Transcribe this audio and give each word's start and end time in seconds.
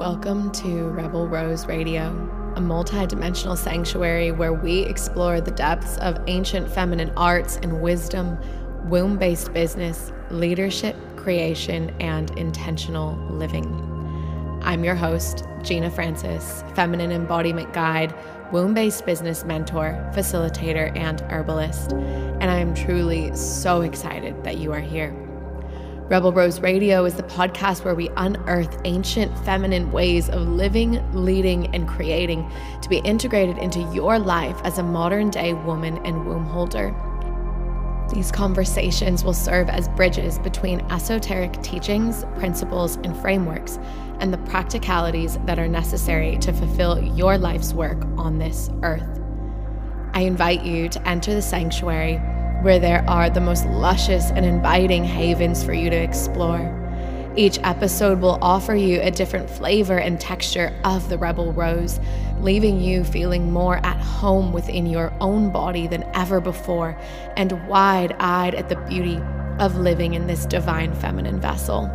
Welcome 0.00 0.50
to 0.52 0.88
Rebel 0.88 1.28
Rose 1.28 1.66
Radio, 1.66 2.06
a 2.56 2.60
multi-dimensional 2.62 3.54
sanctuary 3.54 4.32
where 4.32 4.54
we 4.54 4.78
explore 4.78 5.42
the 5.42 5.50
depths 5.50 5.98
of 5.98 6.18
ancient 6.26 6.70
feminine 6.70 7.12
arts 7.18 7.58
and 7.62 7.82
wisdom, 7.82 8.38
womb-based 8.88 9.52
business, 9.52 10.10
leadership, 10.30 10.96
creation, 11.16 11.94
and 12.00 12.30
intentional 12.38 13.14
living. 13.28 13.68
I'm 14.62 14.84
your 14.84 14.94
host, 14.94 15.44
Gina 15.60 15.90
Francis, 15.90 16.64
feminine 16.74 17.12
embodiment 17.12 17.74
guide, 17.74 18.14
womb-based 18.52 19.04
business 19.04 19.44
mentor, 19.44 20.10
facilitator, 20.14 20.96
and 20.96 21.20
herbalist, 21.30 21.92
and 21.92 22.44
I 22.44 22.56
am 22.56 22.72
truly 22.72 23.36
so 23.36 23.82
excited 23.82 24.44
that 24.44 24.56
you 24.56 24.72
are 24.72 24.80
here. 24.80 25.14
Rebel 26.10 26.32
Rose 26.32 26.58
Radio 26.58 27.04
is 27.04 27.14
the 27.14 27.22
podcast 27.22 27.84
where 27.84 27.94
we 27.94 28.08
unearth 28.16 28.80
ancient 28.84 29.32
feminine 29.44 29.92
ways 29.92 30.28
of 30.28 30.48
living, 30.48 31.00
leading, 31.12 31.72
and 31.72 31.86
creating 31.86 32.50
to 32.82 32.88
be 32.88 32.98
integrated 32.98 33.58
into 33.58 33.78
your 33.94 34.18
life 34.18 34.60
as 34.64 34.78
a 34.78 34.82
modern 34.82 35.30
day 35.30 35.52
woman 35.52 36.04
and 36.04 36.26
womb 36.26 36.46
holder. 36.46 36.92
These 38.12 38.32
conversations 38.32 39.22
will 39.22 39.32
serve 39.32 39.68
as 39.68 39.88
bridges 39.90 40.40
between 40.40 40.80
esoteric 40.90 41.62
teachings, 41.62 42.24
principles, 42.40 42.96
and 43.04 43.16
frameworks, 43.18 43.78
and 44.18 44.34
the 44.34 44.38
practicalities 44.38 45.38
that 45.46 45.60
are 45.60 45.68
necessary 45.68 46.38
to 46.38 46.52
fulfill 46.52 47.00
your 47.00 47.38
life's 47.38 47.72
work 47.72 48.02
on 48.18 48.36
this 48.36 48.68
earth. 48.82 49.20
I 50.12 50.22
invite 50.22 50.64
you 50.64 50.88
to 50.88 51.08
enter 51.08 51.32
the 51.32 51.40
sanctuary 51.40 52.20
where 52.62 52.78
there 52.78 53.04
are 53.08 53.30
the 53.30 53.40
most 53.40 53.64
luscious 53.66 54.30
and 54.30 54.44
inviting 54.44 55.04
havens 55.04 55.64
for 55.64 55.72
you 55.72 55.88
to 55.88 55.96
explore. 55.96 56.76
Each 57.36 57.58
episode 57.62 58.20
will 58.20 58.38
offer 58.42 58.74
you 58.74 59.00
a 59.00 59.10
different 59.10 59.48
flavor 59.48 59.96
and 59.96 60.20
texture 60.20 60.78
of 60.84 61.08
the 61.08 61.16
Rebel 61.16 61.52
Rose, 61.52 61.98
leaving 62.40 62.80
you 62.80 63.04
feeling 63.04 63.50
more 63.50 63.76
at 63.76 63.98
home 63.98 64.52
within 64.52 64.84
your 64.84 65.12
own 65.20 65.50
body 65.50 65.86
than 65.86 66.04
ever 66.12 66.40
before 66.40 66.98
and 67.36 67.66
wide 67.66 68.14
eyed 68.18 68.54
at 68.54 68.68
the 68.68 68.76
beauty 68.76 69.18
of 69.58 69.76
living 69.76 70.14
in 70.14 70.26
this 70.26 70.44
divine 70.44 70.92
feminine 70.94 71.40
vessel. 71.40 71.88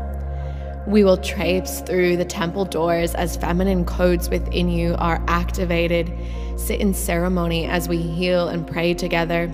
We 0.88 1.03
will 1.03 1.17
traipse 1.17 1.81
through 1.81 2.17
the 2.17 2.25
temple 2.25 2.66
doors 2.66 3.13
as 3.13 3.38
feminine 3.38 3.86
codes 3.86 4.30
within 4.30 4.69
you 4.69 4.95
are 4.97 5.23
activated, 5.27 6.11
sit 6.58 6.80
in 6.80 6.93
ceremony 6.93 7.66
as 7.66 7.89
we 7.89 7.97
heal 7.97 8.47
and 8.47 8.66
pray 8.66 8.93
together 8.93 9.52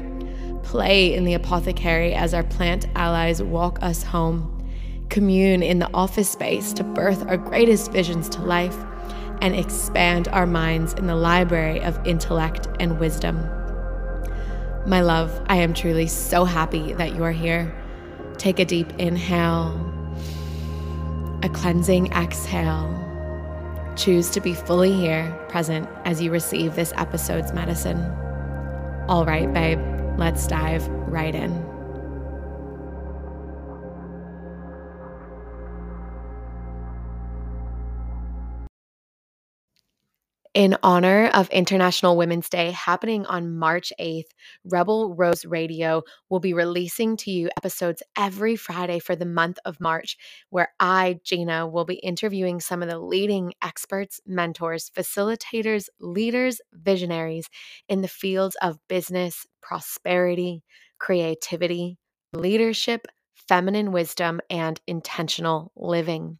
play 0.63 1.13
in 1.13 1.25
the 1.25 1.33
apothecary 1.33 2.13
as 2.13 2.33
our 2.33 2.43
plant 2.43 2.87
allies 2.95 3.41
walk 3.41 3.79
us 3.81 4.03
home, 4.03 4.67
commune 5.09 5.63
in 5.63 5.79
the 5.79 5.89
office 5.93 6.29
space 6.29 6.73
to 6.73 6.83
birth 6.83 7.25
our 7.27 7.37
greatest 7.37 7.91
visions 7.91 8.29
to 8.29 8.41
life, 8.41 8.77
and 9.41 9.55
expand 9.55 10.27
our 10.29 10.45
minds 10.45 10.93
in 10.93 11.07
the 11.07 11.15
library 11.15 11.81
of 11.81 11.99
intellect 12.05 12.67
and 12.79 12.99
wisdom. 12.99 13.37
My 14.85 15.01
love, 15.01 15.43
I 15.47 15.57
am 15.57 15.73
truly 15.73 16.07
so 16.07 16.45
happy 16.45 16.93
that 16.93 17.15
you 17.15 17.23
are 17.23 17.31
here. 17.31 17.75
Take 18.37 18.59
a 18.59 18.65
deep 18.65 18.91
inhale, 18.99 19.75
a 21.43 21.49
cleansing 21.49 22.11
exhale. 22.13 22.97
Choose 23.95 24.29
to 24.31 24.41
be 24.41 24.53
fully 24.53 24.93
here, 24.93 25.31
present, 25.49 25.87
as 26.05 26.21
you 26.21 26.31
receive 26.31 26.75
this 26.75 26.93
episode's 26.95 27.51
medicine. 27.53 27.99
All 29.07 29.25
right, 29.25 29.51
babe. 29.53 30.00
Let's 30.21 30.45
dive 30.45 30.87
right 30.87 31.33
in. 31.33 31.49
In 40.53 40.77
honor 40.83 41.31
of 41.33 41.49
International 41.49 42.17
Women's 42.17 42.49
Day 42.49 42.69
happening 42.69 43.25
on 43.25 43.57
March 43.57 43.91
8th, 43.99 44.25
Rebel 44.63 45.15
Rose 45.15 45.43
Radio 45.43 46.03
will 46.29 46.39
be 46.39 46.53
releasing 46.53 47.17
to 47.17 47.31
you 47.31 47.49
episodes 47.57 48.03
every 48.15 48.55
Friday 48.55 48.99
for 48.99 49.15
the 49.15 49.25
month 49.25 49.57
of 49.65 49.79
March, 49.79 50.17
where 50.49 50.73
I, 50.79 51.19
Gina, 51.23 51.67
will 51.67 51.85
be 51.85 51.95
interviewing 51.95 52.59
some 52.59 52.83
of 52.83 52.89
the 52.89 52.99
leading 52.99 53.53
experts, 53.63 54.21
mentors, 54.27 54.91
facilitators, 54.95 55.87
leaders, 55.99 56.61
visionaries 56.73 57.49
in 57.89 58.01
the 58.01 58.07
fields 58.07 58.55
of 58.61 58.77
business, 58.87 59.47
prosperity, 59.61 60.63
creativity, 60.99 61.97
leadership, 62.33 63.07
feminine 63.47 63.91
wisdom, 63.91 64.39
and 64.49 64.79
intentional 64.87 65.71
living 65.75 66.39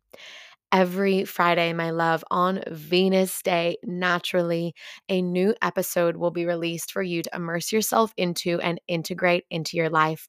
every 0.71 1.25
Friday, 1.25 1.73
my 1.73 1.91
love, 1.91 2.23
on 2.31 2.63
Venus 2.69 3.41
Day, 3.41 3.77
naturally, 3.83 4.73
a 5.09 5.21
new 5.21 5.53
episode 5.61 6.15
will 6.15 6.31
be 6.31 6.45
released 6.45 6.91
for 6.91 7.01
you 7.01 7.21
to 7.23 7.35
immerse 7.35 7.71
yourself 7.71 8.13
into 8.17 8.59
and 8.61 8.79
integrate 8.87 9.45
into 9.49 9.77
your 9.77 9.89
life. 9.89 10.27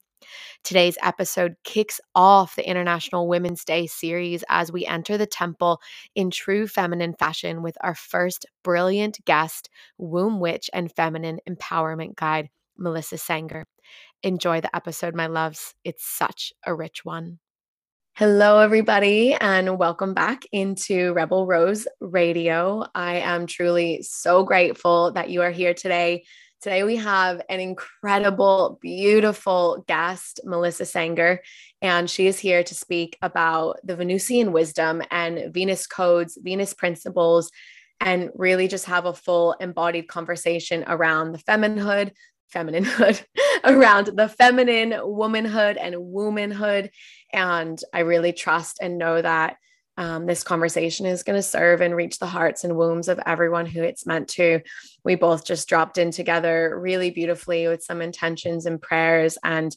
Today's 0.63 0.97
episode 1.01 1.55
kicks 1.65 1.99
off 2.15 2.55
the 2.55 2.67
International 2.67 3.27
Women's 3.27 3.65
Day 3.65 3.87
series 3.87 4.43
as 4.49 4.71
we 4.71 4.85
enter 4.85 5.17
the 5.17 5.25
temple 5.25 5.81
in 6.15 6.31
true 6.31 6.67
feminine 6.67 7.13
fashion 7.13 7.61
with 7.61 7.77
our 7.81 7.95
first 7.95 8.45
brilliant 8.63 9.23
guest, 9.25 9.69
womb 9.97 10.39
witch 10.39 10.69
and 10.73 10.93
feminine 10.93 11.39
empowerment 11.49 12.15
guide, 12.15 12.49
Melissa 12.77 13.17
Sanger. 13.17 13.65
Enjoy 14.23 14.61
the 14.61 14.75
episode, 14.75 15.15
my 15.15 15.27
loves. 15.27 15.73
It's 15.83 16.05
such 16.05 16.53
a 16.65 16.73
rich 16.73 17.03
one. 17.03 17.39
Hello, 18.15 18.59
everybody, 18.59 19.33
and 19.33 19.79
welcome 19.79 20.13
back 20.13 20.43
into 20.51 21.13
Rebel 21.13 21.47
Rose 21.47 21.87
Radio. 21.99 22.85
I 22.93 23.15
am 23.15 23.47
truly 23.47 24.03
so 24.03 24.43
grateful 24.43 25.11
that 25.13 25.31
you 25.31 25.41
are 25.41 25.49
here 25.49 25.73
today. 25.73 26.23
Today, 26.61 26.83
we 26.83 26.95
have 26.97 27.41
an 27.49 27.59
incredible, 27.59 28.77
beautiful 28.81 29.83
guest, 29.87 30.39
Melissa 30.45 30.85
Sanger, 30.85 31.41
and 31.81 32.09
she 32.09 32.27
is 32.27 32.37
here 32.37 32.63
to 32.63 32.75
speak 32.75 33.17
about 33.21 33.79
the 33.83 33.95
Venusian 33.95 34.51
wisdom 34.51 35.01
and 35.11 35.53
Venus 35.53 35.87
codes, 35.87 36.37
Venus 36.41 36.73
principles, 36.73 37.51
and 37.99 38.29
really 38.35 38.67
just 38.67 38.85
have 38.85 39.05
a 39.05 39.13
full 39.13 39.53
embodied 39.59 40.07
conversation 40.07 40.83
around 40.87 41.31
the 41.31 41.39
femininehood, 41.39 42.11
femininehood, 42.53 43.23
around 43.63 44.07
the 44.07 44.29
feminine 44.29 44.93
womanhood 45.03 45.77
and 45.77 45.95
womanhood 45.97 46.91
and 47.33 47.81
I 47.91 48.01
really 48.01 48.31
trust 48.31 48.77
and 48.81 48.97
know 48.97 49.21
that 49.21 49.57
um, 49.97 50.25
this 50.25 50.43
conversation 50.43 51.05
is 51.05 51.23
going 51.23 51.37
to 51.37 51.43
serve 51.43 51.81
and 51.81 51.95
reach 51.95 52.19
the 52.19 52.25
hearts 52.25 52.63
and 52.63 52.75
wombs 52.75 53.07
of 53.07 53.19
everyone 53.25 53.65
who 53.65 53.83
it's 53.83 54.05
meant 54.05 54.27
to. 54.29 54.61
We 55.03 55.15
both 55.15 55.45
just 55.45 55.67
dropped 55.67 55.97
in 55.97 56.11
together 56.11 56.79
really 56.79 57.11
beautifully 57.11 57.67
with 57.67 57.83
some 57.83 58.01
intentions 58.01 58.65
and 58.65 58.81
prayers. 58.81 59.37
And 59.43 59.75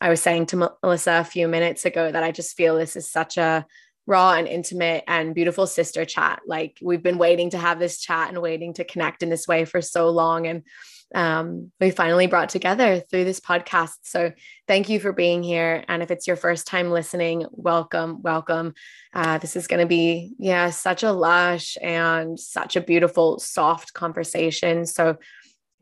I 0.00 0.10
was 0.10 0.20
saying 0.20 0.46
to 0.46 0.70
Melissa 0.82 1.18
a 1.20 1.24
few 1.24 1.48
minutes 1.48 1.84
ago 1.84 2.12
that 2.12 2.22
I 2.22 2.30
just 2.30 2.56
feel 2.56 2.76
this 2.76 2.96
is 2.96 3.10
such 3.10 3.38
a 3.38 3.66
raw 4.06 4.34
and 4.34 4.46
intimate 4.46 5.02
and 5.08 5.34
beautiful 5.34 5.66
sister 5.66 6.04
chat. 6.04 6.42
Like 6.46 6.78
we've 6.80 7.02
been 7.02 7.18
waiting 7.18 7.50
to 7.50 7.58
have 7.58 7.80
this 7.80 7.98
chat 7.98 8.28
and 8.28 8.40
waiting 8.40 8.74
to 8.74 8.84
connect 8.84 9.24
in 9.24 9.30
this 9.30 9.48
way 9.48 9.64
for 9.64 9.80
so 9.80 10.10
long. 10.10 10.46
And 10.46 10.62
um, 11.14 11.70
we 11.80 11.90
finally 11.90 12.26
brought 12.26 12.48
together 12.48 13.00
through 13.00 13.24
this 13.24 13.40
podcast. 13.40 13.94
So 14.02 14.32
thank 14.66 14.88
you 14.88 14.98
for 14.98 15.12
being 15.12 15.42
here. 15.42 15.84
And 15.88 16.02
if 16.02 16.10
it's 16.10 16.26
your 16.26 16.36
first 16.36 16.66
time 16.66 16.90
listening, 16.90 17.46
welcome, 17.52 18.22
welcome. 18.22 18.74
Uh, 19.14 19.38
this 19.38 19.56
is 19.56 19.66
going 19.66 19.80
to 19.80 19.86
be, 19.86 20.34
yeah, 20.38 20.70
such 20.70 21.02
a 21.02 21.12
lush 21.12 21.76
and 21.80 22.38
such 22.38 22.76
a 22.76 22.80
beautiful, 22.80 23.38
soft 23.38 23.92
conversation. 23.92 24.84
So 24.84 25.16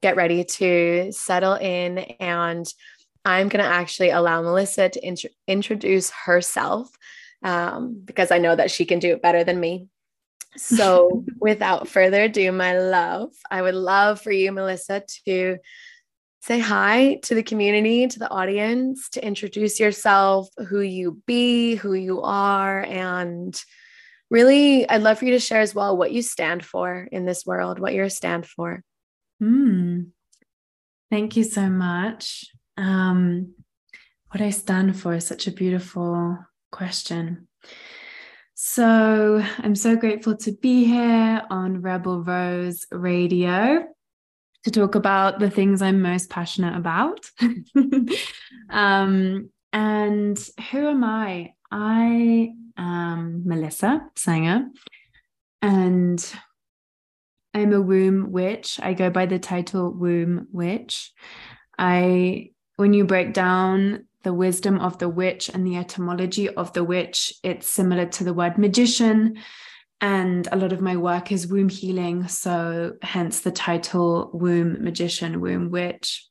get 0.02 0.16
ready 0.16 0.44
to 0.44 1.10
settle 1.12 1.54
in. 1.54 1.98
And 2.20 2.66
I'm 3.24 3.48
going 3.48 3.64
to 3.64 3.70
actually 3.70 4.10
allow 4.10 4.42
Melissa 4.42 4.90
to 4.90 5.06
int- 5.06 5.24
introduce 5.48 6.10
herself 6.10 6.90
um, 7.42 8.02
because 8.04 8.30
I 8.30 8.38
know 8.38 8.54
that 8.54 8.70
she 8.70 8.84
can 8.84 8.98
do 8.98 9.12
it 9.12 9.22
better 9.22 9.44
than 9.44 9.58
me. 9.58 9.88
So, 10.56 11.24
without 11.40 11.88
further 11.88 12.24
ado, 12.24 12.52
my 12.52 12.78
love, 12.78 13.30
I 13.50 13.62
would 13.62 13.74
love 13.74 14.20
for 14.20 14.30
you, 14.30 14.52
Melissa, 14.52 15.02
to 15.26 15.58
say 16.42 16.58
hi 16.58 17.20
to 17.22 17.34
the 17.34 17.42
community, 17.42 18.06
to 18.06 18.18
the 18.18 18.30
audience, 18.30 19.08
to 19.10 19.26
introduce 19.26 19.80
yourself, 19.80 20.48
who 20.68 20.80
you 20.80 21.22
be, 21.26 21.74
who 21.74 21.94
you 21.94 22.22
are, 22.22 22.82
and 22.82 23.60
really, 24.30 24.88
I'd 24.88 25.02
love 25.02 25.18
for 25.18 25.24
you 25.24 25.32
to 25.32 25.38
share 25.38 25.60
as 25.60 25.74
well 25.74 25.96
what 25.96 26.12
you 26.12 26.22
stand 26.22 26.64
for 26.64 27.08
in 27.10 27.24
this 27.24 27.46
world, 27.46 27.78
what 27.78 27.94
you're 27.94 28.08
stand 28.08 28.46
for. 28.46 28.82
Hmm. 29.40 30.02
Thank 31.10 31.36
you 31.36 31.44
so 31.44 31.68
much. 31.68 32.46
Um, 32.76 33.54
what 34.30 34.40
I 34.40 34.50
stand 34.50 34.98
for 34.98 35.14
is 35.14 35.26
such 35.26 35.46
a 35.46 35.52
beautiful 35.52 36.38
question. 36.72 37.46
So 38.66 39.44
I'm 39.58 39.74
so 39.74 39.94
grateful 39.94 40.38
to 40.38 40.52
be 40.52 40.84
here 40.84 41.42
on 41.50 41.82
Rebel 41.82 42.24
Rose 42.24 42.86
Radio 42.90 43.84
to 44.62 44.70
talk 44.70 44.94
about 44.94 45.38
the 45.38 45.50
things 45.50 45.82
I'm 45.82 46.00
most 46.00 46.30
passionate 46.30 46.74
about. 46.74 47.30
um, 48.70 49.50
and 49.74 50.48
who 50.70 50.88
am 50.88 51.04
I? 51.04 51.52
I 51.70 52.54
am 52.78 53.42
Melissa 53.44 54.00
Sanger, 54.16 54.70
and 55.60 56.34
I'm 57.52 57.74
a 57.74 57.82
womb 57.82 58.32
witch. 58.32 58.80
I 58.82 58.94
go 58.94 59.10
by 59.10 59.26
the 59.26 59.38
title 59.38 59.92
womb 59.92 60.48
witch. 60.52 61.12
I 61.78 62.52
when 62.76 62.94
you 62.94 63.04
break 63.04 63.34
down 63.34 64.06
the 64.24 64.34
wisdom 64.34 64.80
of 64.80 64.98
the 64.98 65.08
witch 65.08 65.48
and 65.48 65.66
the 65.66 65.76
etymology 65.76 66.48
of 66.48 66.72
the 66.72 66.82
witch, 66.82 67.32
it's 67.42 67.68
similar 67.68 68.06
to 68.06 68.24
the 68.24 68.34
word 68.34 68.58
magician. 68.58 69.36
And 70.00 70.48
a 70.50 70.56
lot 70.56 70.72
of 70.72 70.80
my 70.80 70.96
work 70.96 71.30
is 71.30 71.46
womb 71.46 71.68
healing. 71.68 72.26
So, 72.28 72.94
hence 73.00 73.40
the 73.40 73.52
title 73.52 74.30
Womb 74.34 74.82
Magician, 74.82 75.40
Womb 75.40 75.70
Witch. 75.70 76.28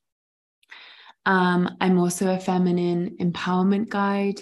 Um, 1.25 1.77
I'm 1.79 1.97
also 1.97 2.33
a 2.33 2.39
feminine 2.39 3.15
empowerment 3.19 3.89
guide, 3.89 4.41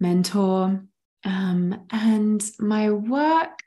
mentor. 0.00 0.82
Um, 1.24 1.86
and 1.90 2.42
my 2.58 2.90
work, 2.90 3.62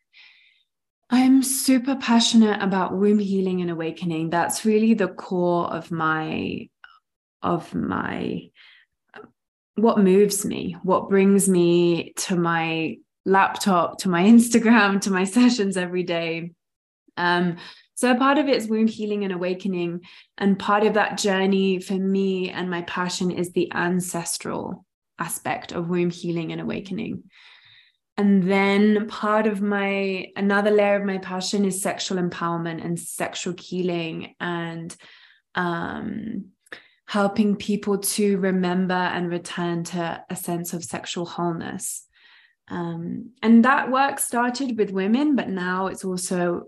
I'm 1.10 1.44
super 1.44 1.96
passionate 1.96 2.62
about 2.62 2.98
womb 2.98 3.20
healing 3.20 3.62
and 3.62 3.72
awakening. 3.72 4.30
That's 4.30 4.66
really 4.66 4.94
the 4.94 5.08
core 5.08 5.72
of 5.72 5.92
my 5.92 6.68
of 7.42 7.74
my 7.76 8.50
what 9.76 10.00
moves 10.00 10.46
me, 10.46 10.78
what 10.84 11.10
brings 11.10 11.50
me 11.50 12.14
to 12.16 12.36
my 12.36 12.98
laptop, 13.26 14.00
to 14.00 14.10
my 14.10 14.24
Instagram, 14.26 15.02
to 15.02 15.12
my 15.12 15.24
sessions 15.24 15.78
every 15.78 16.04
day. 16.04 16.52
Um, 17.18 17.58
so 17.96 18.14
part 18.16 18.38
of 18.38 18.48
it 18.48 18.56
is 18.58 18.68
womb 18.68 18.88
healing 18.88 19.24
and 19.24 19.34
awakening. 19.34 20.02
And 20.38 20.60
part 20.60 20.84
of 20.84 20.96
that 20.96 21.18
journey 21.18 21.80
for 21.80 21.94
me 21.94 22.50
and 22.50 22.70
my 22.70 22.82
passion 22.82 23.32
is 23.32 23.52
the 23.52 23.72
ancestral 23.74 24.86
aspect 25.18 25.72
of 25.72 25.90
womb 25.90 26.10
healing 26.10 26.52
and 26.52 26.60
awakening. 26.60 27.24
And 28.18 28.50
then 28.50 29.08
part 29.08 29.48
of 29.48 29.62
my 29.62 30.28
another 30.36 30.72
layer 30.72 30.96
of 30.96 31.06
my 31.06 31.18
passion 31.18 31.66
is 31.66 31.82
sexual 31.82 32.18
empowerment 32.18 32.84
and 32.84 33.00
sexual 33.00 33.54
healing 33.60 34.36
and 34.40 34.96
um 35.54 36.46
helping 37.08 37.56
people 37.56 38.00
to 38.00 38.38
remember 38.40 38.94
and 38.94 39.30
return 39.30 39.84
to 39.84 40.24
a 40.30 40.36
sense 40.36 40.74
of 40.74 40.84
sexual 40.84 41.26
wholeness. 41.26 42.06
Um, 42.68 43.32
and 43.44 43.64
that 43.64 43.92
work 43.92 44.20
started 44.20 44.78
with 44.78 44.90
women, 44.90 45.36
but 45.36 45.50
now 45.50 45.88
it's 45.88 46.04
also 46.04 46.64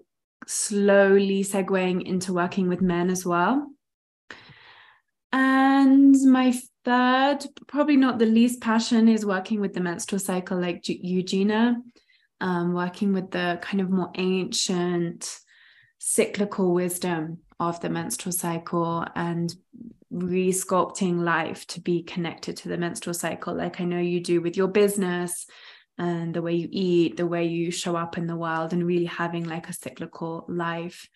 slowly 0.45 1.43
segueing 1.43 2.05
into 2.05 2.33
working 2.33 2.69
with 2.69 2.81
men 2.81 3.09
as 3.09 3.25
well. 3.25 3.67
And 5.33 6.15
my 6.31 6.53
third, 6.85 7.45
probably 7.67 7.97
not 7.97 8.19
the 8.19 8.25
least 8.25 8.61
passion, 8.61 9.07
is 9.09 9.25
working 9.25 9.59
with 9.59 9.73
the 9.73 9.81
menstrual 9.81 10.19
cycle, 10.19 10.59
like 10.59 10.87
you, 10.87 11.23
Gina, 11.23 11.81
um, 12.39 12.73
working 12.73 13.11
with 13.11 13.31
the 13.31 13.59
kind 13.61 13.81
of 13.81 13.89
more 13.89 14.11
ancient 14.15 15.39
cyclical 15.99 16.73
wisdom 16.73 17.39
of 17.59 17.81
the 17.81 17.89
menstrual 17.89 18.31
cycle 18.31 19.05
and 19.15 19.53
resculpting 20.13 21.19
life 21.19 21.68
to 21.68 21.81
be 21.81 22.04
connected 22.04 22.57
to 22.57 22.69
the 22.69 22.77
menstrual 22.77 23.13
cycle, 23.13 23.54
like 23.56 23.81
I 23.81 23.83
know 23.83 24.00
you 24.00 24.21
do 24.21 24.42
with 24.42 24.56
your 24.56 24.68
business 24.68 25.45
and 25.98 26.33
the 26.33 26.42
way 26.42 26.54
you 26.54 26.69
eat, 26.71 27.18
the 27.18 27.27
way 27.27 27.45
you 27.45 27.71
show 27.71 27.95
up 27.95 28.18
in 28.18 28.27
the 28.27 28.36
world, 28.36 28.71
and 28.71 28.86
really 28.86 29.06
having 29.06 29.44
like 29.45 29.68
a 29.68 29.74
cyclical 29.74 30.45
life. 30.48 31.09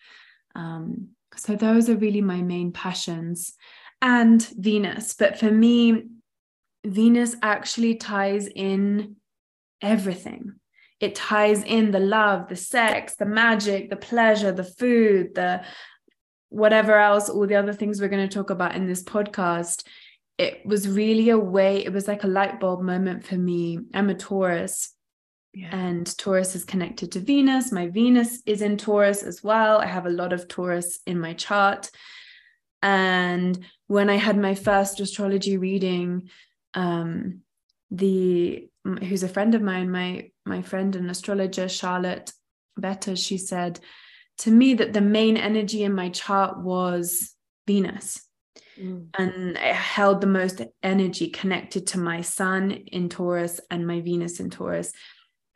Um, 0.54 1.10
so, 1.36 1.56
those 1.56 1.88
are 1.88 1.96
really 1.96 2.20
my 2.20 2.42
main 2.42 2.72
passions 2.72 3.54
and 4.02 4.42
Venus. 4.42 5.14
But 5.14 5.38
for 5.38 5.50
me, 5.50 6.02
Venus 6.84 7.36
actually 7.42 7.94
ties 7.94 8.48
in 8.48 9.16
everything. 9.80 10.54
It 11.00 11.14
ties 11.14 11.62
in 11.64 11.90
the 11.90 12.00
love, 12.00 12.48
the 12.48 12.56
sex, 12.56 13.16
the 13.16 13.26
magic, 13.26 13.90
the 13.90 13.96
pleasure, 13.96 14.52
the 14.52 14.64
food, 14.64 15.34
the 15.34 15.64
whatever 16.52 16.98
else, 16.98 17.28
all 17.28 17.46
the 17.46 17.56
other 17.56 17.72
things 17.72 18.00
we're 18.00 18.08
going 18.08 18.28
to 18.28 18.34
talk 18.34 18.50
about 18.50 18.74
in 18.74 18.86
this 18.86 19.02
podcast, 19.02 19.84
it 20.36 20.64
was 20.66 20.88
really 20.88 21.30
a 21.30 21.38
way, 21.38 21.84
it 21.84 21.92
was 21.92 22.06
like 22.06 22.24
a 22.24 22.28
light 22.28 22.60
bulb 22.60 22.82
moment 22.82 23.24
for 23.24 23.36
me. 23.36 23.78
I'm 23.94 24.10
a 24.10 24.14
Taurus. 24.14 24.94
Yeah. 25.54 25.68
And 25.70 26.06
Taurus 26.18 26.54
is 26.54 26.64
connected 26.64 27.12
to 27.12 27.20
Venus. 27.20 27.72
My 27.72 27.88
Venus 27.88 28.42
is 28.46 28.62
in 28.62 28.76
Taurus 28.76 29.22
as 29.22 29.42
well. 29.42 29.78
I 29.78 29.86
have 29.86 30.06
a 30.06 30.10
lot 30.10 30.32
of 30.32 30.48
Taurus 30.48 31.00
in 31.06 31.18
my 31.18 31.34
chart. 31.34 31.90
And 32.82 33.58
when 33.86 34.10
I 34.10 34.16
had 34.16 34.38
my 34.38 34.54
first 34.54 35.00
astrology 35.00 35.56
reading, 35.56 36.30
um, 36.74 37.40
the 37.90 38.68
who's 38.84 39.22
a 39.22 39.28
friend 39.28 39.54
of 39.54 39.62
mine, 39.62 39.90
my 39.90 40.30
my 40.46 40.62
friend 40.62 40.96
and 40.96 41.10
astrologer 41.10 41.68
Charlotte 41.68 42.32
Better, 42.76 43.14
she 43.16 43.36
said, 43.36 43.78
to 44.42 44.50
me 44.50 44.74
that 44.74 44.92
the 44.92 45.00
main 45.00 45.36
energy 45.36 45.84
in 45.84 45.94
my 45.94 46.08
chart 46.08 46.58
was 46.58 47.32
Venus. 47.68 48.20
Mm. 48.76 49.06
And 49.16 49.56
it 49.56 49.74
held 49.74 50.20
the 50.20 50.26
most 50.26 50.60
energy 50.82 51.30
connected 51.30 51.86
to 51.88 51.98
my 52.00 52.22
sun 52.22 52.72
in 52.72 53.08
Taurus 53.08 53.60
and 53.70 53.86
my 53.86 54.00
Venus 54.00 54.40
in 54.40 54.50
Taurus. 54.50 54.92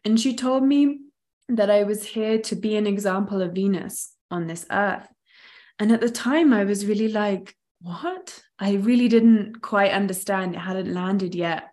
And 0.05 0.21
she 0.21 0.37
told 0.37 0.63
me 0.63 1.01
that 1.49 1.69
I 1.69 1.83
was 1.83 2.05
here 2.05 2.39
to 2.43 2.55
be 2.55 2.77
an 2.77 2.87
example 2.87 3.43
of 3.43 3.55
Venus 3.55 4.13
on 4.31 4.47
this 4.47 4.65
earth. 4.71 5.09
And 5.81 5.91
at 5.91 6.01
the 6.01 6.11
time, 6.11 6.53
I 6.53 6.63
was 6.63 6.87
really 6.87 7.09
like, 7.09 7.57
what? 7.81 8.41
I 8.61 8.75
really 8.75 9.09
didn't 9.09 9.63
quite 9.63 9.91
understand. 9.91 10.55
It 10.55 10.59
hadn't 10.59 10.95
landed 10.95 11.35
yet. 11.35 11.71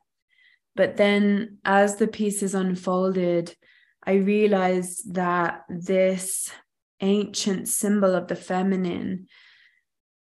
But 0.76 0.98
then 0.98 1.60
as 1.64 1.98
the 1.98 2.08
pieces 2.08 2.56
unfolded, 2.56 3.56
I 4.04 4.14
realized 4.14 5.14
that 5.14 5.62
this 5.70 6.52
ancient 7.02 7.68
symbol 7.68 8.16
of 8.16 8.28
the 8.28 8.36
feminine 8.36 9.28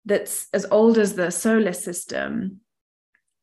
that's 0.05 0.49
as 0.53 0.67
old 0.71 0.99
as 0.99 1.15
the 1.15 1.31
solar 1.31 1.73
system 1.73 2.61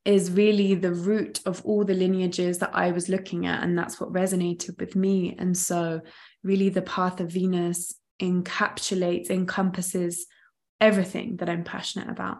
is 0.04 0.30
really 0.30 0.74
the 0.74 0.92
root 0.92 1.40
of 1.46 1.64
all 1.64 1.84
the 1.84 1.94
lineages 1.94 2.58
that 2.58 2.70
I 2.72 2.92
was 2.92 3.08
looking 3.08 3.46
at. 3.46 3.62
And 3.62 3.76
that's 3.76 4.00
what 4.00 4.12
resonated 4.12 4.78
with 4.78 4.94
me. 4.94 5.34
And 5.38 5.56
so, 5.56 6.00
really, 6.44 6.68
the 6.68 6.82
path 6.82 7.20
of 7.20 7.32
Venus 7.32 7.94
encapsulates, 8.22 9.30
encompasses 9.30 10.26
everything 10.80 11.36
that 11.38 11.48
I'm 11.48 11.64
passionate 11.64 12.08
about. 12.08 12.38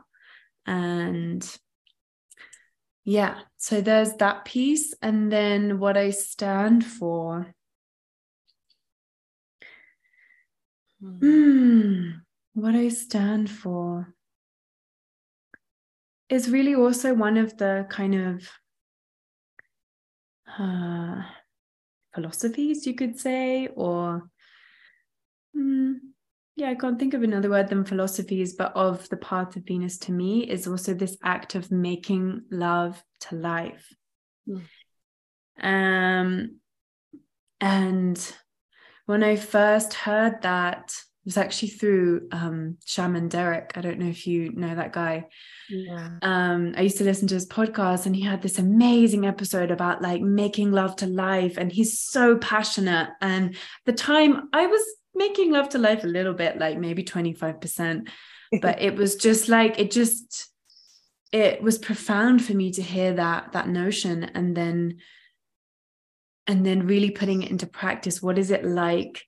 And 0.64 1.44
yeah, 3.04 3.38
so 3.56 3.80
there's 3.80 4.14
that 4.14 4.44
piece. 4.44 4.94
And 5.02 5.30
then 5.30 5.78
what 5.78 5.96
I 5.96 6.10
stand 6.10 6.84
for 6.84 7.52
Mm, 11.06 12.20
what 12.54 12.74
I 12.74 12.88
stand 12.88 13.50
for 13.50 14.14
is 16.28 16.50
really 16.50 16.74
also 16.74 17.14
one 17.14 17.36
of 17.36 17.56
the 17.56 17.86
kind 17.88 18.14
of 18.14 18.48
uh, 20.58 21.22
philosophies, 22.14 22.86
you 22.86 22.94
could 22.94 23.18
say, 23.18 23.68
or 23.68 24.28
mm, 25.56 25.94
yeah, 26.56 26.70
I 26.70 26.74
can't 26.74 26.98
think 26.98 27.14
of 27.14 27.22
another 27.22 27.50
word 27.50 27.68
than 27.68 27.84
philosophies, 27.84 28.54
but 28.54 28.74
of 28.74 29.08
the 29.08 29.18
path 29.18 29.54
of 29.56 29.64
Venus 29.64 29.98
to 29.98 30.12
me 30.12 30.40
is 30.48 30.66
also 30.66 30.94
this 30.94 31.16
act 31.22 31.54
of 31.54 31.70
making 31.70 32.42
love 32.50 33.02
to 33.20 33.36
life. 33.36 33.94
Mm. 34.48 34.62
Um, 35.62 36.60
and 37.60 38.34
when 39.06 39.22
I 39.22 39.36
first 39.36 39.94
heard 39.94 40.42
that, 40.42 40.94
it 41.26 41.28
was 41.28 41.36
actually 41.36 41.70
through 41.70 42.28
um, 42.30 42.76
Shaman 42.84 43.28
Durek. 43.28 43.72
I 43.76 43.80
don't 43.80 43.98
know 43.98 44.08
if 44.08 44.26
you 44.26 44.52
know 44.52 44.74
that 44.74 44.92
guy. 44.92 45.26
Yeah. 45.68 46.10
Um, 46.22 46.74
I 46.76 46.82
used 46.82 46.98
to 46.98 47.04
listen 47.04 47.26
to 47.28 47.34
his 47.34 47.46
podcast, 47.46 48.06
and 48.06 48.14
he 48.14 48.22
had 48.22 48.42
this 48.42 48.58
amazing 48.58 49.26
episode 49.26 49.70
about 49.70 50.02
like 50.02 50.20
making 50.20 50.72
love 50.72 50.96
to 50.96 51.06
life, 51.06 51.56
and 51.56 51.72
he's 51.72 51.98
so 51.98 52.36
passionate. 52.36 53.10
And 53.20 53.56
the 53.86 53.92
time 53.92 54.48
I 54.52 54.66
was 54.66 54.82
making 55.14 55.50
love 55.50 55.68
to 55.70 55.78
life 55.78 56.04
a 56.04 56.08
little 56.08 56.34
bit, 56.34 56.58
like 56.58 56.78
maybe 56.78 57.02
twenty 57.02 57.32
five 57.32 57.60
percent, 57.60 58.08
but 58.62 58.80
it 58.80 58.94
was 58.94 59.16
just 59.16 59.48
like 59.48 59.78
it 59.80 59.90
just 59.90 60.48
it 61.32 61.60
was 61.60 61.78
profound 61.78 62.44
for 62.44 62.54
me 62.54 62.72
to 62.72 62.82
hear 62.82 63.14
that 63.14 63.52
that 63.52 63.68
notion, 63.68 64.24
and 64.24 64.56
then 64.56 64.98
and 66.46 66.64
then 66.64 66.86
really 66.86 67.10
putting 67.10 67.42
it 67.42 67.50
into 67.50 67.66
practice. 67.66 68.22
What 68.22 68.38
is 68.38 68.50
it 68.50 68.64
like 68.64 69.24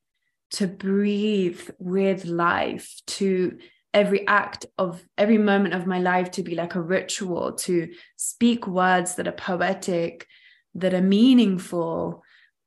to 0.52 0.66
breathe 0.66 1.60
with 1.78 2.24
life 2.24 3.00
to 3.06 3.58
every 3.92 4.26
act 4.26 4.66
of 4.76 5.02
every 5.16 5.38
moment 5.38 5.74
of 5.74 5.86
my 5.86 5.98
life 5.98 6.30
to 6.30 6.42
be 6.42 6.54
like 6.54 6.74
a 6.74 6.80
ritual 6.80 7.52
to 7.52 7.88
speak 8.16 8.66
words 8.66 9.14
that 9.14 9.26
are 9.26 9.32
poetic 9.32 10.26
that 10.74 10.94
are 10.94 11.02
meaningful 11.02 12.22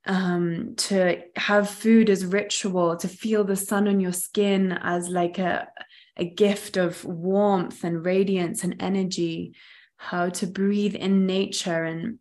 um, 0.06 0.74
to 0.78 1.22
have 1.36 1.70
food 1.70 2.10
as 2.10 2.26
ritual 2.26 2.96
to 2.98 3.08
feel 3.08 3.44
the 3.44 3.56
sun 3.56 3.88
on 3.88 4.00
your 4.00 4.12
skin 4.12 4.72
as 4.72 5.10
like 5.10 5.38
a, 5.38 5.68
a 6.18 6.26
gift 6.26 6.76
of 6.76 7.06
warmth 7.06 7.84
and 7.84 8.04
radiance 8.04 8.64
and 8.64 8.82
energy 8.82 9.56
how 9.98 10.30
to 10.30 10.48
breathe 10.48 10.96
in 10.96 11.28
nature 11.28 11.84
and 11.84 12.18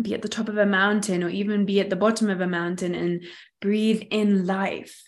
be 0.00 0.14
at 0.14 0.22
the 0.22 0.28
top 0.28 0.48
of 0.48 0.58
a 0.58 0.66
mountain 0.66 1.22
or 1.22 1.28
even 1.28 1.64
be 1.64 1.80
at 1.80 1.90
the 1.90 1.96
bottom 1.96 2.28
of 2.28 2.40
a 2.40 2.46
mountain 2.46 2.94
and 2.94 3.24
breathe 3.60 4.02
in 4.10 4.46
life 4.46 5.02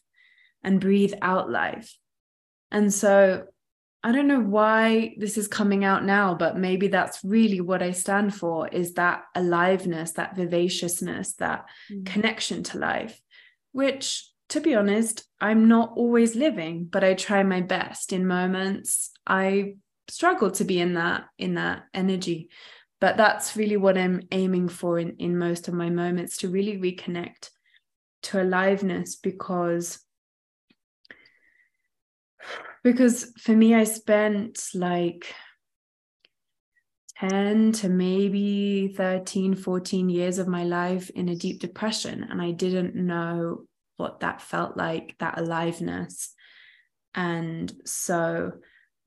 and 0.62 0.80
breathe 0.80 1.14
out 1.22 1.50
life. 1.50 1.96
And 2.70 2.92
so 2.92 3.44
I 4.02 4.12
don't 4.12 4.28
know 4.28 4.40
why 4.40 5.14
this 5.18 5.36
is 5.36 5.48
coming 5.48 5.84
out 5.84 6.04
now, 6.04 6.34
but 6.34 6.56
maybe 6.56 6.88
that's 6.88 7.22
really 7.24 7.60
what 7.60 7.82
I 7.82 7.90
stand 7.90 8.34
for 8.34 8.68
is 8.68 8.94
that 8.94 9.24
aliveness, 9.34 10.12
that 10.12 10.36
vivaciousness, 10.36 11.34
that 11.34 11.66
mm. 11.92 12.06
connection 12.06 12.62
to 12.64 12.78
life, 12.78 13.20
which 13.72 14.24
to 14.50 14.60
be 14.60 14.74
honest, 14.74 15.24
I'm 15.40 15.68
not 15.68 15.92
always 15.96 16.34
living, 16.34 16.86
but 16.90 17.04
I 17.04 17.14
try 17.14 17.42
my 17.42 17.60
best 17.60 18.12
in 18.12 18.26
moments. 18.26 19.10
I 19.26 19.74
struggle 20.08 20.50
to 20.52 20.64
be 20.64 20.80
in 20.80 20.94
that 20.94 21.26
in 21.36 21.54
that 21.54 21.84
energy 21.92 22.48
but 23.00 23.16
that's 23.16 23.56
really 23.56 23.76
what 23.76 23.98
i'm 23.98 24.20
aiming 24.30 24.68
for 24.68 24.98
in, 24.98 25.16
in 25.18 25.38
most 25.38 25.68
of 25.68 25.74
my 25.74 25.90
moments 25.90 26.38
to 26.38 26.48
really 26.48 26.78
reconnect 26.78 27.50
to 28.22 28.42
aliveness 28.42 29.16
because 29.16 30.00
because 32.82 33.32
for 33.38 33.52
me 33.52 33.74
i 33.74 33.84
spent 33.84 34.60
like 34.74 35.34
10 37.18 37.72
to 37.72 37.88
maybe 37.88 38.94
13 38.96 39.54
14 39.54 40.08
years 40.08 40.38
of 40.38 40.46
my 40.46 40.64
life 40.64 41.10
in 41.10 41.28
a 41.28 41.36
deep 41.36 41.60
depression 41.60 42.24
and 42.28 42.40
i 42.40 42.50
didn't 42.52 42.94
know 42.94 43.64
what 43.98 44.20
that 44.20 44.40
felt 44.40 44.76
like 44.76 45.14
that 45.18 45.38
aliveness. 45.38 46.32
And 47.14 47.70
so 47.84 48.52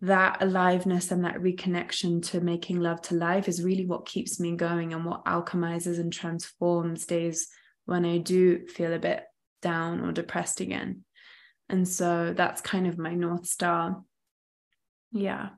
that 0.02 0.42
aliveness 0.42 1.12
and 1.12 1.26
that 1.26 1.38
reconnection 1.38 2.26
to 2.32 2.42
making 2.42 2.80
love 2.80 3.02
to 3.04 3.16
life 3.16 3.48
is 3.48 3.64
really 3.64 3.86
what 3.86 4.08
keeps 4.08 4.40
me 4.40 4.56
going 4.56 4.94
and 4.94 5.06
what 5.06 5.26
alchemizes 5.26 6.00
and 6.00 6.12
transforms 6.12 7.06
days 7.06 7.48
when 7.86 8.04
I 8.04 8.18
do 8.18 8.66
feel 8.68 8.94
a 8.94 9.00
bit 9.00 9.24
down 9.62 10.02
or 10.02 10.12
depressed 10.12 10.60
again. 10.60 11.04
And 11.70 11.88
so 11.88 12.34
that's 12.36 12.62
kind 12.62 12.88
of 12.88 12.98
my 12.98 13.14
North 13.14 13.46
Star. 13.46 14.02
Yeah. 15.12 15.50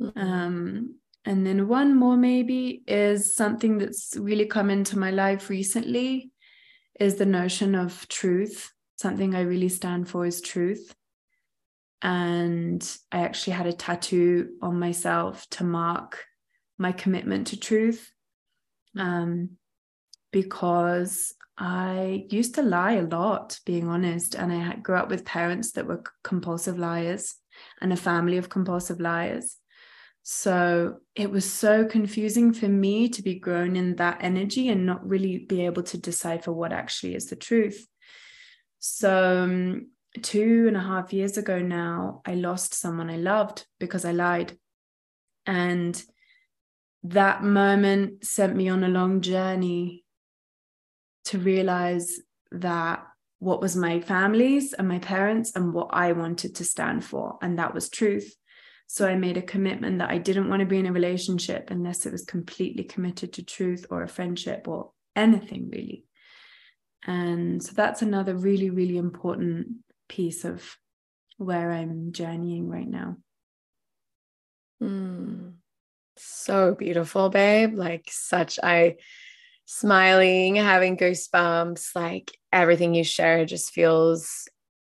Mm-hmm. 0.00 0.18
Um, 0.18 0.96
and 1.24 1.46
then 1.46 1.68
one 1.68 1.94
more 1.94 2.16
maybe 2.16 2.82
is 2.88 3.36
something 3.36 3.78
that's 3.78 4.16
really 4.16 4.46
come 4.46 4.68
into 4.68 4.98
my 4.98 5.12
life 5.12 5.48
recently 5.48 6.32
is 6.98 7.14
the 7.14 7.26
notion 7.26 7.76
of 7.76 8.08
truth. 8.08 8.72
Something 8.96 9.36
I 9.36 9.42
really 9.42 9.68
stand 9.68 10.08
for 10.08 10.26
is 10.26 10.40
truth 10.40 10.92
and 12.02 12.96
I 13.12 13.20
actually 13.20 13.54
had 13.54 13.66
a 13.66 13.72
tattoo 13.72 14.50
on 14.60 14.78
myself 14.78 15.48
to 15.50 15.64
mark 15.64 16.24
my 16.78 16.92
commitment 16.92 17.48
to 17.48 17.58
truth. 17.58 18.10
Um, 18.98 19.50
because 20.32 21.34
I 21.56 22.26
used 22.30 22.56
to 22.56 22.62
lie 22.62 22.94
a 22.94 23.02
lot, 23.02 23.60
being 23.64 23.86
honest, 23.86 24.34
and 24.34 24.52
I 24.52 24.76
grew 24.76 24.96
up 24.96 25.10
with 25.10 25.24
parents 25.24 25.72
that 25.72 25.86
were 25.86 26.02
compulsive 26.24 26.78
liars 26.78 27.36
and 27.80 27.92
a 27.92 27.96
family 27.96 28.38
of 28.38 28.48
compulsive 28.48 29.00
liars. 29.00 29.56
So 30.24 30.98
it 31.14 31.30
was 31.30 31.50
so 31.50 31.84
confusing 31.84 32.52
for 32.52 32.68
me 32.68 33.08
to 33.10 33.22
be 33.22 33.38
grown 33.38 33.76
in 33.76 33.96
that 33.96 34.18
energy 34.20 34.68
and 34.68 34.86
not 34.86 35.06
really 35.06 35.38
be 35.38 35.66
able 35.66 35.82
to 35.84 35.98
decipher 35.98 36.52
what 36.52 36.72
actually 36.72 37.14
is 37.14 37.26
the 37.26 37.36
truth. 37.36 37.86
So 38.78 39.42
um, 39.44 39.91
two 40.20 40.64
and 40.68 40.76
a 40.76 40.80
half 40.80 41.12
years 41.12 41.38
ago 41.38 41.60
now, 41.60 42.20
I 42.26 42.34
lost 42.34 42.74
someone 42.74 43.08
I 43.08 43.16
loved 43.16 43.66
because 43.80 44.04
I 44.04 44.12
lied. 44.12 44.56
And 45.46 46.00
that 47.04 47.42
moment 47.42 48.24
sent 48.24 48.54
me 48.54 48.68
on 48.68 48.84
a 48.84 48.88
long 48.88 49.20
journey 49.22 50.04
to 51.26 51.38
realize 51.38 52.20
that 52.50 53.04
what 53.38 53.60
was 53.60 53.74
my 53.74 54.00
family's 54.00 54.72
and 54.72 54.86
my 54.86 54.98
parents 54.98 55.52
and 55.56 55.72
what 55.72 55.88
I 55.90 56.12
wanted 56.12 56.54
to 56.56 56.64
stand 56.64 57.04
for. 57.04 57.38
And 57.42 57.58
that 57.58 57.74
was 57.74 57.88
truth. 57.88 58.36
So 58.86 59.08
I 59.08 59.16
made 59.16 59.36
a 59.36 59.42
commitment 59.42 59.98
that 59.98 60.10
I 60.10 60.18
didn't 60.18 60.48
want 60.48 60.60
to 60.60 60.66
be 60.66 60.78
in 60.78 60.86
a 60.86 60.92
relationship 60.92 61.70
unless 61.70 62.04
it 62.04 62.12
was 62.12 62.24
completely 62.24 62.84
committed 62.84 63.32
to 63.32 63.44
truth 63.44 63.86
or 63.90 64.02
a 64.02 64.08
friendship 64.08 64.68
or 64.68 64.90
anything 65.16 65.70
really. 65.70 66.04
And 67.04 67.62
so 67.62 67.72
that's 67.74 68.02
another 68.02 68.36
really, 68.36 68.70
really 68.70 68.96
important 68.96 69.68
piece 70.12 70.44
of 70.44 70.62
where 71.38 71.72
I'm 71.72 72.12
journeying 72.12 72.68
right 72.68 72.88
now. 72.88 73.16
Mm. 74.82 75.54
So 76.18 76.74
beautiful, 76.74 77.30
babe. 77.30 77.74
Like 77.74 78.08
such 78.10 78.58
I 78.62 78.96
smiling, 79.64 80.56
having 80.56 80.98
goosebumps, 80.98 81.96
like 81.96 82.30
everything 82.52 82.94
you 82.94 83.04
share 83.04 83.46
just 83.46 83.72
feels 83.72 84.48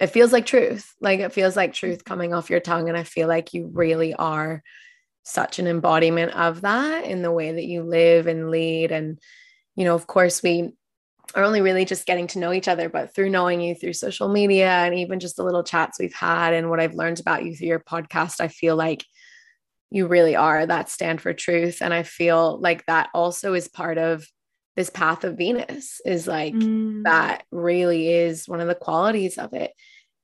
it 0.00 0.06
feels 0.08 0.32
like 0.32 0.46
truth. 0.46 0.94
Like 1.00 1.20
it 1.20 1.32
feels 1.34 1.56
like 1.56 1.74
truth 1.74 1.98
mm-hmm. 1.98 2.08
coming 2.08 2.34
off 2.34 2.50
your 2.50 2.60
tongue 2.60 2.88
and 2.88 2.96
I 2.96 3.04
feel 3.04 3.28
like 3.28 3.52
you 3.52 3.70
really 3.72 4.14
are 4.14 4.62
such 5.24 5.58
an 5.58 5.66
embodiment 5.66 6.32
of 6.32 6.62
that 6.62 7.04
in 7.04 7.20
the 7.20 7.30
way 7.30 7.52
that 7.52 7.64
you 7.64 7.82
live 7.82 8.26
and 8.26 8.50
lead 8.50 8.90
and 8.90 9.18
you 9.76 9.84
know, 9.84 9.94
of 9.94 10.06
course 10.06 10.42
we 10.42 10.72
are 11.34 11.44
only 11.44 11.60
really 11.60 11.84
just 11.84 12.06
getting 12.06 12.26
to 12.28 12.38
know 12.38 12.52
each 12.52 12.68
other, 12.68 12.88
but 12.88 13.14
through 13.14 13.30
knowing 13.30 13.60
you 13.60 13.74
through 13.74 13.94
social 13.94 14.28
media 14.28 14.68
and 14.68 14.94
even 14.94 15.20
just 15.20 15.36
the 15.36 15.44
little 15.44 15.62
chats 15.62 15.98
we've 15.98 16.14
had 16.14 16.52
and 16.52 16.68
what 16.68 16.80
I've 16.80 16.94
learned 16.94 17.20
about 17.20 17.44
you 17.44 17.54
through 17.54 17.68
your 17.68 17.80
podcast, 17.80 18.40
I 18.40 18.48
feel 18.48 18.76
like 18.76 19.04
you 19.90 20.06
really 20.06 20.36
are 20.36 20.66
that 20.66 20.90
stand 20.90 21.20
for 21.20 21.32
truth. 21.32 21.80
And 21.80 21.92
I 21.92 22.02
feel 22.02 22.58
like 22.60 22.84
that 22.86 23.10
also 23.14 23.54
is 23.54 23.68
part 23.68 23.98
of 23.98 24.26
this 24.74 24.90
path 24.90 25.24
of 25.24 25.36
Venus, 25.36 26.00
is 26.04 26.26
like 26.26 26.54
mm. 26.54 27.04
that 27.04 27.44
really 27.50 28.08
is 28.08 28.48
one 28.48 28.60
of 28.60 28.68
the 28.68 28.74
qualities 28.74 29.36
of 29.36 29.52
it. 29.52 29.72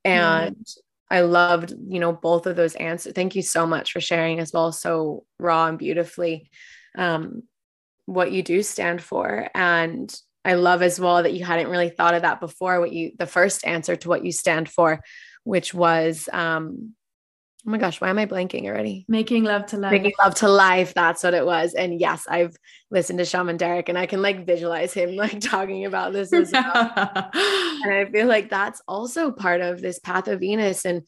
And 0.05 0.57
mm. 0.57 0.79
I 1.11 1.21
loved, 1.21 1.75
you 1.87 2.01
know, 2.01 2.13
both 2.13 2.47
of 2.47 2.57
those 2.57 2.75
answers. 2.75 3.13
Thank 3.13 3.35
you 3.35 3.43
so 3.43 3.67
much 3.67 3.93
for 3.93 4.01
sharing 4.01 4.41
as 4.41 4.53
well, 4.53 4.73
so 4.73 5.25
raw 5.39 5.67
and 5.67 5.79
beautifully, 5.79 6.51
um, 6.97 7.43
what 8.07 8.33
you 8.33 8.43
do 8.43 8.63
stand 8.63 9.03
for. 9.03 9.49
And 9.55 10.15
I 10.45 10.55
love 10.55 10.83
as 10.83 10.99
well 10.99 11.23
that 11.23 11.35
you 11.35 11.45
hadn't 11.45 11.69
really 11.69 11.91
thought 11.91 12.15
of 12.15 12.23
that 12.23 12.41
before. 12.41 12.81
What 12.81 12.93
you, 12.93 13.13
the 13.19 13.27
first 13.27 13.67
answer 13.67 13.97
to 13.97 14.09
what 14.09 14.25
you 14.25 14.33
stand 14.33 14.69
for, 14.69 15.01
which 15.45 15.75
was, 15.75 16.29
um, 16.33 16.95
oh 17.67 17.71
my 17.71 17.79
gosh, 17.79 18.01
why 18.01 18.09
am 18.09 18.19
I 18.19 18.27
blanking 18.27 18.67
already? 18.67 19.05
Making 19.09 19.45
love 19.45 19.67
to 19.67 19.77
life. 19.77 19.93
Making 19.93 20.13
love 20.19 20.35
to 20.37 20.49
life. 20.49 20.95
That's 20.95 21.23
what 21.23 21.35
it 21.35 21.45
was. 21.45 21.75
And 21.75 22.01
yes, 22.01 22.25
I've 22.29 22.57
listened 22.91 23.19
to 23.19 23.25
Shaman 23.25 23.59
Durek 23.59 23.89
and 23.89 23.99
I 23.99 24.07
can 24.07 24.23
like 24.23 24.47
visualize 24.47 24.95
him 24.95 25.17
like 25.17 25.41
talking 25.43 25.85
about 25.85 26.13
this 26.13 26.33
as 26.33 26.53
well. 26.53 26.65
and 27.35 27.93
I 27.93 28.09
feel 28.11 28.27
like 28.27 28.49
that's 28.49 28.81
also 28.89 29.31
part 29.31 29.61
of 29.61 29.81
this 29.81 29.99
path 29.99 30.29
of 30.29 30.41
Venus 30.41 30.85
and 30.85 31.03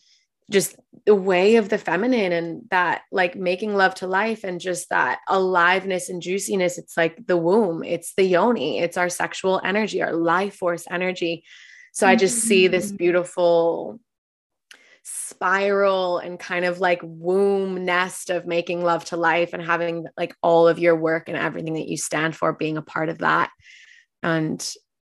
just 0.50 0.76
the 1.06 1.14
way 1.14 1.56
of 1.56 1.68
the 1.68 1.78
feminine 1.78 2.32
and 2.32 2.62
that 2.70 3.02
like 3.10 3.34
making 3.36 3.74
love 3.74 3.94
to 3.96 4.06
life 4.06 4.44
and 4.44 4.60
just 4.60 4.90
that 4.90 5.20
aliveness 5.28 6.08
and 6.08 6.20
juiciness. 6.20 6.76
It's 6.76 6.96
like 6.96 7.26
the 7.26 7.36
womb 7.36 7.82
it's 7.84 8.14
the 8.14 8.24
yoni 8.24 8.80
it's 8.80 8.96
our 8.96 9.08
sexual 9.08 9.60
energy 9.64 10.02
our 10.02 10.12
life 10.12 10.56
force 10.56 10.86
energy. 10.90 11.44
So 11.92 12.06
i 12.06 12.16
just 12.16 12.38
see 12.38 12.66
this 12.68 12.88
mm-hmm. 12.88 12.96
beautiful 12.96 14.00
spiral 15.02 16.18
and 16.18 16.38
kind 16.38 16.64
of 16.64 16.80
like 16.80 17.00
womb 17.02 17.84
nest 17.84 18.30
of 18.30 18.46
making 18.46 18.82
love 18.82 19.04
to 19.06 19.16
life 19.16 19.52
and 19.52 19.62
having 19.62 20.06
like 20.16 20.34
all 20.42 20.68
of 20.68 20.78
your 20.78 20.94
work 20.94 21.28
and 21.28 21.38
everything 21.38 21.74
that 21.74 21.88
you 21.88 21.96
stand 21.96 22.36
for 22.36 22.52
being 22.52 22.76
a 22.76 22.82
part 22.82 23.08
of 23.08 23.18
that. 23.18 23.50
And 24.22 24.62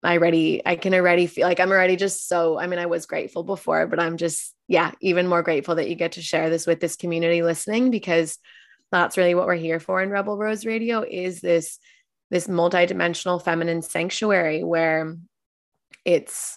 I 0.07 0.19
already, 0.19 0.63
I 0.65 0.77
can 0.77 0.95
already 0.95 1.27
feel 1.27 1.49
like 1.49 1.59
I'm 1.59 1.73
already 1.73 1.97
just 1.97 2.29
so, 2.29 2.61
I 2.61 2.69
mean, 2.69 2.79
I 2.79 2.87
was 2.87 3.07
grateful 3.07 3.43
before, 3.43 3.89
but 3.89 3.99
I'm 3.99 4.17
just, 4.17 4.55
yeah, 4.69 4.93
even 5.01 5.27
more 5.27 5.43
grateful 5.43 5.75
that 5.75 5.89
you 5.89 5.97
get 5.97 6.13
to 6.13 6.23
share 6.23 6.49
this 6.49 6.65
with 6.65 6.79
this 6.79 6.95
community 6.95 7.43
listening 7.43 7.91
because 7.91 8.39
that's 8.93 9.17
really 9.17 9.35
what 9.35 9.49
we're 9.49 9.57
here 9.57 9.81
for 9.81 10.01
in 10.01 10.11
Rebel 10.11 10.39
Rose 10.39 10.65
Radio 10.65 11.03
is 11.03 11.41
this, 11.41 11.81
this 12.31 12.47
multidimensional 12.47 13.43
feminine 13.43 13.83
sanctuary 13.83 14.63
where 14.63 15.17
it's, 16.05 16.57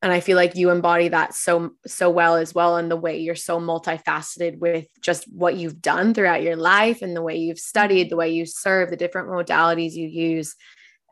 and 0.00 0.12
I 0.12 0.20
feel 0.20 0.36
like 0.36 0.54
you 0.54 0.70
embody 0.70 1.08
that 1.08 1.34
so, 1.34 1.72
so 1.84 2.10
well 2.10 2.36
as 2.36 2.54
well. 2.54 2.76
And 2.76 2.88
the 2.88 2.96
way 2.96 3.18
you're 3.18 3.34
so 3.34 3.58
multifaceted 3.58 4.58
with 4.58 4.86
just 5.00 5.24
what 5.24 5.56
you've 5.56 5.82
done 5.82 6.14
throughout 6.14 6.44
your 6.44 6.54
life 6.54 7.02
and 7.02 7.16
the 7.16 7.22
way 7.22 7.38
you've 7.38 7.58
studied, 7.58 8.04
mm-hmm. 8.04 8.10
the 8.10 8.16
way 8.16 8.30
you 8.30 8.46
serve, 8.46 8.90
the 8.90 8.96
different 8.96 9.30
modalities 9.30 9.94
you 9.94 10.06
use 10.06 10.54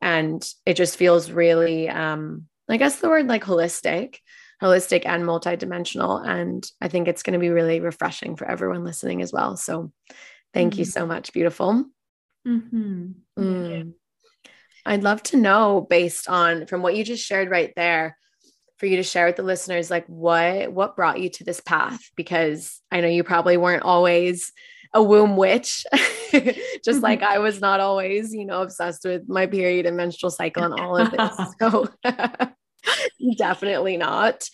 and 0.01 0.49
it 0.65 0.75
just 0.75 0.97
feels 0.97 1.31
really 1.31 1.89
um 1.89 2.47
i 2.69 2.77
guess 2.77 2.97
the 2.97 3.09
word 3.09 3.27
like 3.27 3.45
holistic 3.45 4.17
holistic 4.63 5.05
and 5.05 5.25
multidimensional 5.25 6.27
and 6.27 6.71
i 6.81 6.89
think 6.89 7.09
it's 7.09 7.23
going 7.23 7.35
to 7.35 7.39
be 7.39 7.51
really 7.51 7.81
refreshing 7.81 8.37
for 8.37 8.47
everyone 8.47 8.85
listening 8.85 9.23
as 9.23 9.33
well 9.33 9.57
so 9.57 9.93
thank 10.55 10.73
mm-hmm. 10.73 10.81
you 10.81 10.85
so 10.85 11.07
much 11.07 11.33
beautiful 11.33 11.85
mm-hmm. 12.47 13.07
mm. 13.39 13.93
i'd 14.87 15.03
love 15.03 15.23
to 15.23 15.37
know 15.37 15.87
based 15.89 16.29
on 16.29 16.67
from 16.67 16.83
what 16.83 16.97
you 16.97 17.05
just 17.05 17.25
shared 17.25 17.51
right 17.51 17.73
there 17.77 18.17
for 18.79 18.87
you 18.87 18.97
to 18.97 19.03
share 19.03 19.27
with 19.27 19.37
the 19.37 19.43
listeners 19.43 19.91
like 19.91 20.07
what 20.07 20.73
what 20.73 20.97
brought 20.97 21.21
you 21.21 21.29
to 21.31 21.45
this 21.45 21.61
path 21.61 22.11
because 22.17 22.81
i 22.91 23.01
know 23.01 23.09
you 23.09 23.25
probably 23.25 23.57
weren't 23.57 23.83
always 23.83 24.53
a 24.93 25.03
womb 25.03 25.37
witch, 25.37 25.85
just 26.85 27.03
like 27.03 27.23
I 27.23 27.39
was 27.39 27.61
not 27.61 27.81
always, 27.81 28.35
you 28.35 28.45
know, 28.45 28.63
obsessed 28.63 29.05
with 29.05 29.29
my 29.29 29.47
period 29.47 29.87
and 29.87 29.97
menstrual 29.97 30.31
cycle 30.31 30.65
and 30.65 30.75
all 30.75 30.97
of 30.97 31.11
this. 31.11 31.55
So 31.61 31.89
definitely 33.39 33.97
not. 33.97 34.49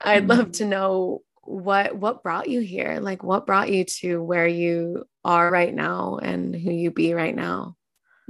I'd 0.00 0.28
love 0.28 0.52
to 0.52 0.64
know 0.64 1.22
what 1.42 1.96
what 1.96 2.22
brought 2.22 2.48
you 2.48 2.60
here? 2.60 2.98
Like 3.00 3.22
what 3.22 3.46
brought 3.46 3.70
you 3.70 3.84
to 4.00 4.22
where 4.22 4.46
you 4.46 5.04
are 5.24 5.50
right 5.50 5.74
now 5.74 6.18
and 6.22 6.54
who 6.54 6.70
you 6.70 6.90
be 6.90 7.14
right 7.14 7.34
now? 7.34 7.76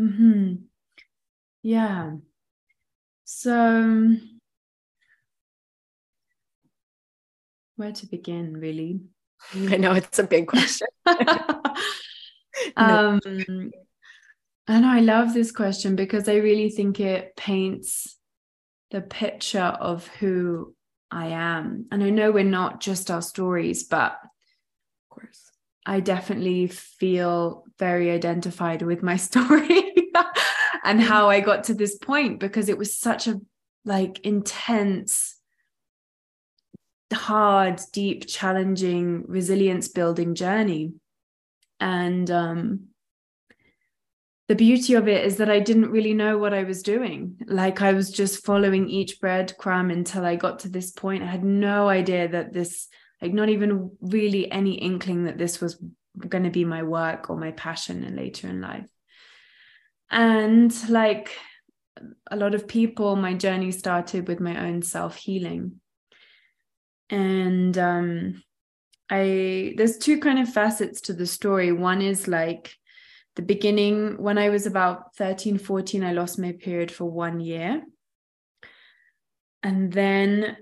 Mm-hmm. 0.01 0.55
yeah. 1.63 2.13
So 3.25 4.17
where 7.77 7.93
to 7.93 8.07
begin 8.07 8.57
really 8.57 9.01
i 9.55 9.77
know 9.77 9.93
it's 9.93 10.19
a 10.19 10.25
big 10.25 10.47
question. 10.47 10.89
Um 12.77 13.21
and 14.67 14.85
i 14.85 14.99
love 14.99 15.33
this 15.33 15.53
question 15.53 15.95
because 15.95 16.29
i 16.29 16.35
really 16.35 16.71
think 16.71 16.99
it 16.99 17.37
paints 17.37 18.19
the 18.91 19.01
picture 19.01 19.61
of 19.61 20.07
who 20.09 20.75
I 21.11 21.29
am. 21.29 21.87
And 21.91 22.03
I 22.03 22.11
know 22.11 22.31
we're 22.31 22.45
not 22.45 22.81
just 22.81 23.11
our 23.11 23.23
stories, 23.23 23.85
but 23.85 24.13
of 24.13 25.09
course, 25.11 25.51
I 25.87 26.01
definitely 26.01 26.67
feel 26.69 27.65
very 27.79 28.11
identified 28.11 28.83
with 28.83 29.03
my 29.03 29.17
story 29.29 30.11
and 30.85 31.01
how 31.01 31.29
I 31.31 31.41
got 31.41 31.65
to 31.65 31.75
this 31.75 31.97
point 31.97 32.41
because 32.41 32.69
it 32.69 32.79
was 32.79 32.97
such 32.97 33.27
a 33.27 33.41
like 33.85 34.21
intense 34.21 35.37
hard 37.13 37.81
deep 37.93 38.27
challenging 38.27 39.25
resilience 39.27 39.89
building 39.89 40.35
journey 40.35 40.93
and 41.81 42.31
um 42.31 42.89
the 44.49 44.55
beauty 44.55 44.95
of 44.95 45.09
it 45.09 45.27
is 45.27 45.37
that 45.37 45.51
I 45.51 45.61
didn't 45.61 45.91
really 45.91 46.15
know 46.15 46.39
what 46.39 46.55
I 46.55 46.65
was 46.65 46.83
doing. 46.83 47.37
Like 47.47 47.83
I 47.83 47.93
was 47.93 48.11
just 48.11 48.47
following 48.47 48.89
each 48.89 49.21
breadcrumb 49.21 49.93
until 49.93 50.25
I 50.25 50.37
got 50.37 50.61
to 50.61 50.71
this 50.71 50.91
point. 50.91 51.23
I 51.23 51.27
had 51.27 51.45
no 51.45 51.91
idea 51.91 52.29
that 52.29 52.55
this, 52.55 52.89
like, 53.21 53.35
not 53.35 53.51
even 53.51 53.91
really 54.01 54.51
any 54.51 54.73
inkling 54.73 55.25
that 55.25 55.37
this 55.37 55.61
was 55.61 55.79
going 56.17 56.45
to 56.45 56.51
be 56.51 56.65
my 56.65 56.83
work 56.83 57.29
or 57.29 57.37
my 57.37 57.51
passion 57.51 58.03
and 58.05 58.17
later 58.17 58.49
in 58.49 58.63
life. 58.63 58.89
And 60.11 60.75
like 60.89 61.37
a 62.31 62.37
lot 62.37 62.55
of 62.55 62.67
people, 62.67 63.17
my 63.17 63.35
journey 63.35 63.71
started 63.71 64.29
with 64.29 64.41
my 64.41 64.67
own 64.67 64.81
self 64.81 65.17
healing. 65.17 65.81
And 67.11 67.77
um, 67.79 68.43
I, 69.11 69.75
there's 69.77 69.99
two 69.99 70.21
kind 70.21 70.39
of 70.39 70.53
facets 70.53 71.01
to 71.03 71.13
the 71.13 71.27
story. 71.27 71.73
One 71.73 72.03
is 72.03 72.29
like, 72.29 72.75
the 73.39 73.43
beginning 73.43 74.21
when 74.21 74.37
i 74.37 74.49
was 74.49 74.67
about 74.67 75.15
13 75.15 75.59
14 75.59 76.03
i 76.03 76.13
lost 76.13 76.41
my 76.41 76.51
period 76.51 76.91
for 76.91 77.05
one 77.05 77.39
year. 77.39 77.85
And 79.63 79.93
then 79.93 80.57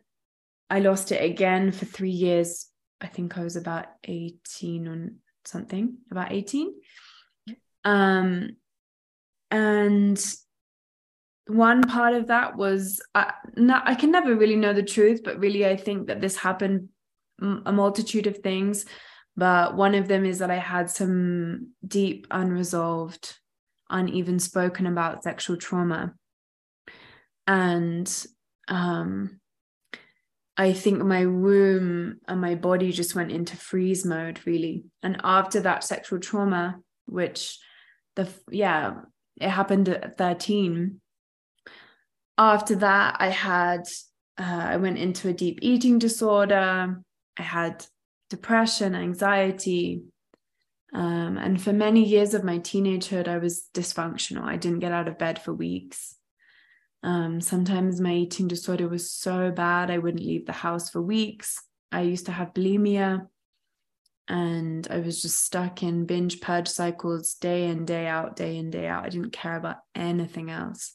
i 0.69 0.81
lost 0.81 1.11
it 1.11 1.25
again 1.25 1.73
for 1.73 1.87
three 1.87 2.11
years. 2.11 2.67
I 3.01 3.07
think 3.07 3.39
i 3.39 3.43
was 3.43 3.57
about 3.57 3.87
18 4.05 4.89
or 4.89 5.11
something 5.47 5.97
about 6.11 6.33
18 6.33 6.75
um 7.85 8.51
and 9.51 10.37
one 11.49 11.83
part 11.83 12.15
of 12.15 12.27
that 12.27 12.57
was 12.57 13.01
I, 13.15 13.33
I 13.57 13.95
can 13.95 14.11
never 14.11 14.35
really 14.35 14.57
know 14.57 14.73
the 14.73 14.83
truth 14.83 15.21
but 15.25 15.39
really 15.39 15.65
i 15.65 15.77
think 15.77 16.09
that 16.09 16.21
this 16.21 16.37
happened 16.37 16.89
a 17.41 17.73
multitude 17.73 18.27
of 18.27 18.39
things 18.39 18.87
but 19.37 19.77
one 19.77 19.95
of 19.95 20.09
them 20.09 20.25
is 20.25 20.39
that 20.39 20.51
I 20.51 20.57
had 20.57 20.89
some 20.89 21.73
deep, 21.87 22.27
unresolved, 22.31 23.37
uneven 23.91 24.39
spoken 24.39 24.87
about 24.87 25.23
sexual 25.23 25.59
trauma. 25.59 26.15
And 27.47 28.11
um, 28.67 29.39
I 30.57 30.73
think 30.73 31.05
my 31.05 31.27
womb 31.27 32.19
and 32.27 32.41
my 32.41 32.55
body 32.55 32.93
just 32.93 33.15
went 33.15 33.31
into 33.31 33.57
freeze 33.57 34.07
mode, 34.07 34.41
really. 34.47 34.85
And 35.03 35.21
after 35.23 35.61
that 35.61 35.85
sexual 35.85 36.19
trauma, 36.19 36.81
which 37.05 37.59
the, 38.17 38.29
yeah, 38.51 39.03
it 39.39 39.51
happened 39.51 39.91
at 39.91 40.17
13. 40.17 40.99
After 42.39 42.77
that, 42.77 43.17
I 43.19 43.29
had, 43.29 43.83
uh, 44.39 44.43
I 44.43 44.77
went 44.77 44.99
into 44.99 45.29
a 45.29 45.33
deep 45.33 45.61
eating 45.63 45.99
disorder. 45.99 47.01
I 47.39 47.43
had 47.43 47.85
depression, 48.31 48.95
anxiety. 48.95 50.03
Um, 50.93 51.39
and 51.39 51.61
for 51.61 51.73
many 51.73 52.05
years 52.05 52.35
of 52.35 52.45
my 52.45 52.59
teenagehood, 52.59 53.29
I 53.29 53.39
was 53.39 53.69
dysfunctional. 53.75 54.45
I 54.45 54.57
didn't 54.57 54.81
get 54.81 54.93
out 54.93 55.09
of 55.09 55.19
bed 55.19 55.41
for 55.41 55.53
weeks. 55.53 56.15
Um, 57.03 57.41
sometimes 57.41 58.01
my 58.01 58.13
eating 58.13 58.49
disorder 58.49 58.89
was 58.89 59.11
so 59.11 59.51
bad, 59.51 59.91
I 59.91 59.99
wouldn't 59.99 60.25
leave 60.25 60.47
the 60.47 60.53
house 60.53 60.91
for 60.91 61.01
weeks. 61.01 61.63
I 61.93 62.03
used 62.03 62.27
to 62.27 62.33
have 62.33 62.53
bulimia 62.53 63.29
and 64.29 64.87
I 64.91 64.99
was 64.99 65.23
just 65.23 65.45
stuck 65.45 65.83
in 65.83 66.07
binge 66.07 66.41
purge 66.41 66.67
cycles 66.67 67.35
day 67.35 67.69
in, 67.69 67.85
day 67.85 68.09
out, 68.09 68.35
day 68.35 68.57
in, 68.57 68.71
day 68.71 68.89
out. 68.89 69.05
I 69.05 69.09
didn't 69.09 69.31
care 69.31 69.57
about 69.57 69.77
anything 69.95 70.51
else 70.51 70.95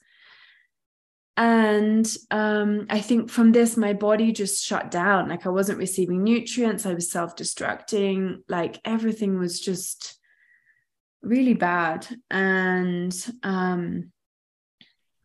and 1.38 2.06
um, 2.30 2.86
i 2.90 3.00
think 3.00 3.30
from 3.30 3.52
this 3.52 3.78
my 3.78 3.94
body 3.94 4.32
just 4.32 4.64
shut 4.64 4.92
down. 4.92 5.30
Like 5.30 5.46
i 5.46 5.50
wasn't 5.50 5.80
receiving 5.80 6.24
nutrients. 6.24 6.86
I 6.86 6.94
was 6.94 7.12
self-destructing. 7.12 8.40
Like 8.48 8.80
everything 8.86 9.40
was 9.40 9.60
just 9.60 10.20
really 11.22 11.54
bad. 11.54 12.08
And 12.30 13.14
um, 13.44 14.12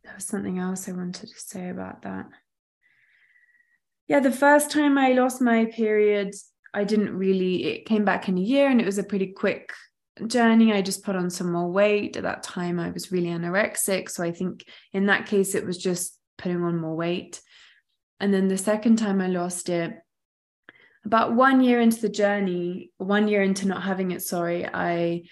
there 0.04 0.14
was 0.14 0.24
something 0.24 0.58
else 0.58 0.88
i 0.88 0.92
wanted 0.92 1.28
to 1.28 1.40
say 1.40 1.68
about 1.68 2.02
that. 2.02 2.26
Yeah 4.08 4.20
the 4.20 4.30
first 4.32 4.70
time 4.70 4.96
i 4.98 5.12
lost 5.12 5.40
my 5.40 5.64
period 5.66 6.34
i 6.72 6.84
didn't 6.84 7.16
really 7.16 7.64
it 7.64 7.86
came 7.86 8.04
back 8.04 8.28
in 8.28 8.38
a 8.38 8.40
year 8.40 8.68
and 8.68 8.80
it 8.80 8.86
was 8.86 8.98
a 8.98 9.04
pretty 9.04 9.28
quick 9.32 9.72
journey 10.26 10.72
i 10.72 10.80
just 10.80 11.04
put 11.04 11.16
on 11.16 11.30
some 11.30 11.52
more 11.52 11.70
weight. 11.70 12.16
At 12.16 12.22
that 12.22 12.42
time 12.42 12.78
i 12.78 12.90
was 12.90 13.12
really 13.12 13.28
anorexic 13.28 14.08
so 14.08 14.22
i 14.24 14.32
think 14.32 14.64
in 14.92 15.06
that 15.06 15.26
case 15.26 15.54
it 15.54 15.66
was 15.66 15.78
just 15.78 16.18
putting 16.38 16.62
on 16.62 16.80
more 16.80 16.96
weight. 16.96 17.40
And 18.18 18.32
then 18.32 18.48
the 18.48 18.58
second 18.58 18.96
time 18.96 19.20
i 19.20 19.26
lost 19.26 19.68
it 19.68 19.94
about 21.04 21.34
one 21.34 21.60
year 21.60 21.80
into 21.80 22.00
the 22.00 22.08
journey 22.08 22.90
one 22.98 23.28
year 23.28 23.42
into 23.42 23.68
not 23.68 23.82
having 23.82 24.10
it 24.10 24.22
sorry 24.22 24.66
i 24.66 25.22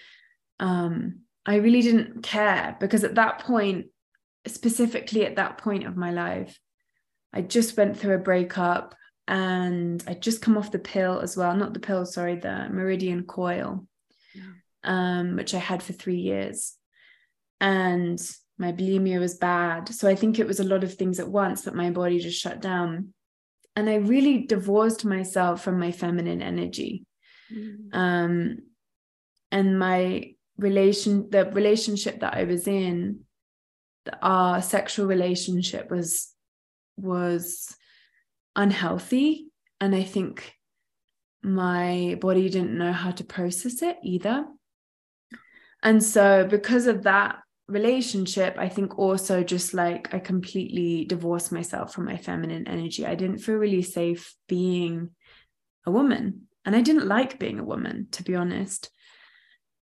um 0.59 1.19
i 1.45 1.55
really 1.55 1.81
didn't 1.81 2.23
care 2.23 2.77
because 2.79 3.03
at 3.03 3.15
that 3.15 3.39
point 3.39 3.87
specifically 4.47 5.25
at 5.25 5.35
that 5.35 5.57
point 5.57 5.85
of 5.85 5.97
my 5.97 6.11
life 6.11 6.57
i 7.33 7.41
just 7.41 7.75
went 7.75 7.97
through 7.97 8.15
a 8.15 8.19
breakup 8.19 8.95
and 9.27 10.03
i 10.07 10.13
just 10.13 10.41
come 10.41 10.57
off 10.57 10.71
the 10.71 10.79
pill 10.79 11.19
as 11.19 11.35
well 11.35 11.55
not 11.55 11.73
the 11.73 11.79
pill 11.79 12.05
sorry 12.05 12.35
the 12.35 12.69
Mirena 12.71 13.25
coil 13.27 13.85
um, 14.85 15.35
which 15.35 15.53
I 15.53 15.59
had 15.59 15.83
for 15.83 15.93
three 15.93 16.19
years. 16.19 16.75
And 17.59 18.19
my 18.57 18.71
bulimia 18.71 19.19
was 19.19 19.35
bad. 19.35 19.89
So 19.89 20.07
I 20.07 20.15
think 20.15 20.39
it 20.39 20.47
was 20.47 20.59
a 20.59 20.65
lot 20.65 20.83
of 20.83 20.93
things 20.93 21.19
at 21.19 21.27
once 21.27 21.63
that 21.63 21.75
my 21.75 21.89
body 21.89 22.19
just 22.19 22.39
shut 22.39 22.61
down. 22.61 23.13
And 23.75 23.89
I 23.89 23.95
really 23.95 24.45
divorced 24.45 25.03
myself 25.03 25.61
from 25.61 25.79
my 25.79 25.91
feminine 25.91 26.41
energy. 26.41 27.05
Mm. 27.53 27.93
Um, 27.93 28.57
and 29.51 29.77
my 29.77 30.33
relation, 30.57 31.29
the 31.29 31.45
relationship 31.51 32.21
that 32.21 32.33
I 32.33 32.43
was 32.45 32.67
in, 32.67 33.21
our 34.21 34.61
sexual 34.61 35.07
relationship 35.07 35.89
was 35.89 36.31
was 36.97 37.75
unhealthy. 38.55 39.47
And 39.81 39.93
I 39.93 40.03
think 40.03 40.53
my 41.43 42.17
body 42.21 42.49
didn't 42.49 42.77
know 42.77 42.93
how 42.93 43.11
to 43.11 43.23
process 43.23 43.81
it 43.81 43.97
either. 44.03 44.45
And 45.85 46.03
so, 46.03 46.45
because 46.49 46.87
of 46.87 47.03
that 47.03 47.37
relationship, 47.67 48.55
I 48.57 48.69
think 48.69 48.97
also 48.97 49.43
just 49.43 49.73
like 49.73 50.13
I 50.13 50.19
completely 50.19 51.05
divorced 51.05 51.51
myself 51.51 51.93
from 51.93 52.05
my 52.05 52.17
feminine 52.17 52.67
energy. 52.67 53.05
I 53.05 53.13
didn't 53.13 53.37
feel 53.37 53.55
really 53.55 53.83
safe 53.83 54.35
being 54.49 55.11
a 55.85 55.91
woman. 55.91 56.47
And 56.65 56.75
I 56.75 56.81
didn't 56.81 57.07
like 57.07 57.37
being 57.37 57.59
a 57.59 57.63
woman, 57.63 58.07
to 58.13 58.23
be 58.23 58.35
honest. 58.35 58.89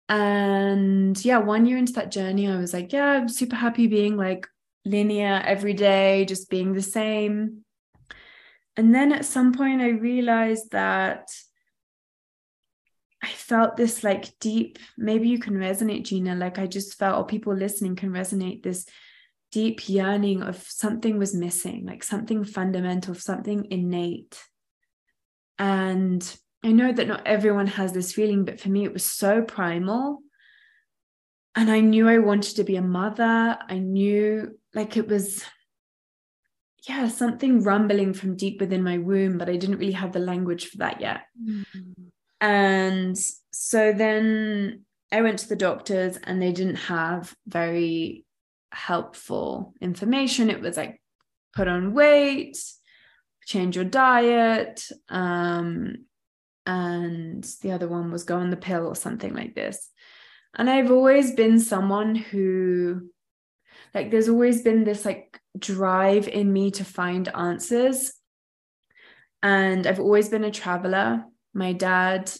And 0.08 1.24
yeah, 1.24 1.38
one 1.38 1.66
year 1.66 1.78
into 1.78 1.92
that 1.92 2.10
journey, 2.10 2.48
I 2.48 2.56
was 2.56 2.72
like, 2.74 2.92
yeah, 2.92 3.06
I'm 3.06 3.28
super 3.28 3.56
happy 3.56 3.86
being 3.86 4.16
like 4.16 4.48
linear 4.84 5.40
every 5.44 5.74
day, 5.74 6.24
just 6.24 6.50
being 6.50 6.72
the 6.72 6.82
same. 6.82 7.64
And 8.76 8.92
then 8.92 9.12
at 9.12 9.24
some 9.24 9.52
point, 9.52 9.80
I 9.80 9.90
realized 9.90 10.72
that 10.72 11.28
I 13.22 13.28
felt 13.28 13.76
this 13.76 14.02
like 14.02 14.36
deep, 14.40 14.78
maybe 14.98 15.28
you 15.28 15.38
can 15.38 15.54
resonate, 15.54 16.04
Gina. 16.04 16.34
Like 16.34 16.58
I 16.58 16.66
just 16.66 16.98
felt, 16.98 17.18
or 17.18 17.26
people 17.26 17.54
listening 17.54 17.94
can 17.94 18.10
resonate 18.10 18.62
this 18.62 18.84
deep 19.52 19.88
yearning 19.88 20.42
of 20.42 20.56
something 20.56 21.18
was 21.18 21.34
missing, 21.34 21.86
like 21.86 22.02
something 22.02 22.42
fundamental, 22.42 23.14
something 23.14 23.66
innate. 23.70 24.42
And 25.58 26.36
I 26.64 26.72
know 26.72 26.90
that 26.92 27.06
not 27.06 27.26
everyone 27.26 27.68
has 27.68 27.92
this 27.92 28.12
feeling, 28.12 28.44
but 28.44 28.60
for 28.60 28.70
me, 28.70 28.84
it 28.84 28.92
was 28.92 29.04
so 29.04 29.42
primal. 29.42 30.20
And 31.54 31.70
I 31.70 31.80
knew 31.80 32.08
I 32.08 32.18
wanted 32.18 32.56
to 32.56 32.64
be 32.64 32.76
a 32.76 32.82
mother. 32.82 33.58
I 33.68 33.78
knew 33.78 34.58
like 34.74 34.96
it 34.96 35.06
was, 35.06 35.44
yeah, 36.88 37.08
something 37.08 37.62
rumbling 37.62 38.14
from 38.14 38.36
deep 38.36 38.58
within 38.58 38.82
my 38.82 38.98
womb, 38.98 39.38
but 39.38 39.48
I 39.48 39.56
didn't 39.56 39.78
really 39.78 39.92
have 39.92 40.12
the 40.12 40.18
language 40.18 40.68
for 40.68 40.78
that 40.78 41.00
yet. 41.00 41.22
Mm-hmm. 41.40 42.01
And 42.42 43.16
so 43.52 43.92
then 43.92 44.84
I 45.12 45.22
went 45.22 45.38
to 45.38 45.48
the 45.48 45.56
doctors 45.56 46.18
and 46.24 46.42
they 46.42 46.50
didn't 46.50 46.74
have 46.74 47.34
very 47.46 48.26
helpful 48.72 49.74
information. 49.80 50.50
It 50.50 50.60
was 50.60 50.76
like 50.76 51.00
put 51.54 51.68
on 51.68 51.94
weight, 51.94 52.58
change 53.46 53.76
your 53.76 53.84
diet, 53.84 54.82
um, 55.08 55.94
and 56.66 57.44
the 57.62 57.72
other 57.72 57.88
one 57.88 58.10
was 58.10 58.24
go 58.24 58.36
on 58.38 58.50
the 58.50 58.56
pill 58.56 58.86
or 58.86 58.96
something 58.96 59.34
like 59.34 59.54
this. 59.54 59.90
And 60.54 60.68
I've 60.68 60.90
always 60.90 61.34
been 61.34 61.60
someone 61.60 62.14
who, 62.14 63.10
like, 63.94 64.10
there's 64.10 64.28
always 64.28 64.62
been 64.62 64.84
this 64.84 65.04
like 65.04 65.38
drive 65.56 66.26
in 66.26 66.52
me 66.52 66.72
to 66.72 66.84
find 66.84 67.28
answers. 67.28 68.12
And 69.42 69.86
I've 69.86 70.00
always 70.00 70.28
been 70.28 70.44
a 70.44 70.50
traveler. 70.50 71.24
My 71.54 71.72
dad 71.72 72.30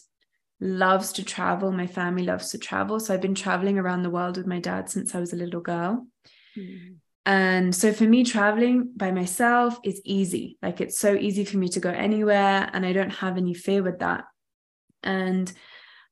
loves 0.59 1.13
to 1.13 1.23
travel. 1.23 1.71
My 1.71 1.87
family 1.87 2.23
loves 2.23 2.49
to 2.51 2.57
travel. 2.57 2.99
So 2.99 3.13
I've 3.13 3.21
been 3.21 3.35
traveling 3.35 3.77
around 3.77 4.03
the 4.03 4.09
world 4.09 4.37
with 4.37 4.47
my 4.47 4.59
dad 4.59 4.89
since 4.89 5.13
I 5.13 5.19
was 5.19 5.33
a 5.33 5.37
little 5.37 5.61
girl. 5.61 6.07
Mm. 6.57 6.95
And 7.25 7.73
so 7.73 7.93
for 7.93 8.03
me, 8.03 8.23
traveling 8.23 8.91
by 8.95 9.11
myself 9.11 9.79
is 9.83 10.01
easy. 10.03 10.57
Like 10.61 10.81
it's 10.81 10.97
so 10.97 11.15
easy 11.15 11.45
for 11.45 11.57
me 11.57 11.69
to 11.69 11.79
go 11.79 11.89
anywhere, 11.89 12.69
and 12.73 12.85
I 12.85 12.91
don't 12.91 13.11
have 13.11 13.37
any 13.37 13.53
fear 13.53 13.81
with 13.81 13.99
that. 13.99 14.25
And 15.03 15.51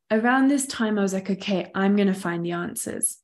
around 0.09 0.47
this 0.47 0.65
time, 0.67 0.97
I 0.97 1.01
was 1.01 1.13
like, 1.13 1.29
okay, 1.29 1.69
I'm 1.75 1.95
going 1.95 2.07
to 2.07 2.13
find 2.13 2.45
the 2.45 2.51
answers. 2.51 3.17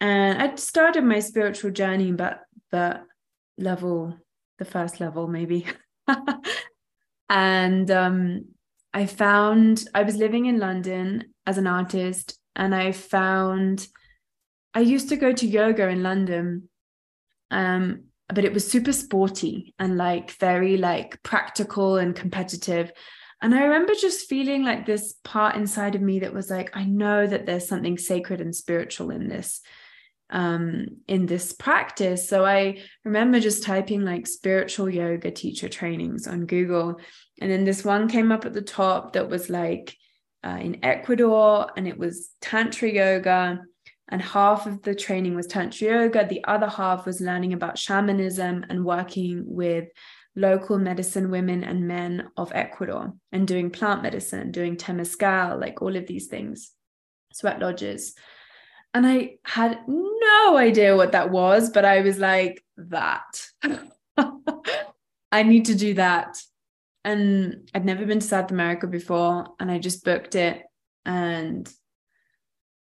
And 0.00 0.40
I 0.40 0.54
started 0.56 1.04
my 1.04 1.20
spiritual 1.20 1.70
journey, 1.70 2.12
but 2.12 2.40
the 2.70 3.00
level, 3.58 4.16
the 4.58 4.64
first 4.64 5.00
level, 5.00 5.28
maybe. 5.28 5.66
and 7.28 7.90
um, 7.90 8.44
I 8.98 9.06
found 9.06 9.84
I 9.94 10.02
was 10.02 10.16
living 10.16 10.46
in 10.46 10.58
London 10.58 11.32
as 11.46 11.56
an 11.56 11.68
artist, 11.68 12.38
and 12.56 12.74
I 12.74 12.90
found 12.90 13.86
I 14.74 14.80
used 14.80 15.08
to 15.10 15.16
go 15.16 15.32
to 15.32 15.46
yoga 15.46 15.88
in 15.88 16.02
London 16.02 16.68
um, 17.50 18.04
but 18.28 18.44
it 18.44 18.52
was 18.52 18.70
super 18.70 18.92
sporty 18.92 19.74
and 19.78 19.96
like 19.96 20.32
very 20.32 20.76
like 20.76 21.22
practical 21.22 21.96
and 21.96 22.14
competitive. 22.14 22.92
And 23.40 23.54
I 23.54 23.62
remember 23.62 23.94
just 23.94 24.28
feeling 24.28 24.64
like 24.64 24.84
this 24.84 25.14
part 25.24 25.54
inside 25.54 25.94
of 25.94 26.02
me 26.02 26.18
that 26.20 26.34
was 26.34 26.50
like, 26.50 26.76
I 26.76 26.84
know 26.84 27.26
that 27.26 27.46
there's 27.46 27.68
something 27.68 27.96
sacred 27.96 28.40
and 28.40 28.54
spiritual 28.54 29.10
in 29.10 29.28
this 29.28 29.60
um 30.30 30.84
in 31.06 31.24
this 31.24 31.54
practice 31.54 32.28
so 32.28 32.44
i 32.44 32.78
remember 33.02 33.40
just 33.40 33.62
typing 33.62 34.02
like 34.02 34.26
spiritual 34.26 34.86
yoga 34.86 35.30
teacher 35.30 35.70
trainings 35.70 36.26
on 36.26 36.44
google 36.44 37.00
and 37.40 37.50
then 37.50 37.64
this 37.64 37.84
one 37.84 38.08
came 38.08 38.32
up 38.32 38.44
at 38.44 38.52
the 38.52 38.62
top 38.62 39.12
that 39.12 39.28
was 39.28 39.48
like 39.48 39.96
uh, 40.44 40.58
in 40.60 40.84
ecuador 40.84 41.70
and 41.76 41.86
it 41.86 41.98
was 41.98 42.30
tantra 42.40 42.88
yoga 42.88 43.60
and 44.08 44.22
half 44.22 44.66
of 44.66 44.82
the 44.82 44.94
training 44.94 45.34
was 45.34 45.46
tantra 45.46 45.88
yoga. 45.88 46.26
The 46.26 46.44
other 46.44 46.68
half 46.68 47.04
was 47.04 47.20
learning 47.20 47.52
about 47.52 47.78
shamanism 47.78 48.64
and 48.68 48.84
working 48.84 49.44
with 49.46 49.88
local 50.34 50.78
medicine 50.78 51.30
women 51.30 51.64
and 51.64 51.86
men 51.86 52.28
of 52.36 52.52
ecuador 52.54 53.12
and 53.32 53.46
doing 53.46 53.70
plant 53.70 54.02
medicine 54.02 54.52
doing 54.52 54.76
temazcal 54.76 55.60
like 55.60 55.82
all 55.82 55.96
of 55.96 56.06
these 56.06 56.26
things 56.26 56.70
sweat 57.32 57.60
lodges. 57.60 58.14
And 58.94 59.06
i 59.06 59.36
had 59.44 59.80
no 59.86 60.56
idea 60.56 60.96
what 60.96 61.12
that 61.12 61.30
was 61.30 61.70
but 61.70 61.84
i 61.84 62.00
was 62.00 62.18
like 62.18 62.64
that. 62.76 63.46
I 65.30 65.42
need 65.42 65.66
to 65.66 65.74
do 65.74 65.94
that 65.94 66.38
and 67.08 67.68
i'd 67.74 67.84
never 67.84 68.06
been 68.06 68.20
to 68.20 68.26
south 68.26 68.50
america 68.50 68.86
before 68.86 69.46
and 69.58 69.70
i 69.70 69.78
just 69.78 70.04
booked 70.04 70.34
it 70.34 70.62
and 71.04 71.72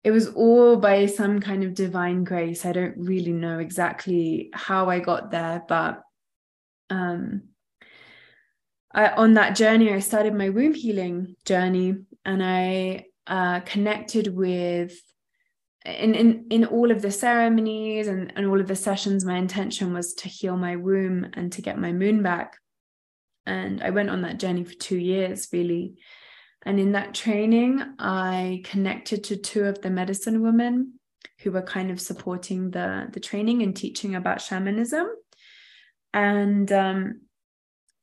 it 0.04 0.12
was 0.12 0.28
all 0.30 0.76
by 0.76 1.06
some 1.06 1.40
kind 1.40 1.64
of 1.64 1.74
divine 1.74 2.24
grace. 2.26 2.66
I 2.66 2.74
don't 2.74 2.98
really 2.98 3.32
know 3.32 3.60
exactly 3.60 4.50
how 4.54 4.90
I 4.90 5.00
got 5.00 5.32
there, 5.32 5.64
but 5.68 6.02
um, 6.90 7.44
I, 8.94 9.10
on 9.10 9.36
that 9.36 9.56
journey, 9.56 9.94
I 9.94 10.00
started 10.00 10.36
my 10.36 10.50
womb 10.50 10.74
healing 10.74 11.36
journey, 11.46 11.96
and 12.26 12.44
I 12.44 13.06
uh, 13.28 13.62
connected 13.62 14.36
with 14.36 15.00
in, 15.86 16.16
in 16.16 16.48
in 16.50 16.66
all 16.66 16.92
of 16.92 17.02
the 17.02 17.12
ceremonies 17.12 18.08
and, 18.08 18.34
and 18.36 18.46
all 18.46 18.60
of 18.60 18.68
the 18.68 18.76
sessions. 18.76 19.24
My 19.24 19.38
intention 19.38 19.94
was 19.94 20.14
to 20.16 20.28
heal 20.28 20.58
my 20.58 20.76
womb 20.76 21.28
and 21.34 21.52
to 21.54 21.62
get 21.62 21.80
my 21.80 21.94
moon 21.94 22.22
back, 22.22 22.58
and 23.46 23.82
I 23.84 23.90
went 23.90 24.10
on 24.10 24.22
that 24.22 24.40
journey 24.40 24.64
for 24.64 24.74
two 24.74 24.98
years, 24.98 25.50
really 25.52 25.96
and 26.66 26.80
in 26.80 26.94
that 26.94 27.14
training, 27.14 27.84
I 28.00 28.62
connected 28.64 29.26
to 29.26 29.38
two 29.38 29.66
of 29.66 29.82
the 29.82 29.90
medicine 29.90 30.42
women 30.42 31.00
who 31.40 31.52
were 31.52 31.62
kind 31.62 31.92
of 31.92 32.00
supporting 32.00 32.72
the, 32.72 33.10
the 33.12 33.20
training 33.20 33.62
and 33.62 33.76
teaching 33.76 34.16
about 34.16 34.42
shamanism. 34.42 35.08
And 36.14 36.72
um, 36.72 37.22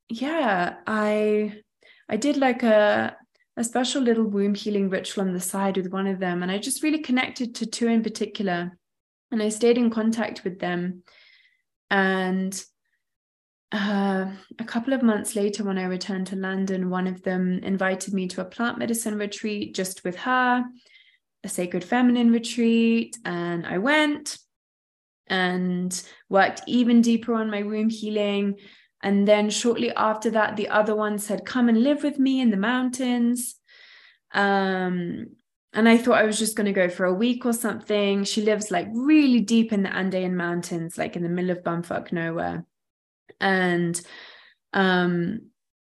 yeah, 0.09 0.77
I 0.87 1.63
I 2.09 2.17
did 2.17 2.37
like 2.37 2.63
a 2.63 3.17
a 3.57 3.65
special 3.65 4.03
little 4.03 4.25
womb 4.25 4.55
healing 4.55 4.91
ritual 4.91 5.25
on 5.25 5.33
the 5.33 5.41
side 5.41 5.77
with 5.77 5.93
one 5.93 6.07
of 6.07 6.19
them. 6.19 6.43
And 6.43 6.51
I 6.51 6.59
just 6.59 6.83
really 6.83 6.99
connected 6.99 7.55
to 7.57 7.67
two 7.67 7.89
in 7.89 8.03
particular. 8.03 8.77
And 9.31 9.43
I 9.43 9.49
stayed 9.49 9.79
in 9.79 9.91
contact 9.91 10.45
with 10.45 10.59
them. 10.59 11.03
And 11.91 12.63
uh, 13.73 14.27
a 14.59 14.65
couple 14.65 14.93
of 14.93 15.03
months 15.03 15.37
later, 15.37 15.63
when 15.63 15.79
I 15.79 15.85
returned 15.85 16.27
to 16.29 16.37
London, 16.37 16.91
one 16.91 17.07
of 17.07 17.23
them 17.23 17.61
invited 17.63 18.13
me 18.13 18.27
to 18.29 18.41
a 18.41 18.45
plant 18.45 18.79
medicine 18.79 19.17
retreat 19.17 19.75
just 19.75 20.03
with 20.03 20.17
her, 20.17 20.65
a 21.45 21.49
sacred 21.49 21.85
feminine 21.85 22.33
retreat. 22.33 23.17
And 23.25 23.65
I 23.65 23.79
went 23.79 24.39
and 25.29 26.03
worked 26.29 26.63
even 26.67 27.01
deeper 27.01 27.35
on 27.35 27.51
my 27.51 27.63
womb 27.63 27.91
healing. 27.91 28.57
And 29.03 29.27
then 29.27 29.49
shortly 29.51 29.93
after 29.93 30.31
that, 30.31 30.57
the 30.57 30.69
other 30.69 30.97
one 30.97 31.19
said, 31.19 31.47
Come 31.47 31.69
and 31.69 31.85
live 31.85 32.03
with 32.03 32.19
me 32.19 32.41
in 32.41 32.51
the 32.51 32.57
mountains. 32.57 33.55
Um, 34.35 35.29
and 35.73 35.89
I 35.89 35.97
thought 35.97 36.19
I 36.19 36.25
was 36.25 36.41
just 36.41 36.57
going 36.57 36.67
to 36.67 36.73
go 36.73 36.89
for 36.89 37.05
a 37.07 37.15
week 37.15 37.47
or 37.47 37.53
something. 37.53 38.25
She 38.25 38.43
lives 38.43 38.73
like 38.73 38.89
really 38.93 39.41
deep 39.41 39.73
in 39.73 39.85
the 39.85 39.95
Andean 39.95 40.37
mountains, 40.37 40.99
like 40.99 41.15
in 41.15 41.23
the 41.23 41.29
middle 41.29 41.53
of 41.53 41.63
bumfuck 41.63 42.11
nowhere 42.11 42.67
and 43.41 44.01
um 44.73 45.41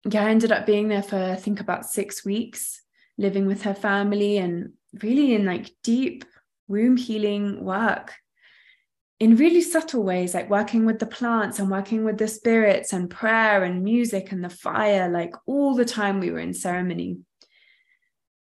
yeah 0.09 0.25
i 0.25 0.29
ended 0.29 0.51
up 0.51 0.65
being 0.65 0.87
there 0.87 1.03
for 1.03 1.17
i 1.17 1.35
think 1.35 1.59
about 1.59 1.85
six 1.85 2.25
weeks 2.25 2.81
living 3.17 3.45
with 3.45 3.63
her 3.63 3.73
family 3.73 4.37
and 4.37 4.73
really 5.01 5.33
in 5.33 5.45
like 5.45 5.71
deep 5.83 6.25
womb 6.67 6.97
healing 6.97 7.63
work 7.63 8.13
in 9.19 9.35
really 9.35 9.61
subtle 9.61 10.03
ways 10.03 10.33
like 10.33 10.49
working 10.49 10.85
with 10.85 10.97
the 10.97 11.05
plants 11.05 11.59
and 11.59 11.69
working 11.69 12.03
with 12.03 12.17
the 12.17 12.27
spirits 12.27 12.91
and 12.91 13.09
prayer 13.09 13.63
and 13.63 13.83
music 13.83 14.31
and 14.31 14.43
the 14.43 14.49
fire 14.49 15.09
like 15.09 15.35
all 15.45 15.75
the 15.75 15.85
time 15.85 16.19
we 16.19 16.31
were 16.31 16.39
in 16.39 16.55
ceremony. 16.55 17.19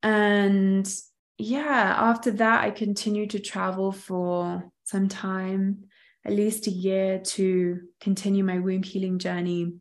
And 0.02 0.92
yeah 1.38 1.96
after 1.98 2.32
that 2.32 2.64
i 2.64 2.72
continued 2.72 3.32
to 3.32 3.40
travel 3.40 3.92
for 3.92 4.72
some 4.84 5.10
time 5.10 5.84
at 6.26 6.34
least 6.34 6.68
a 6.68 6.72
year 6.72 7.20
to 7.20 7.82
continue 8.02 8.44
my 8.44 8.60
womb 8.60 8.84
healing 8.84 9.20
journey. 9.20 9.74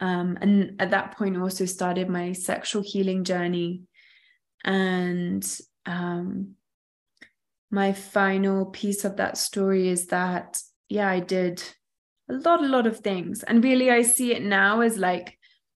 Um, 0.00 0.36
and 0.40 0.80
at 0.80 0.90
that 0.90 1.16
point, 1.16 1.40
also 1.40 1.64
started 1.64 2.10
my 2.10 2.32
sexual 2.32 2.82
healing 2.82 3.24
journey. 3.24 3.82
And 4.64 5.44
um, 5.86 6.56
my 7.70 7.92
final 7.92 8.66
piece 8.66 9.04
of 9.04 9.16
that 9.16 9.38
story 9.38 9.88
is 9.88 10.08
that, 10.08 10.60
yeah, 10.88 11.08
I 11.08 11.20
did 11.20 11.62
a 12.28 12.34
lot, 12.34 12.62
a 12.62 12.68
lot 12.68 12.86
of 12.86 13.00
things. 13.00 13.42
And 13.42 13.64
really, 13.64 13.90
I 13.90 14.02
see 14.02 14.32
it 14.32 14.42
now 14.42 14.80
as 14.80 14.98
like, 14.98 15.38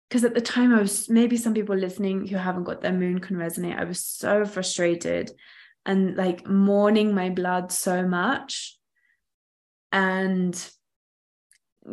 because 0.09 0.25
at 0.25 0.35
the 0.35 0.41
time 0.41 0.73
I 0.73 0.81
was 0.81 1.11
maybe 1.11 1.37
some 1.37 1.55
people 1.55 1.77
listening 1.77 2.27
who 2.27 2.37
haven't 2.37 2.65
got 2.65 2.81
their 2.81 2.93
moon 2.93 3.19
can 3.19 3.37
resonate. 3.37 3.79
I 3.79 3.85
was 3.85 4.05
so 4.05 4.47
frustrated 4.47 5.33
and 5.85 6.17
like 6.17 6.47
mourning 6.47 7.15
my 7.15 7.29
blood 7.29 7.73
so 7.73 8.07
much 8.07 8.79
and 9.95 10.71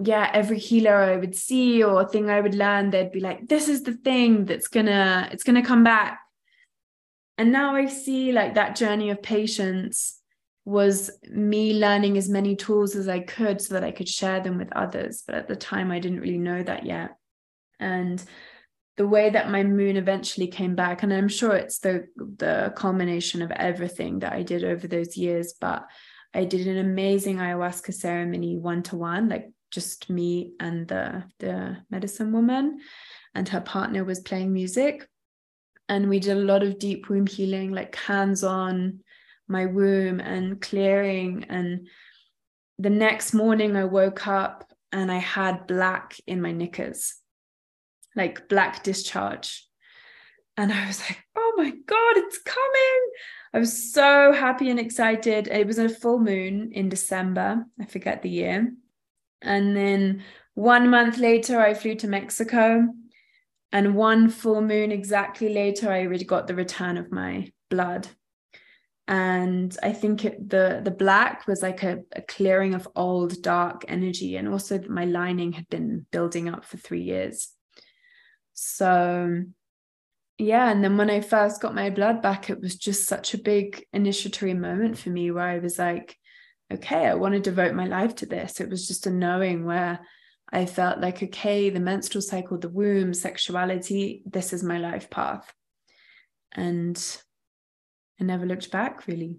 yeah 0.03 0.31
every 0.33 0.57
healer 0.57 0.95
i 0.95 1.15
would 1.15 1.35
see 1.35 1.83
or 1.83 2.07
thing 2.07 2.29
i 2.29 2.41
would 2.41 2.55
learn 2.55 2.89
they'd 2.89 3.11
be 3.11 3.19
like 3.19 3.47
this 3.47 3.69
is 3.69 3.83
the 3.83 3.93
thing 3.93 4.45
that's 4.45 4.67
gonna 4.67 5.29
it's 5.31 5.43
gonna 5.43 5.63
come 5.63 5.83
back. 5.83 6.19
And 7.37 7.51
now 7.51 7.75
i 7.75 7.85
see 7.87 8.31
like 8.31 8.55
that 8.55 8.75
journey 8.75 9.09
of 9.09 9.21
patience 9.21 10.19
was 10.63 11.09
me 11.29 11.73
learning 11.73 12.17
as 12.17 12.29
many 12.29 12.55
tools 12.55 12.95
as 12.95 13.07
i 13.07 13.19
could 13.19 13.61
so 13.61 13.73
that 13.73 13.83
i 13.83 13.91
could 13.91 14.09
share 14.09 14.39
them 14.39 14.57
with 14.57 14.71
others. 14.73 15.23
But 15.25 15.35
at 15.35 15.47
the 15.47 15.55
time 15.55 15.91
i 15.91 15.99
didn't 15.99 16.21
really 16.21 16.37
know 16.37 16.63
that 16.63 16.85
yet. 16.85 17.17
And 17.79 18.23
the 18.97 19.07
way 19.07 19.29
that 19.31 19.49
my 19.49 19.63
moon 19.63 19.97
eventually 19.97 20.47
came 20.47 20.75
back 20.75 21.03
and 21.03 21.13
i'm 21.13 21.27
sure 21.29 21.55
it's 21.55 21.79
the 21.79 22.05
the 22.17 22.73
culmination 22.75 23.41
of 23.41 23.51
everything 23.51 24.19
that 24.19 24.33
i 24.33 24.43
did 24.43 24.63
over 24.63 24.87
those 24.87 25.17
years 25.17 25.53
but 25.59 25.85
i 26.33 26.43
did 26.43 26.67
an 26.67 26.77
amazing 26.77 27.37
ayahuasca 27.37 27.93
ceremony 27.93 28.57
one 28.57 28.83
to 28.83 28.95
one 28.95 29.29
like 29.29 29.51
just 29.71 30.09
me 30.09 30.53
and 30.59 30.87
the 30.87 31.23
the 31.39 31.77
medicine 31.89 32.31
woman 32.31 32.79
and 33.33 33.47
her 33.49 33.61
partner 33.61 34.03
was 34.03 34.19
playing 34.19 34.51
music 34.51 35.07
and 35.87 36.09
we 36.09 36.19
did 36.19 36.37
a 36.37 36.41
lot 36.41 36.63
of 36.63 36.79
deep 36.79 37.09
womb 37.09 37.27
healing 37.27 37.71
like 37.71 37.95
hands 37.95 38.43
on 38.43 38.99
my 39.47 39.65
womb 39.65 40.19
and 40.19 40.61
clearing 40.61 41.45
and 41.49 41.87
the 42.79 42.89
next 42.89 43.33
morning 43.33 43.75
i 43.75 43.83
woke 43.83 44.27
up 44.27 44.71
and 44.91 45.11
i 45.11 45.17
had 45.17 45.67
black 45.67 46.15
in 46.27 46.41
my 46.41 46.51
knickers 46.51 47.21
like 48.15 48.47
black 48.49 48.83
discharge. 48.83 49.67
And 50.57 50.71
I 50.71 50.87
was 50.87 50.99
like, 50.99 51.23
oh 51.35 51.53
my 51.57 51.69
God, 51.69 52.17
it's 52.17 52.39
coming. 52.39 53.09
I 53.53 53.59
was 53.59 53.91
so 53.91 54.31
happy 54.31 54.69
and 54.69 54.79
excited. 54.79 55.47
It 55.47 55.67
was 55.67 55.77
a 55.77 55.89
full 55.89 56.19
moon 56.19 56.71
in 56.71 56.89
December. 56.89 57.65
I 57.79 57.85
forget 57.85 58.21
the 58.21 58.29
year. 58.29 58.73
And 59.41 59.75
then 59.75 60.23
one 60.53 60.89
month 60.89 61.17
later, 61.17 61.59
I 61.59 61.73
flew 61.73 61.95
to 61.95 62.07
Mexico. 62.07 62.87
And 63.73 63.95
one 63.95 64.29
full 64.29 64.61
moon 64.61 64.91
exactly 64.91 65.53
later, 65.53 65.91
I 65.91 66.05
got 66.05 66.47
the 66.47 66.55
return 66.55 66.97
of 66.97 67.11
my 67.11 67.51
blood. 67.69 68.07
And 69.07 69.75
I 69.81 69.91
think 69.91 70.23
it, 70.23 70.49
the 70.49 70.81
the 70.83 70.91
black 70.91 71.47
was 71.47 71.61
like 71.61 71.83
a, 71.83 71.99
a 72.13 72.21
clearing 72.21 72.75
of 72.75 72.87
old 72.95 73.41
dark 73.41 73.83
energy, 73.87 74.37
and 74.37 74.47
also 74.47 74.79
my 74.87 75.05
lining 75.05 75.53
had 75.53 75.67
been 75.69 76.05
building 76.11 76.47
up 76.47 76.63
for 76.63 76.77
three 76.77 77.01
years. 77.01 77.49
So, 78.53 79.43
yeah. 80.41 80.71
And 80.71 80.83
then 80.83 80.97
when 80.97 81.09
I 81.09 81.21
first 81.21 81.61
got 81.61 81.75
my 81.75 81.89
blood 81.89 82.21
back, 82.21 82.49
it 82.49 82.59
was 82.59 82.75
just 82.75 83.07
such 83.07 83.33
a 83.33 83.37
big 83.37 83.85
initiatory 83.93 84.53
moment 84.53 84.97
for 84.97 85.09
me 85.09 85.29
where 85.29 85.47
I 85.47 85.59
was 85.59 85.77
like, 85.77 86.17
okay, 86.73 87.05
I 87.05 87.13
want 87.13 87.35
to 87.35 87.39
devote 87.39 87.75
my 87.75 87.85
life 87.85 88.15
to 88.15 88.25
this. 88.25 88.59
It 88.59 88.69
was 88.69 88.87
just 88.87 89.05
a 89.05 89.11
knowing 89.11 89.65
where 89.65 89.99
I 90.51 90.65
felt 90.65 90.99
like, 90.99 91.21
okay, 91.21 91.69
the 91.69 91.79
menstrual 91.79 92.23
cycle, 92.23 92.57
the 92.57 92.69
womb, 92.69 93.13
sexuality, 93.13 94.23
this 94.25 94.51
is 94.51 94.63
my 94.63 94.79
life 94.79 95.09
path. 95.09 95.53
And 96.51 96.99
I 98.19 98.23
never 98.23 98.45
looked 98.45 98.71
back 98.71 99.05
really. 99.07 99.37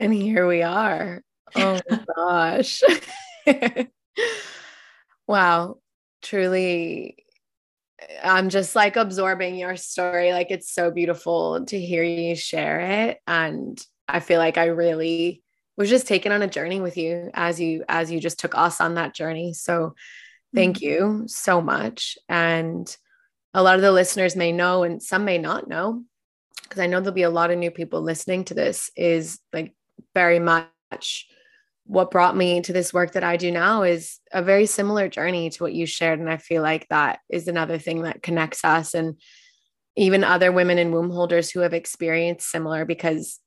And 0.00 0.12
here 0.12 0.46
we 0.48 0.62
are. 0.62 1.22
Oh 1.54 1.78
my 1.88 2.04
gosh. 2.16 2.82
wow 5.26 5.76
truly 6.22 7.21
I'm 8.22 8.48
just 8.48 8.74
like 8.74 8.96
absorbing 8.96 9.56
your 9.56 9.76
story. 9.76 10.32
Like 10.32 10.50
it's 10.50 10.72
so 10.72 10.90
beautiful 10.90 11.64
to 11.66 11.80
hear 11.80 12.02
you 12.02 12.36
share 12.36 12.80
it. 12.80 13.20
And 13.26 13.80
I 14.08 14.20
feel 14.20 14.38
like 14.38 14.58
I 14.58 14.66
really 14.66 15.42
was 15.76 15.88
just 15.88 16.06
taken 16.06 16.32
on 16.32 16.42
a 16.42 16.46
journey 16.46 16.80
with 16.80 16.96
you 16.96 17.30
as 17.34 17.60
you 17.60 17.84
as 17.88 18.10
you 18.10 18.20
just 18.20 18.38
took 18.38 18.54
us 18.54 18.80
on 18.80 18.94
that 18.94 19.14
journey. 19.14 19.54
So 19.54 19.94
thank 20.54 20.78
mm-hmm. 20.78 20.86
you 20.86 21.24
so 21.26 21.60
much. 21.60 22.18
And 22.28 22.94
a 23.54 23.62
lot 23.62 23.76
of 23.76 23.82
the 23.82 23.92
listeners 23.92 24.36
may 24.36 24.52
know 24.52 24.82
and 24.82 25.02
some 25.02 25.24
may 25.24 25.38
not 25.38 25.68
know, 25.68 26.04
because 26.62 26.80
I 26.80 26.86
know 26.86 27.00
there'll 27.00 27.14
be 27.14 27.22
a 27.22 27.30
lot 27.30 27.50
of 27.50 27.58
new 27.58 27.70
people 27.70 28.02
listening 28.02 28.44
to 28.44 28.54
this, 28.54 28.90
is 28.96 29.38
like 29.52 29.74
very 30.14 30.38
much 30.38 31.26
what 31.84 32.10
brought 32.10 32.36
me 32.36 32.60
to 32.62 32.72
this 32.72 32.92
work 32.92 33.12
that 33.12 33.24
I 33.24 33.36
do 33.36 33.50
now 33.50 33.82
is 33.82 34.18
a 34.32 34.42
very 34.42 34.66
similar 34.66 35.08
journey 35.08 35.50
to 35.50 35.62
what 35.62 35.74
you 35.74 35.86
shared. 35.86 36.20
And 36.20 36.30
I 36.30 36.36
feel 36.36 36.62
like 36.62 36.86
that 36.88 37.20
is 37.28 37.48
another 37.48 37.78
thing 37.78 38.02
that 38.02 38.22
connects 38.22 38.64
us 38.64 38.94
and 38.94 39.20
even 39.96 40.24
other 40.24 40.52
women 40.52 40.78
and 40.78 40.92
womb 40.92 41.10
holders 41.10 41.50
who 41.50 41.60
have 41.60 41.74
experienced 41.74 42.50
similar 42.50 42.84
because 42.84 43.40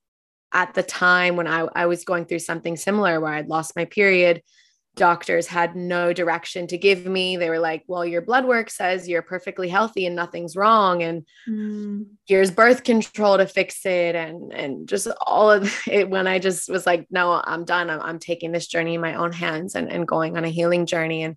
at 0.52 0.74
the 0.74 0.82
time 0.82 1.36
when 1.36 1.46
I, 1.46 1.66
I 1.74 1.86
was 1.86 2.04
going 2.04 2.26
through 2.26 2.38
something 2.40 2.76
similar 2.76 3.20
where 3.20 3.32
I'd 3.32 3.48
lost 3.48 3.74
my 3.74 3.84
period, 3.84 4.42
doctors 4.96 5.46
had 5.46 5.76
no 5.76 6.12
direction 6.12 6.66
to 6.66 6.78
give 6.78 7.06
me. 7.06 7.36
They 7.36 7.50
were 7.50 7.58
like, 7.58 7.84
well, 7.86 8.04
your 8.04 8.22
blood 8.22 8.46
work 8.46 8.70
says 8.70 9.08
you're 9.08 9.22
perfectly 9.22 9.68
healthy 9.68 10.06
and 10.06 10.16
nothing's 10.16 10.56
wrong. 10.56 11.02
And 11.02 11.26
mm. 11.48 12.06
here's 12.26 12.50
birth 12.50 12.82
control 12.82 13.36
to 13.36 13.46
fix 13.46 13.84
it. 13.84 14.14
And, 14.14 14.52
and 14.52 14.88
just 14.88 15.06
all 15.20 15.50
of 15.50 15.72
it 15.86 16.08
when 16.08 16.26
I 16.26 16.38
just 16.38 16.68
was 16.68 16.86
like, 16.86 17.06
no, 17.10 17.40
I'm 17.44 17.64
done. 17.64 17.90
I'm, 17.90 18.00
I'm 18.00 18.18
taking 18.18 18.52
this 18.52 18.66
journey 18.66 18.94
in 18.94 19.00
my 19.00 19.14
own 19.14 19.32
hands 19.32 19.74
and, 19.74 19.92
and 19.92 20.08
going 20.08 20.36
on 20.36 20.44
a 20.44 20.48
healing 20.48 20.86
journey. 20.86 21.22
And 21.22 21.36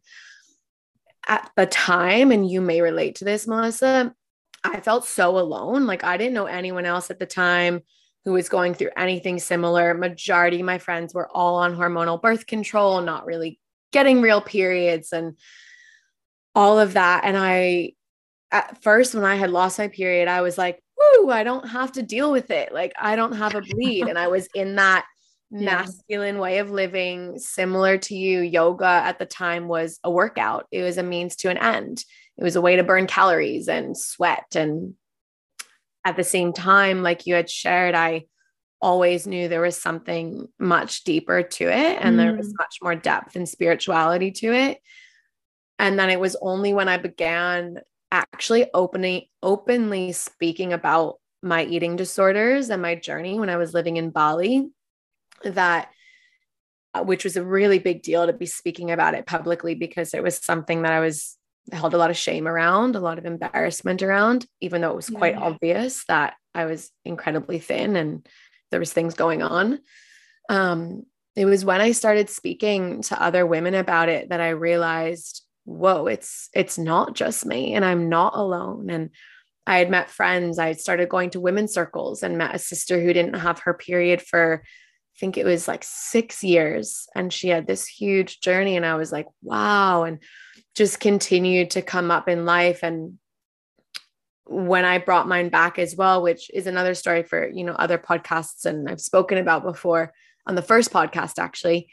at 1.27 1.51
the 1.55 1.65
time, 1.65 2.31
and 2.31 2.49
you 2.49 2.61
may 2.61 2.81
relate 2.81 3.15
to 3.15 3.25
this, 3.25 3.45
Melissa, 3.45 4.15
I 4.63 4.79
felt 4.79 5.05
so 5.05 5.37
alone. 5.37 5.85
Like 5.85 6.03
I 6.03 6.17
didn't 6.17 6.33
know 6.33 6.45
anyone 6.45 6.85
else 6.85 7.11
at 7.11 7.19
the 7.19 7.25
time 7.25 7.81
who 8.25 8.33
was 8.33 8.49
going 8.49 8.73
through 8.73 8.91
anything 8.97 9.39
similar. 9.39 9.93
Majority 9.93 10.59
of 10.59 10.65
my 10.65 10.77
friends 10.77 11.13
were 11.13 11.29
all 11.29 11.55
on 11.55 11.75
hormonal 11.75 12.21
birth 12.21 12.45
control, 12.45 13.01
not 13.01 13.25
really 13.25 13.59
getting 13.91 14.21
real 14.21 14.41
periods 14.41 15.13
and 15.13 15.37
all 16.53 16.79
of 16.79 16.93
that. 16.93 17.23
And 17.23 17.37
I, 17.37 17.93
at 18.51 18.81
first, 18.83 19.15
when 19.15 19.23
I 19.23 19.35
had 19.35 19.51
lost 19.51 19.79
my 19.79 19.87
period, 19.87 20.27
I 20.27 20.41
was 20.41 20.57
like, 20.57 20.81
woo, 20.97 21.31
I 21.31 21.43
don't 21.43 21.67
have 21.67 21.93
to 21.93 22.03
deal 22.03 22.31
with 22.31 22.51
it. 22.51 22.73
Like, 22.73 22.93
I 22.99 23.15
don't 23.15 23.33
have 23.33 23.55
a 23.55 23.61
bleed. 23.61 24.07
and 24.07 24.17
I 24.17 24.27
was 24.27 24.47
in 24.55 24.75
that 24.75 25.05
masculine 25.51 26.35
yeah. 26.35 26.41
way 26.41 26.57
of 26.59 26.71
living, 26.71 27.39
similar 27.39 27.97
to 27.97 28.15
you. 28.15 28.41
Yoga 28.41 28.85
at 28.85 29.17
the 29.17 29.25
time 29.25 29.67
was 29.67 29.99
a 30.03 30.11
workout, 30.11 30.67
it 30.71 30.83
was 30.83 30.97
a 30.97 31.03
means 31.03 31.35
to 31.37 31.49
an 31.49 31.57
end. 31.57 32.03
It 32.37 32.43
was 32.43 32.55
a 32.55 32.61
way 32.61 32.77
to 32.77 32.83
burn 32.83 33.07
calories 33.07 33.67
and 33.67 33.97
sweat 33.97 34.55
and 34.55 34.93
at 36.09 36.17
the 36.17 36.23
same 36.23 36.53
time, 36.53 37.03
like 37.03 37.27
you 37.27 37.35
had 37.35 37.49
shared, 37.49 37.93
I 37.93 38.25
always 38.81 39.27
knew 39.27 39.47
there 39.47 39.61
was 39.61 39.79
something 39.79 40.47
much 40.57 41.03
deeper 41.03 41.43
to 41.43 41.65
it 41.65 41.99
and 42.01 42.15
mm. 42.15 42.17
there 42.17 42.35
was 42.35 42.47
mm. 42.47 42.57
much 42.57 42.77
more 42.81 42.95
depth 42.95 43.35
and 43.35 43.47
spirituality 43.47 44.31
to 44.31 44.53
it. 44.53 44.79
And 45.77 45.99
then 45.99 46.09
it 46.09 46.19
was 46.19 46.35
only 46.41 46.73
when 46.73 46.87
I 46.89 46.97
began 46.97 47.79
actually 48.11 48.65
opening 48.73 49.25
openly 49.43 50.11
speaking 50.13 50.73
about 50.73 51.19
my 51.43 51.63
eating 51.63 51.95
disorders 51.95 52.71
and 52.71 52.81
my 52.81 52.95
journey 52.95 53.39
when 53.39 53.49
I 53.49 53.57
was 53.57 53.73
living 53.73 53.97
in 53.97 54.09
Bali 54.09 54.67
that 55.43 55.89
uh, 56.95 57.03
which 57.03 57.23
was 57.23 57.37
a 57.37 57.45
really 57.45 57.77
big 57.77 58.01
deal 58.01 58.25
to 58.25 58.33
be 58.33 58.47
speaking 58.47 58.89
about 58.89 59.13
it 59.13 59.27
publicly 59.27 59.75
because 59.75 60.15
it 60.15 60.23
was 60.23 60.37
something 60.37 60.81
that 60.81 60.91
I 60.91 61.01
was 61.01 61.37
held 61.71 61.93
a 61.93 61.97
lot 61.97 62.09
of 62.09 62.17
shame 62.17 62.47
around, 62.47 62.95
a 62.95 62.99
lot 62.99 63.17
of 63.17 63.25
embarrassment 63.25 64.01
around, 64.01 64.45
even 64.61 64.81
though 64.81 64.91
it 64.91 64.95
was 64.95 65.09
quite 65.09 65.35
yeah. 65.35 65.41
obvious 65.41 66.05
that 66.07 66.35
I 66.53 66.65
was 66.65 66.91
incredibly 67.05 67.59
thin 67.59 67.95
and 67.95 68.27
there 68.71 68.79
was 68.79 68.93
things 68.93 69.13
going 69.13 69.41
on. 69.41 69.79
Um, 70.49 71.03
it 71.35 71.45
was 71.45 71.63
when 71.63 71.81
I 71.81 71.91
started 71.91 72.29
speaking 72.29 73.01
to 73.03 73.21
other 73.21 73.45
women 73.45 73.75
about 73.75 74.09
it 74.09 74.29
that 74.29 74.41
I 74.41 74.49
realized, 74.49 75.43
whoa, 75.63 76.07
it's 76.07 76.49
it's 76.53 76.77
not 76.77 77.15
just 77.15 77.45
me 77.45 77.73
and 77.75 77.85
I'm 77.85 78.09
not 78.09 78.35
alone. 78.35 78.89
And 78.89 79.11
I 79.65 79.77
had 79.77 79.89
met 79.89 80.09
friends. 80.09 80.57
I 80.57 80.67
had 80.67 80.79
started 80.79 81.09
going 81.09 81.29
to 81.31 81.39
women's 81.39 81.73
circles 81.73 82.23
and 82.23 82.37
met 82.37 82.55
a 82.55 82.59
sister 82.59 82.99
who 82.99 83.13
didn't 83.13 83.35
have 83.35 83.59
her 83.59 83.73
period 83.73 84.21
for 84.21 84.63
think 85.19 85.37
it 85.37 85.45
was 85.45 85.67
like 85.67 85.83
six 85.83 86.43
years. 86.43 87.07
And 87.15 87.31
she 87.31 87.49
had 87.49 87.67
this 87.67 87.87
huge 87.87 88.39
journey. 88.39 88.75
And 88.75 88.85
I 88.85 88.95
was 88.95 89.11
like, 89.11 89.27
wow. 89.41 90.03
And 90.03 90.19
just 90.75 90.99
continued 90.99 91.71
to 91.71 91.81
come 91.81 92.11
up 92.11 92.29
in 92.29 92.45
life 92.45 92.83
and 92.83 93.17
when 94.45 94.83
I 94.83 94.97
brought 94.97 95.27
mine 95.27 95.49
back 95.49 95.77
as 95.77 95.95
well, 95.95 96.23
which 96.23 96.49
is 96.51 96.65
another 96.65 96.95
story 96.95 97.21
for, 97.21 97.47
you 97.47 97.63
know, 97.63 97.73
other 97.73 97.99
podcasts 97.99 98.65
and 98.65 98.89
I've 98.89 98.99
spoken 98.99 99.37
about 99.37 99.63
before 99.63 100.11
on 100.47 100.55
the 100.55 100.63
first 100.63 100.91
podcast 100.91 101.37
actually. 101.37 101.91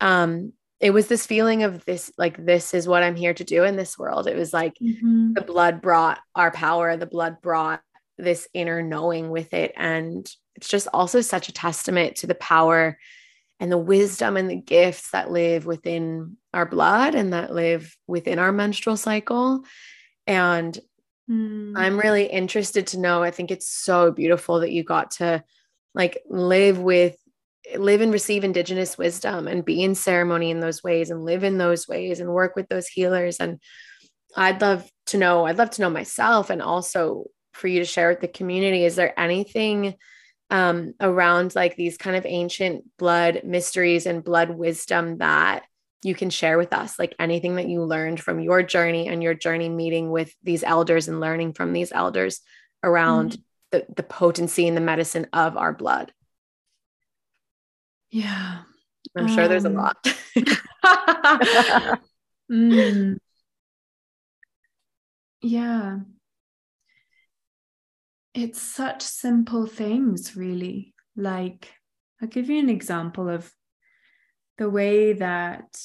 Um, 0.00 0.52
it 0.80 0.90
was 0.90 1.06
this 1.06 1.26
feeling 1.26 1.62
of 1.62 1.84
this 1.84 2.10
like 2.18 2.44
this 2.44 2.74
is 2.74 2.88
what 2.88 3.04
I'm 3.04 3.14
here 3.14 3.34
to 3.34 3.44
do 3.44 3.62
in 3.62 3.76
this 3.76 3.96
world. 3.96 4.26
It 4.26 4.36
was 4.36 4.52
like 4.52 4.74
mm-hmm. 4.82 5.34
the 5.34 5.42
blood 5.42 5.80
brought 5.80 6.18
our 6.34 6.50
power, 6.50 6.96
the 6.96 7.06
blood 7.06 7.36
brought 7.40 7.80
this 8.18 8.48
inner 8.52 8.82
knowing 8.82 9.30
with 9.30 9.54
it 9.54 9.72
and 9.76 10.28
it's 10.56 10.68
just 10.68 10.88
also 10.92 11.20
such 11.20 11.48
a 11.48 11.52
testament 11.52 12.16
to 12.16 12.26
the 12.26 12.34
power 12.34 12.98
and 13.60 13.70
the 13.70 13.78
wisdom 13.78 14.36
and 14.36 14.50
the 14.50 14.56
gifts 14.56 15.10
that 15.12 15.30
live 15.30 15.66
within 15.66 16.36
our 16.52 16.66
blood 16.66 17.14
and 17.14 17.32
that 17.32 17.54
live 17.54 17.96
within 18.06 18.38
our 18.38 18.52
menstrual 18.52 18.96
cycle. 18.96 19.64
And 20.26 20.78
mm. 21.30 21.72
I'm 21.76 21.98
really 21.98 22.26
interested 22.26 22.88
to 22.88 22.98
know. 22.98 23.22
I 23.22 23.30
think 23.30 23.50
it's 23.50 23.68
so 23.68 24.10
beautiful 24.10 24.60
that 24.60 24.72
you 24.72 24.82
got 24.82 25.12
to 25.12 25.44
like 25.94 26.22
live 26.28 26.78
with 26.78 27.16
live 27.76 28.00
and 28.00 28.12
receive 28.12 28.42
indigenous 28.42 28.98
wisdom 28.98 29.46
and 29.46 29.64
be 29.64 29.82
in 29.82 29.94
ceremony 29.94 30.50
in 30.50 30.60
those 30.60 30.82
ways 30.82 31.10
and 31.10 31.24
live 31.24 31.44
in 31.44 31.58
those 31.58 31.86
ways 31.86 32.18
and 32.18 32.28
work 32.28 32.56
with 32.56 32.68
those 32.68 32.88
healers 32.88 33.38
and 33.38 33.60
I'd 34.36 34.60
love 34.60 34.90
to 35.06 35.18
know 35.18 35.46
I'd 35.46 35.58
love 35.58 35.70
to 35.70 35.82
know 35.82 35.90
myself 35.90 36.50
and 36.50 36.60
also 36.60 37.26
for 37.54 37.68
you 37.68 37.78
to 37.78 37.84
share 37.84 38.08
with 38.08 38.20
the 38.20 38.28
community 38.28 38.84
is 38.84 38.96
there 38.96 39.18
anything 39.18 39.94
um, 40.52 40.94
around 41.00 41.54
like 41.54 41.76
these 41.76 41.96
kind 41.96 42.14
of 42.14 42.26
ancient 42.26 42.84
blood 42.98 43.40
mysteries 43.42 44.04
and 44.04 44.22
blood 44.22 44.50
wisdom 44.50 45.16
that 45.18 45.64
you 46.02 46.14
can 46.14 46.28
share 46.28 46.58
with 46.58 46.74
us 46.74 46.98
like 46.98 47.14
anything 47.18 47.56
that 47.56 47.68
you 47.68 47.82
learned 47.82 48.20
from 48.20 48.38
your 48.38 48.62
journey 48.62 49.08
and 49.08 49.22
your 49.22 49.32
journey 49.32 49.70
meeting 49.70 50.10
with 50.10 50.34
these 50.42 50.62
elders 50.62 51.08
and 51.08 51.20
learning 51.20 51.54
from 51.54 51.72
these 51.72 51.90
elders 51.90 52.42
around 52.84 53.32
mm. 53.32 53.42
the, 53.70 53.86
the 53.96 54.02
potency 54.02 54.68
and 54.68 54.76
the 54.76 54.82
medicine 54.82 55.26
of 55.32 55.56
our 55.56 55.72
blood. 55.72 56.12
Yeah. 58.10 58.58
I'm 59.16 59.28
sure 59.28 59.44
um, 59.44 59.48
there's 59.48 59.64
a 59.64 59.68
um, 59.68 59.74
lot. 59.74 59.96
mm. 62.52 63.16
Yeah. 65.44 65.98
It's 68.34 68.60
such 68.60 69.02
simple 69.02 69.66
things, 69.66 70.36
really. 70.36 70.94
Like, 71.16 71.72
I'll 72.20 72.28
give 72.28 72.48
you 72.48 72.58
an 72.58 72.70
example 72.70 73.28
of 73.28 73.52
the 74.58 74.70
way 74.70 75.12
that 75.12 75.78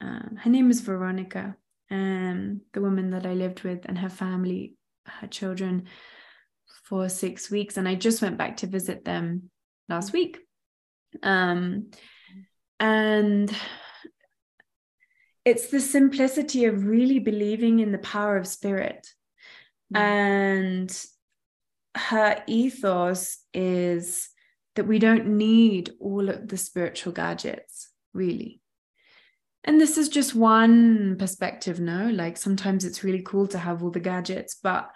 um, 0.00 0.38
her 0.42 0.50
name 0.50 0.70
is 0.70 0.80
Veronica, 0.80 1.56
and 1.88 2.60
the 2.72 2.80
woman 2.80 3.10
that 3.10 3.24
I 3.24 3.34
lived 3.34 3.62
with 3.62 3.86
and 3.86 3.98
her 3.98 4.08
family, 4.08 4.74
her 5.06 5.26
children, 5.26 5.84
for 6.84 7.08
six 7.08 7.50
weeks. 7.50 7.76
And 7.76 7.88
I 7.88 7.94
just 7.94 8.20
went 8.20 8.36
back 8.36 8.58
to 8.58 8.66
visit 8.66 9.04
them 9.04 9.50
last 9.88 10.12
week. 10.12 10.38
Um, 11.22 11.90
and 12.78 13.54
it's 15.44 15.68
the 15.68 15.80
simplicity 15.80 16.64
of 16.64 16.86
really 16.86 17.20
believing 17.20 17.78
in 17.78 17.92
the 17.92 17.98
power 17.98 18.36
of 18.36 18.46
spirit. 18.46 19.08
Mm. 19.94 19.98
And 19.98 21.06
her 21.96 22.42
ethos 22.46 23.38
is 23.54 24.28
that 24.74 24.86
we 24.86 24.98
don't 24.98 25.26
need 25.26 25.90
all 26.00 26.28
of 26.28 26.48
the 26.48 26.56
spiritual 26.56 27.12
gadgets, 27.12 27.90
really. 28.12 28.60
And 29.64 29.80
this 29.80 29.98
is 29.98 30.08
just 30.08 30.34
one 30.34 31.16
perspective, 31.18 31.80
no? 31.80 32.08
Like 32.08 32.36
sometimes 32.36 32.84
it's 32.84 33.02
really 33.02 33.22
cool 33.22 33.48
to 33.48 33.58
have 33.58 33.82
all 33.82 33.90
the 33.90 34.00
gadgets, 34.00 34.56
but 34.62 34.90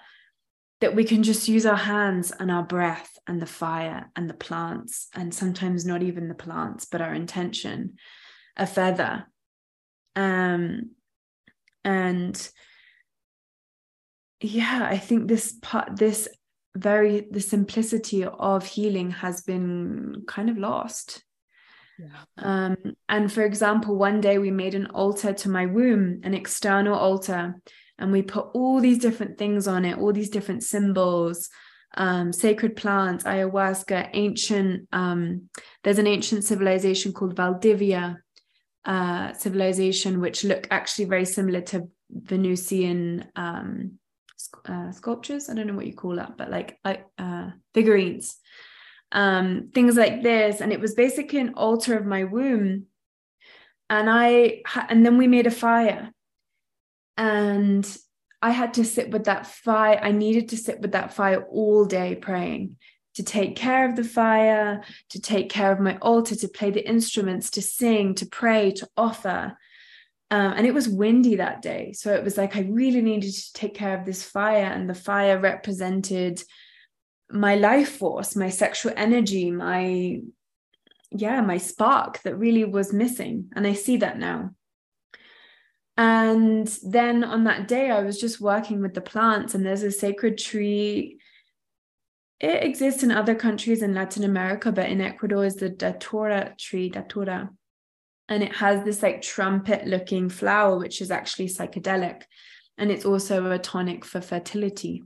that 0.81 0.95
we 0.95 1.05
can 1.05 1.23
just 1.23 1.49
use 1.49 1.67
our 1.67 1.77
hands 1.77 2.31
and 2.39 2.51
our 2.51 2.63
breath 2.63 3.19
and 3.27 3.43
the 3.43 3.47
fire 3.47 4.11
and 4.15 4.31
the 4.31 4.35
plants, 4.35 5.09
and 5.15 5.35
sometimes 5.35 5.85
not 5.85 6.03
even 6.03 6.29
the 6.29 6.35
plants, 6.35 6.85
but 6.85 7.01
our 7.01 7.15
intention, 7.15 7.97
a 8.57 8.67
feather. 8.67 9.27
Um, 10.15 10.91
and 11.85 12.51
yeah, 14.41 14.87
I 14.89 14.99
think 14.99 15.29
this 15.29 15.55
part, 15.61 15.97
this 15.97 16.29
very, 16.81 17.27
the 17.31 17.41
simplicity 17.41 18.25
of 18.25 18.67
healing 18.67 19.11
has 19.11 19.43
been 19.43 20.25
kind 20.27 20.51
of 20.51 20.59
lost. 20.59 21.23
Yeah. 21.99 22.07
Um, 22.39 22.77
and 23.09 23.31
for 23.31 23.43
example, 23.45 23.97
one 23.97 24.21
day 24.21 24.39
we 24.39 24.51
made 24.51 24.75
an 24.75 24.87
altar 24.87 25.33
to 25.35 25.49
my 25.51 25.67
womb, 25.67 26.21
an 26.23 26.35
external 26.35 26.95
altar, 26.95 27.61
and 27.99 28.11
we 28.11 28.23
put 28.23 28.47
all 28.55 28.81
these 28.81 28.99
different 28.99 29.37
things 29.37 29.69
on 29.69 29.85
it, 29.85 29.99
all 29.99 30.13
these 30.13 30.31
different 30.31 30.63
symbols, 30.63 31.51
um, 31.97 32.33
sacred 32.33 32.75
plants, 32.77 33.25
ayahuasca, 33.25 34.11
ancient. 34.15 34.89
Um, 34.93 35.51
there's 35.85 35.99
an 35.99 36.07
ancient 36.07 36.45
civilization 36.45 37.13
called 37.13 37.37
Valdivia 37.37 38.19
uh, 38.87 39.35
civilization, 39.35 40.21
which 40.21 40.45
look 40.45 40.67
actually 40.71 41.05
very 41.05 41.27
similar 41.27 41.61
to 41.61 41.89
Venusian 42.11 43.27
um, 43.37 44.00
uh, 44.67 44.93
sculptures. 44.93 45.49
I 45.49 45.55
don't 45.55 45.67
know 45.67 45.75
what 45.75 45.87
you 45.87 45.95
call 45.95 46.17
that, 46.17 46.37
but 46.37 46.51
like 46.51 46.79
uh, 47.19 47.51
figurines, 47.75 48.37
um, 49.13 49.71
things 49.75 49.97
like 49.97 50.23
this. 50.23 50.61
And 50.61 50.73
it 50.73 50.81
was 50.81 50.95
basically 50.95 51.41
an 51.41 51.55
altar 51.55 51.97
of 51.97 52.07
my 52.07 52.25
womb. 52.25 52.87
And 53.89 54.09
I, 54.09 54.63
and 54.89 55.05
then 55.05 55.19
we 55.19 55.27
made 55.27 55.47
a 55.47 55.51
fire 55.51 56.13
and 57.17 57.85
I 58.41 58.51
had 58.51 58.75
to 58.75 58.85
sit 58.85 59.11
with 59.11 59.25
that 59.25 59.47
fire. 59.47 60.01
I 60.03 60.13
needed 60.13 60.51
to 60.51 60.57
sit 60.57 60.81
with 60.81 60.93
that 60.93 61.13
fire 61.13 61.45
all 61.51 61.85
day 61.85 62.15
praying 62.15 62.77
to 63.15 63.23
take 63.23 63.57
care 63.57 63.89
of 63.89 63.97
the 63.97 64.05
fire, 64.05 64.83
to 65.11 65.21
take 65.21 65.51
care 65.51 65.73
of 65.73 65.81
my 65.81 65.99
altar, 65.99 66.35
to 66.37 66.49
play 66.49 66.71
the 66.71 66.89
instruments, 66.89 67.51
to 67.51 67.63
sing, 67.63 68.15
to 68.15 68.27
pray, 68.27 68.71
to 68.73 68.89
offer. 68.97 69.59
Um, 70.33 70.53
and 70.53 70.67
it 70.67 70.75
was 70.75 70.89
windy 70.89 71.37
that 71.37 71.61
day. 71.61 71.93
So 71.93 72.15
it 72.15 72.23
was 72.23 72.37
like 72.37 72.57
I 72.57 72.61
really 72.61 73.03
needed 73.03 73.33
to 73.33 73.53
take 73.53 73.75
care 73.75 73.99
of 73.99 74.07
this 74.07 74.23
fire. 74.23 74.65
And 74.65 74.89
the 74.89 74.95
fire 74.95 75.39
represented 75.39 76.43
my 77.31 77.57
life 77.57 77.97
force, 77.97 78.37
my 78.37 78.51
sexual 78.51 78.93
energy, 78.97 79.51
my, 79.51 80.21
yeah, 81.11 81.41
my 81.41 81.59
spark 81.59 82.23
that 82.23 82.37
really 82.37 82.65
was 82.65 82.93
missing. 82.93 83.51
And 83.57 83.67
I 83.67 83.75
see 83.75 83.97
that 83.99 84.19
now. 84.19 84.51
And 85.97 86.67
then 86.83 87.25
on 87.25 87.45
that 87.45 87.69
day, 87.69 87.91
I 87.91 88.03
was 88.03 88.19
just 88.19 88.41
working 88.41 88.81
with 88.81 88.95
the 88.95 89.03
plants, 89.03 89.55
and 89.55 89.67
there's 89.67 89.83
a 89.83 89.91
sacred 89.91 90.39
tree. 90.39 91.19
It 92.39 92.63
exists 92.65 93.03
in 93.03 93.11
other 93.11 93.35
countries 93.35 93.83
in 93.83 93.93
Latin 93.93 94.25
America, 94.25 94.73
but 94.73 94.89
in 94.89 95.03
Ecuador 95.03 95.45
is 95.45 95.57
the 95.57 95.69
datura 95.69 96.55
tree, 96.59 96.89
datura. 96.89 97.51
And 98.31 98.43
it 98.43 98.57
has 98.57 98.83
this 98.85 99.03
like 99.03 99.21
trumpet 99.21 99.87
looking 99.87 100.31
flower, 100.31 100.79
which 100.79 101.03
is 101.03 101.11
actually 101.11 101.49
psychedelic. 101.49 102.23
And 102.79 102.91
it's 102.91 103.05
also 103.05 103.51
a 103.51 103.59
tonic 103.59 104.07
for 104.07 104.23
fertility. 104.23 105.03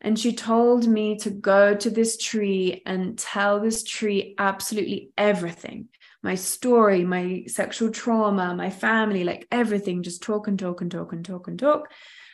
And 0.00 0.16
she 0.16 0.34
told 0.34 0.86
me 0.86 1.16
to 1.18 1.30
go 1.30 1.74
to 1.74 1.90
this 1.90 2.16
tree 2.16 2.82
and 2.86 3.18
tell 3.18 3.58
this 3.58 3.82
tree 3.82 4.34
absolutely 4.38 5.10
everything 5.18 5.88
my 6.22 6.36
story, 6.36 7.04
my 7.04 7.44
sexual 7.48 7.90
trauma, 7.90 8.54
my 8.54 8.70
family, 8.70 9.24
like 9.24 9.46
everything, 9.50 10.02
just 10.02 10.22
talk 10.22 10.46
and 10.46 10.58
talk 10.58 10.80
and 10.80 10.90
talk 10.90 11.12
and 11.12 11.24
talk 11.24 11.48
and 11.48 11.58
talk. 11.58 11.90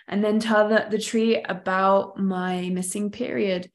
And 0.07 0.23
then 0.23 0.41
tell 0.41 0.69
the, 0.69 0.87
the 0.91 0.99
tree 0.99 1.43
about 1.43 2.19
my 2.19 2.69
missing 2.71 3.11
period. 3.11 3.71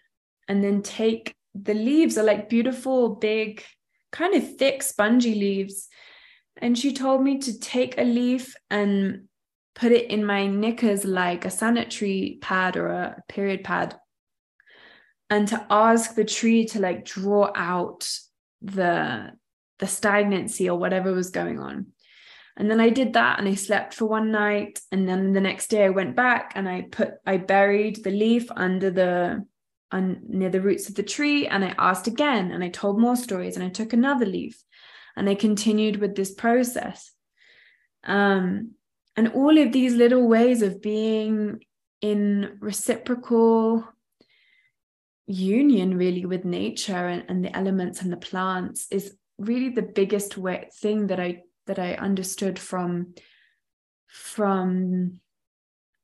And 0.47 0.63
then 0.63 0.81
take 0.81 1.35
the 1.55 1.73
leaves 1.73 2.17
are 2.17 2.23
like 2.23 2.49
beautiful, 2.49 3.15
big, 3.15 3.63
kind 4.11 4.35
of 4.35 4.57
thick, 4.57 4.83
spongy 4.83 5.35
leaves. 5.35 5.89
And 6.63 6.77
she 6.77 6.93
told 6.93 7.21
me 7.21 7.39
to 7.39 7.59
take 7.59 7.97
a 7.97 8.03
leaf 8.03 8.55
and 8.69 9.27
put 9.75 9.91
it 9.91 10.09
in 10.09 10.25
my 10.25 10.47
knickers 10.47 11.03
like 11.03 11.43
a 11.43 11.49
sanitary 11.49 12.37
pad 12.41 12.77
or 12.77 12.87
a 12.87 13.23
period 13.27 13.65
pad 13.65 13.99
and 15.29 15.45
to 15.49 15.65
ask 15.69 16.15
the 16.15 16.23
tree 16.23 16.65
to 16.67 16.79
like 16.79 17.03
draw 17.03 17.51
out 17.53 18.07
the 18.61 19.31
the 19.79 19.87
stagnancy 19.87 20.69
or 20.69 20.77
whatever 20.77 21.11
was 21.11 21.31
going 21.31 21.59
on. 21.59 21.87
And 22.55 22.71
then 22.71 22.79
I 22.79 22.89
did 22.89 23.13
that 23.13 23.39
and 23.39 23.47
I 23.49 23.55
slept 23.55 23.93
for 23.93 24.05
one 24.05 24.31
night. 24.31 24.79
And 24.91 25.09
then 25.09 25.33
the 25.33 25.41
next 25.41 25.67
day 25.67 25.83
I 25.83 25.89
went 25.89 26.15
back 26.15 26.53
and 26.55 26.69
I 26.69 26.85
put, 26.89 27.15
I 27.25 27.37
buried 27.37 28.03
the 28.03 28.11
leaf 28.11 28.49
under 28.55 28.91
the, 28.91 29.43
un, 29.91 30.21
near 30.29 30.49
the 30.49 30.61
roots 30.61 30.87
of 30.87 30.95
the 30.95 31.03
tree. 31.03 31.47
And 31.47 31.65
I 31.65 31.73
asked 31.77 32.07
again 32.07 32.51
and 32.51 32.63
I 32.63 32.69
told 32.69 32.99
more 32.99 33.17
stories 33.17 33.55
and 33.57 33.65
I 33.65 33.69
took 33.69 33.91
another 33.91 34.25
leaf 34.25 34.63
and 35.15 35.29
I 35.29 35.35
continued 35.35 35.97
with 35.97 36.15
this 36.15 36.31
process. 36.31 37.11
Um, 38.03 38.71
and 39.15 39.29
all 39.29 39.57
of 39.57 39.71
these 39.71 39.93
little 39.93 40.27
ways 40.27 40.61
of 40.61 40.81
being 40.81 41.63
in 42.01 42.57
reciprocal 42.59 43.87
union 45.25 45.97
really 45.97 46.25
with 46.25 46.43
nature 46.43 47.07
and, 47.07 47.23
and 47.29 47.45
the 47.45 47.55
elements 47.55 48.01
and 48.01 48.11
the 48.11 48.17
plants 48.17 48.87
is 48.91 49.15
really 49.37 49.69
the 49.69 49.81
biggest 49.81 50.37
way, 50.37 50.69
thing 50.81 51.07
that 51.07 51.19
I 51.19 51.43
that 51.67 51.79
I 51.79 51.93
understood 51.93 52.59
from 52.59 53.13
from 54.07 55.21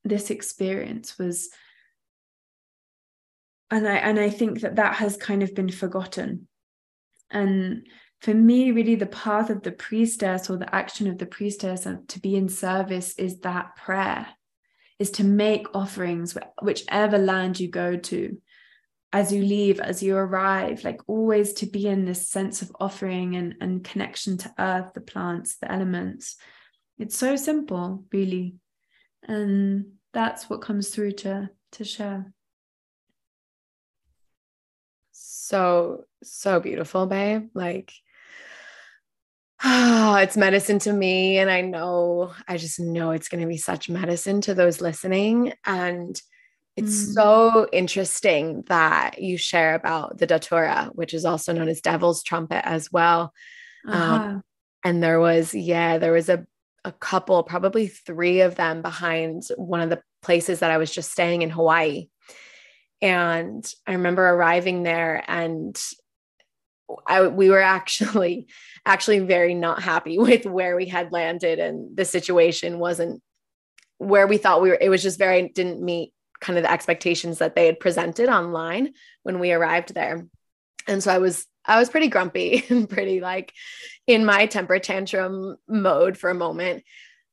this 0.03 0.29
experience 0.29 1.17
was 1.19 1.49
and 3.69 3.87
I 3.87 3.95
and 3.95 4.19
I 4.19 4.29
think 4.29 4.61
that 4.61 4.77
that 4.77 4.95
has 4.95 5.17
kind 5.17 5.43
of 5.43 5.53
been 5.53 5.69
forgotten 5.69 6.47
and 7.29 7.85
for 8.21 8.33
me 8.33 8.71
really 8.71 8.95
the 8.95 9.05
path 9.05 9.49
of 9.49 9.63
the 9.63 9.71
priestess 9.71 10.49
or 10.49 10.57
the 10.57 10.73
action 10.75 11.07
of 11.07 11.17
the 11.17 11.25
priestess 11.25 11.87
to 12.07 12.19
be 12.19 12.35
in 12.35 12.49
service 12.49 13.17
is 13.17 13.39
that 13.39 13.75
prayer 13.75 14.27
is 14.99 15.11
to 15.11 15.23
make 15.23 15.73
offerings 15.73 16.37
whichever 16.61 17.17
land 17.17 17.59
you 17.59 17.69
go 17.69 17.95
to 17.95 18.37
as 19.11 19.31
you 19.31 19.41
leave, 19.41 19.79
as 19.79 20.03
you 20.03 20.15
arrive, 20.15 20.83
like 20.83 21.01
always 21.07 21.53
to 21.53 21.65
be 21.65 21.87
in 21.87 22.05
this 22.05 22.27
sense 22.27 22.61
of 22.61 22.71
offering 22.79 23.35
and, 23.35 23.55
and 23.59 23.83
connection 23.83 24.37
to 24.37 24.53
earth, 24.59 24.91
the 24.93 25.01
plants, 25.01 25.57
the 25.57 25.71
elements. 25.71 26.35
It's 26.99 27.17
so 27.17 27.35
simple, 27.35 28.03
really. 28.11 28.55
And 29.23 29.93
that's 30.13 30.49
what 30.49 30.61
comes 30.61 30.89
through 30.89 31.13
to 31.13 31.49
to 31.73 31.83
share. 31.83 32.31
So, 35.11 36.05
so 36.23 36.59
beautiful, 36.59 37.07
babe. 37.07 37.49
Like 37.53 37.93
oh, 39.63 40.15
it's 40.15 40.37
medicine 40.37 40.79
to 40.79 40.93
me. 40.93 41.37
And 41.37 41.49
I 41.49 41.61
know, 41.61 42.33
I 42.47 42.57
just 42.57 42.79
know 42.79 43.11
it's 43.11 43.29
going 43.29 43.41
to 43.41 43.47
be 43.47 43.57
such 43.57 43.89
medicine 43.89 44.41
to 44.41 44.53
those 44.53 44.81
listening. 44.81 45.53
And 45.65 46.19
it's 46.75 47.09
mm. 47.09 47.13
so 47.13 47.67
interesting 47.73 48.63
that 48.67 49.21
you 49.21 49.37
share 49.37 49.75
about 49.75 50.17
the 50.17 50.27
datura, 50.27 50.91
which 50.93 51.13
is 51.13 51.25
also 51.25 51.53
known 51.53 51.67
as 51.67 51.81
devil's 51.81 52.23
trumpet 52.23 52.65
as 52.65 52.91
well. 52.91 53.33
Um, 53.87 53.93
uh-huh. 53.93 54.13
Um, 54.13 54.43
and 54.83 55.03
there 55.03 55.19
was, 55.19 55.53
yeah, 55.53 55.97
there 55.97 56.13
was 56.13 56.29
a 56.29 56.45
a 56.85 56.91
couple, 56.91 57.43
probably 57.43 57.87
three 57.87 58.41
of 58.41 58.55
them 58.55 58.81
behind 58.81 59.43
one 59.57 59.81
of 59.81 59.89
the 59.89 60.01
places 60.21 60.59
that 60.59 60.71
I 60.71 60.77
was 60.77 60.91
just 60.91 61.11
staying 61.11 61.41
in 61.41 61.49
Hawaii. 61.49 62.07
And 63.01 63.71
I 63.87 63.93
remember 63.93 64.27
arriving 64.27 64.83
there 64.83 65.23
and 65.27 65.81
I, 67.07 67.27
we 67.27 67.49
were 67.49 67.61
actually 67.61 68.47
actually 68.85 69.19
very 69.19 69.53
not 69.53 69.81
happy 69.81 70.17
with 70.17 70.45
where 70.45 70.75
we 70.75 70.85
had 70.85 71.11
landed 71.11 71.59
and 71.59 71.95
the 71.95 72.05
situation 72.05 72.79
wasn't 72.79 73.21
where 73.97 74.27
we 74.27 74.37
thought 74.37 74.61
we 74.61 74.69
were 74.69 74.77
it 74.79 74.89
was 74.89 75.03
just 75.03 75.19
very 75.19 75.49
didn't 75.49 75.81
meet 75.81 76.13
kind 76.39 76.57
of 76.57 76.63
the 76.63 76.71
expectations 76.71 77.39
that 77.39 77.55
they 77.55 77.65
had 77.65 77.79
presented 77.79 78.29
online 78.29 78.93
when 79.23 79.39
we 79.39 79.51
arrived 79.51 79.93
there. 79.93 80.25
And 80.87 81.03
so 81.03 81.11
i 81.11 81.17
was 81.19 81.45
i 81.65 81.77
was 81.77 81.89
pretty 81.89 82.07
grumpy 82.07 82.65
and 82.69 82.89
pretty 82.89 83.19
like 83.19 83.53
in 84.07 84.25
my 84.25 84.45
temper 84.45 84.79
tantrum 84.79 85.57
mode 85.67 86.17
for 86.17 86.29
a 86.29 86.35
moment. 86.35 86.83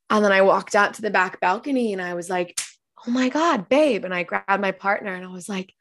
And 0.09 0.23
then 0.23 0.31
i 0.31 0.41
walked 0.41 0.75
out 0.75 0.95
to 0.95 1.01
the 1.01 1.09
back 1.09 1.39
balcony 1.39 1.93
and 1.93 2.01
i 2.01 2.13
was 2.13 2.29
like 2.29 2.59
oh 3.07 3.11
my 3.11 3.29
god 3.29 3.69
babe. 3.69 4.03
And 4.03 4.13
i 4.13 4.23
grabbed 4.23 4.61
my 4.61 4.71
partner 4.71 5.13
and 5.13 5.25
i 5.25 5.29
was 5.29 5.47
like 5.47 5.73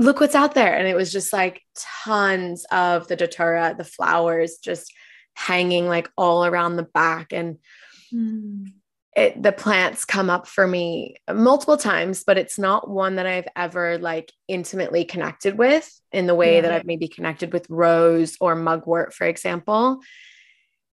look 0.00 0.18
what's 0.18 0.34
out 0.34 0.54
there. 0.54 0.74
And 0.74 0.88
it 0.88 0.96
was 0.96 1.12
just 1.12 1.30
like 1.30 1.62
tons 2.04 2.64
of 2.72 3.06
the 3.06 3.16
datura, 3.16 3.74
the 3.76 3.84
flowers 3.84 4.56
just 4.56 4.92
hanging 5.34 5.86
like 5.86 6.10
all 6.16 6.46
around 6.46 6.76
the 6.76 6.84
back. 6.94 7.34
And 7.34 7.58
mm. 8.12 8.72
it, 9.14 9.40
the 9.40 9.52
plants 9.52 10.06
come 10.06 10.30
up 10.30 10.46
for 10.46 10.66
me 10.66 11.16
multiple 11.30 11.76
times, 11.76 12.24
but 12.24 12.38
it's 12.38 12.58
not 12.58 12.88
one 12.88 13.16
that 13.16 13.26
I've 13.26 13.48
ever 13.54 13.98
like 13.98 14.32
intimately 14.48 15.04
connected 15.04 15.58
with 15.58 15.88
in 16.12 16.26
the 16.26 16.34
way 16.34 16.56
yeah. 16.56 16.60
that 16.62 16.72
I've 16.72 16.86
maybe 16.86 17.06
connected 17.06 17.52
with 17.52 17.68
rose 17.68 18.38
or 18.40 18.56
mugwort, 18.56 19.12
for 19.12 19.26
example. 19.26 20.00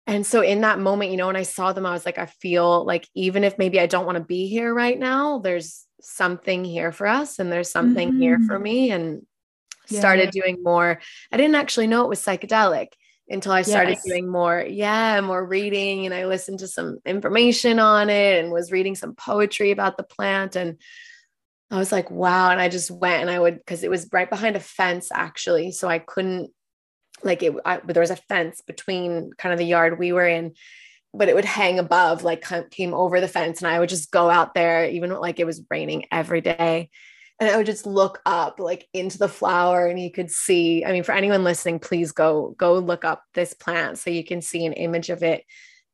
And 0.06 0.26
so 0.26 0.42
in 0.42 0.60
that 0.60 0.78
moment, 0.78 1.10
you 1.10 1.16
know, 1.16 1.28
when 1.28 1.36
I 1.36 1.44
saw 1.44 1.72
them, 1.72 1.86
I 1.86 1.92
was 1.92 2.04
like, 2.04 2.18
I 2.18 2.26
feel 2.26 2.84
like 2.84 3.08
even 3.14 3.44
if 3.44 3.56
maybe 3.56 3.80
I 3.80 3.86
don't 3.86 4.06
want 4.06 4.18
to 4.18 4.24
be 4.24 4.46
here 4.48 4.74
right 4.74 4.98
now, 4.98 5.38
there's 5.38 5.86
something 6.02 6.64
here 6.64 6.92
for 6.92 7.06
us 7.06 7.38
and 7.38 7.50
there's 7.50 7.70
something 7.70 8.10
mm-hmm. 8.10 8.20
here 8.20 8.38
for 8.46 8.54
mm-hmm. 8.54 8.62
me 8.62 8.90
and 8.90 9.26
yeah. 9.88 10.00
started 10.00 10.30
doing 10.30 10.62
more. 10.62 11.00
I 11.32 11.36
didn't 11.36 11.56
actually 11.56 11.86
know 11.86 12.04
it 12.04 12.08
was 12.08 12.20
psychedelic 12.20 12.88
until 13.28 13.52
I 13.52 13.62
started 13.62 13.92
yes. 13.92 14.04
doing 14.04 14.28
more, 14.28 14.64
yeah, 14.68 15.20
more 15.20 15.44
reading. 15.44 16.04
And 16.04 16.14
I 16.14 16.26
listened 16.26 16.58
to 16.60 16.68
some 16.68 16.98
information 17.06 17.78
on 17.78 18.10
it 18.10 18.42
and 18.42 18.52
was 18.52 18.72
reading 18.72 18.96
some 18.96 19.14
poetry 19.14 19.70
about 19.70 19.96
the 19.96 20.02
plant. 20.02 20.56
And 20.56 20.78
I 21.70 21.78
was 21.78 21.92
like, 21.92 22.10
wow. 22.10 22.50
And 22.50 22.60
I 22.60 22.68
just 22.68 22.90
went 22.90 23.22
and 23.22 23.30
I 23.30 23.38
would, 23.38 23.56
because 23.56 23.84
it 23.84 23.90
was 23.90 24.08
right 24.12 24.28
behind 24.28 24.56
a 24.56 24.60
fence 24.60 25.10
actually. 25.12 25.70
So 25.70 25.88
I 25.88 26.00
couldn't, 26.00 26.50
like, 27.22 27.42
it, 27.42 27.54
I, 27.64 27.76
there 27.84 28.00
was 28.00 28.10
a 28.10 28.16
fence 28.16 28.62
between 28.66 29.30
kind 29.38 29.52
of 29.52 29.58
the 29.58 29.66
yard 29.66 29.98
we 29.98 30.12
were 30.12 30.26
in 30.26 30.54
but 31.12 31.28
it 31.28 31.34
would 31.34 31.44
hang 31.44 31.78
above, 31.78 32.22
like 32.22 32.44
came 32.70 32.94
over 32.94 33.20
the 33.20 33.28
fence. 33.28 33.60
And 33.60 33.68
I 33.68 33.78
would 33.80 33.88
just 33.88 34.10
go 34.10 34.30
out 34.30 34.54
there, 34.54 34.88
even 34.88 35.10
like 35.10 35.40
it 35.40 35.46
was 35.46 35.62
raining 35.70 36.06
every 36.10 36.40
day. 36.40 36.90
And 37.40 37.48
I 37.48 37.56
would 37.56 37.66
just 37.66 37.86
look 37.86 38.20
up 38.26 38.60
like 38.60 38.86
into 38.92 39.18
the 39.18 39.28
flower 39.28 39.86
and 39.86 39.98
you 39.98 40.12
could 40.12 40.30
see. 40.30 40.84
I 40.84 40.92
mean, 40.92 41.02
for 41.02 41.12
anyone 41.12 41.42
listening, 41.42 41.78
please 41.78 42.12
go, 42.12 42.54
go 42.58 42.78
look 42.78 43.04
up 43.04 43.24
this 43.34 43.54
plant 43.54 43.98
so 43.98 44.10
you 44.10 44.24
can 44.24 44.42
see 44.42 44.66
an 44.66 44.74
image 44.74 45.10
of 45.10 45.22
it. 45.22 45.44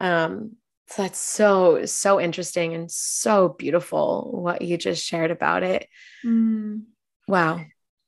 Um, 0.00 0.56
so 0.88 1.02
that's 1.02 1.18
so, 1.18 1.84
so 1.86 2.20
interesting 2.20 2.74
and 2.74 2.90
so 2.90 3.48
beautiful 3.48 4.30
what 4.42 4.62
you 4.62 4.76
just 4.76 5.04
shared 5.04 5.30
about 5.30 5.62
it. 5.62 5.88
Mm. 6.24 6.82
Wow. 7.28 7.64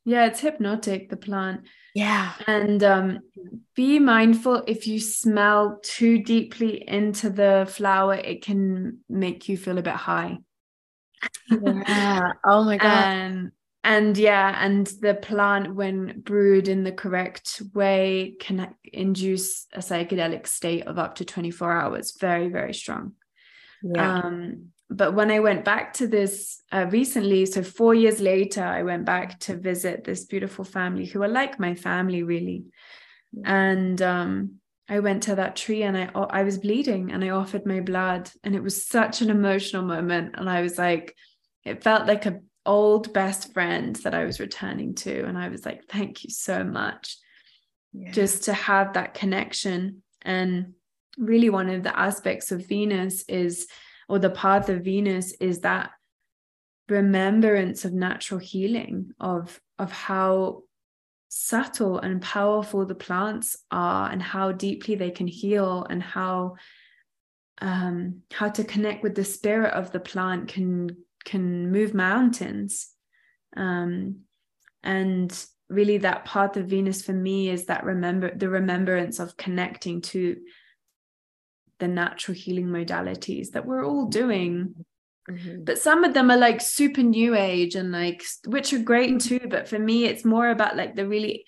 Yeah, 0.08 0.24
it's 0.24 0.40
hypnotic, 0.40 1.10
the 1.10 1.18
plant. 1.18 1.64
Yeah. 1.94 2.32
And 2.46 2.82
um, 2.82 3.18
be 3.76 3.98
mindful 3.98 4.64
if 4.66 4.86
you 4.86 5.00
smell 5.00 5.80
too 5.82 6.22
deeply 6.22 6.82
into 6.88 7.28
the 7.28 7.66
flower, 7.68 8.14
it 8.14 8.42
can 8.42 9.00
make 9.10 9.50
you 9.50 9.58
feel 9.58 9.76
a 9.76 9.82
bit 9.82 9.92
high. 9.92 10.38
Yeah. 11.50 12.32
Oh 12.42 12.64
my 12.64 12.78
God. 12.78 12.86
And, 12.88 13.52
and 13.84 14.16
yeah, 14.16 14.64
and 14.64 14.86
the 15.02 15.12
plant, 15.12 15.74
when 15.74 16.20
brewed 16.20 16.68
in 16.68 16.84
the 16.84 16.92
correct 16.92 17.60
way, 17.74 18.34
can 18.40 18.74
induce 18.84 19.66
a 19.74 19.80
psychedelic 19.80 20.46
state 20.46 20.86
of 20.86 20.98
up 20.98 21.16
to 21.16 21.26
24 21.26 21.70
hours. 21.70 22.16
Very, 22.18 22.48
very 22.48 22.72
strong. 22.72 23.12
Yeah. 23.82 24.20
Um, 24.20 24.68
but 24.90 25.14
when 25.14 25.30
I 25.30 25.40
went 25.40 25.64
back 25.64 25.92
to 25.94 26.06
this 26.06 26.62
uh, 26.72 26.86
recently, 26.90 27.44
so 27.46 27.62
four 27.62 27.94
years 27.94 28.20
later, 28.20 28.62
I 28.62 28.82
went 28.82 29.04
back 29.04 29.38
to 29.40 29.56
visit 29.56 30.04
this 30.04 30.24
beautiful 30.24 30.64
family 30.64 31.04
who 31.04 31.22
are 31.22 31.28
like 31.28 31.60
my 31.60 31.74
family, 31.74 32.22
really. 32.22 32.64
And 33.44 34.00
um, 34.00 34.60
I 34.88 35.00
went 35.00 35.24
to 35.24 35.34
that 35.34 35.56
tree 35.56 35.82
and 35.82 35.96
I 35.96 36.10
I 36.14 36.42
was 36.42 36.58
bleeding 36.58 37.12
and 37.12 37.22
I 37.22 37.28
offered 37.30 37.66
my 37.66 37.80
blood 37.80 38.30
and 38.42 38.54
it 38.54 38.62
was 38.62 38.86
such 38.86 39.20
an 39.20 39.28
emotional 39.28 39.82
moment. 39.82 40.34
And 40.38 40.48
I 40.48 40.62
was 40.62 40.78
like 40.78 41.14
it 41.64 41.82
felt 41.82 42.06
like 42.06 42.24
a 42.24 42.40
old 42.64 43.12
best 43.12 43.52
friend 43.52 43.96
that 43.96 44.14
I 44.14 44.24
was 44.24 44.40
returning 44.40 44.94
to. 44.96 45.24
And 45.24 45.36
I 45.36 45.48
was 45.50 45.66
like 45.66 45.84
thank 45.88 46.24
you 46.24 46.30
so 46.30 46.64
much. 46.64 47.16
Yeah. 47.92 48.12
just 48.12 48.44
to 48.44 48.52
have 48.52 48.94
that 48.94 49.14
connection. 49.14 50.02
And 50.22 50.74
really 51.18 51.50
one 51.50 51.68
of 51.68 51.82
the 51.82 51.98
aspects 51.98 52.52
of 52.52 52.66
Venus 52.66 53.24
is 53.28 53.66
or 54.08 54.18
the 54.18 54.30
path 54.30 54.68
of 54.68 54.82
Venus 54.84 55.32
is 55.40 55.60
that 55.60 55.90
remembrance 56.88 57.84
of 57.84 57.92
natural 57.92 58.40
healing 58.40 59.12
of 59.20 59.60
of 59.78 59.92
how 59.92 60.62
subtle 61.28 61.98
and 61.98 62.22
powerful 62.22 62.86
the 62.86 62.94
plants 62.94 63.56
are 63.70 64.10
and 64.10 64.22
how 64.22 64.50
deeply 64.50 64.94
they 64.94 65.10
can 65.10 65.26
heal 65.26 65.86
and 65.90 66.02
how 66.02 66.56
um, 67.60 68.22
how 68.32 68.48
to 68.48 68.64
connect 68.64 69.02
with 69.02 69.14
the 69.14 69.24
spirit 69.24 69.74
of 69.74 69.92
the 69.92 70.00
plant 70.00 70.48
can 70.48 70.88
can 71.24 71.70
move 71.70 71.92
mountains. 71.92 72.88
Um, 73.56 74.20
and 74.82 75.46
really 75.68 75.98
that 75.98 76.24
path 76.24 76.56
of 76.56 76.66
venus 76.66 77.02
for 77.02 77.12
me 77.12 77.50
is 77.50 77.66
that 77.66 77.84
remember 77.84 78.34
the 78.34 78.48
remembrance 78.48 79.18
of 79.18 79.36
connecting 79.36 80.00
to 80.00 80.36
the 81.78 81.88
natural 81.88 82.36
healing 82.36 82.66
modalities 82.66 83.50
that 83.52 83.66
we're 83.66 83.86
all 83.86 84.06
doing 84.06 84.74
mm-hmm. 85.30 85.64
but 85.64 85.78
some 85.78 86.04
of 86.04 86.14
them 86.14 86.30
are 86.30 86.36
like 86.36 86.60
super 86.60 87.02
new 87.02 87.34
age 87.34 87.74
and 87.74 87.92
like 87.92 88.22
which 88.46 88.72
are 88.72 88.78
great 88.78 89.20
too 89.20 89.40
but 89.48 89.68
for 89.68 89.78
me 89.78 90.04
it's 90.04 90.24
more 90.24 90.50
about 90.50 90.76
like 90.76 90.94
the 90.94 91.06
really 91.06 91.44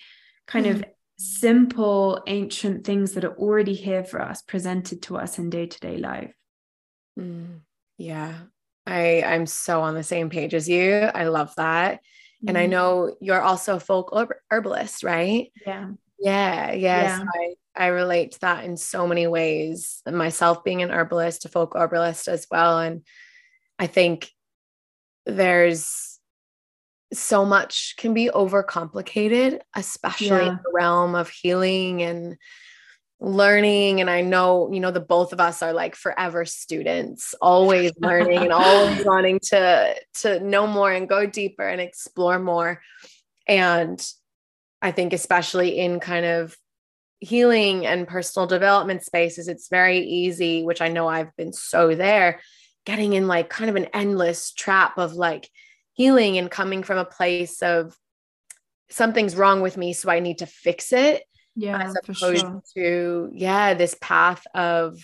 kind 0.47 0.65
mm-hmm. 0.65 0.77
of 0.77 0.85
simple 1.17 2.21
ancient 2.27 2.85
things 2.85 3.13
that 3.13 3.25
are 3.25 3.35
already 3.37 3.75
here 3.75 4.03
for 4.03 4.21
us 4.21 4.41
presented 4.41 5.01
to 5.03 5.17
us 5.17 5.37
in 5.37 5.49
day-to-day 5.49 5.97
life 5.97 6.33
mm. 7.19 7.59
yeah 7.97 8.33
i 8.87 9.21
i'm 9.21 9.45
so 9.45 9.81
on 9.81 9.93
the 9.93 10.03
same 10.03 10.29
page 10.29 10.55
as 10.55 10.67
you 10.67 10.91
i 10.91 11.25
love 11.25 11.53
that 11.57 11.97
mm-hmm. 11.97 12.47
and 12.47 12.57
i 12.57 12.63
mm-hmm. 12.63 12.71
know 12.71 13.15
you're 13.21 13.41
also 13.41 13.75
a 13.75 13.79
folk 13.79 14.11
herbalist 14.49 15.03
right 15.03 15.51
yeah 15.67 15.91
yeah 16.19 16.71
yes 16.71 17.19
yeah. 17.19 17.25
I, 17.35 17.53
I 17.75 17.87
relate 17.87 18.33
to 18.33 18.39
that 18.41 18.65
in 18.65 18.77
so 18.77 19.07
many 19.07 19.27
ways. 19.27 20.01
Myself 20.09 20.63
being 20.63 20.81
an 20.81 20.91
herbalist, 20.91 21.45
a 21.45 21.49
folk 21.49 21.73
herbalist 21.75 22.27
as 22.27 22.47
well. 22.51 22.79
And 22.79 23.03
I 23.79 23.87
think 23.87 24.29
there's 25.25 26.19
so 27.13 27.45
much 27.45 27.95
can 27.97 28.13
be 28.13 28.29
overcomplicated, 28.29 29.59
especially 29.75 30.27
yeah. 30.27 30.49
in 30.49 30.59
the 30.63 30.71
realm 30.73 31.15
of 31.15 31.29
healing 31.29 32.01
and 32.01 32.37
learning. 33.19 34.01
And 34.01 34.09
I 34.09 34.21
know, 34.21 34.71
you 34.71 34.79
know, 34.79 34.91
the 34.91 34.99
both 34.99 35.31
of 35.33 35.39
us 35.39 35.61
are 35.61 35.73
like 35.73 35.95
forever 35.95 36.45
students, 36.45 37.35
always 37.41 37.91
learning 37.99 38.39
and 38.39 38.51
always 38.51 39.05
wanting 39.05 39.39
to 39.49 39.95
to 40.21 40.39
know 40.39 40.67
more 40.67 40.91
and 40.91 41.07
go 41.07 41.25
deeper 41.25 41.67
and 41.67 41.79
explore 41.79 42.39
more. 42.39 42.81
And 43.47 44.03
I 44.81 44.91
think 44.91 45.13
especially 45.13 45.77
in 45.77 45.99
kind 45.99 46.25
of 46.25 46.57
healing 47.21 47.85
and 47.85 48.07
personal 48.07 48.47
development 48.47 49.03
spaces, 49.03 49.47
it's 49.47 49.69
very 49.69 49.99
easy, 49.99 50.63
which 50.63 50.81
I 50.81 50.89
know 50.89 51.07
I've 51.07 51.33
been 51.37 51.53
so 51.53 51.95
there, 51.95 52.41
getting 52.85 53.13
in 53.13 53.27
like 53.27 53.49
kind 53.49 53.69
of 53.69 53.75
an 53.75 53.87
endless 53.93 54.51
trap 54.51 54.97
of 54.97 55.13
like 55.13 55.47
healing 55.93 56.37
and 56.39 56.49
coming 56.49 56.81
from 56.81 56.97
a 56.97 57.05
place 57.05 57.61
of 57.61 57.95
something's 58.89 59.35
wrong 59.35 59.61
with 59.61 59.77
me, 59.77 59.93
so 59.93 60.09
I 60.09 60.19
need 60.19 60.39
to 60.39 60.47
fix 60.47 60.91
it. 60.91 61.23
Yeah, 61.55 61.83
as 61.83 61.95
opposed 61.95 62.39
sure. 62.39 62.63
to 62.75 63.29
yeah, 63.33 63.75
this 63.75 63.95
path 64.01 64.45
of 64.55 64.99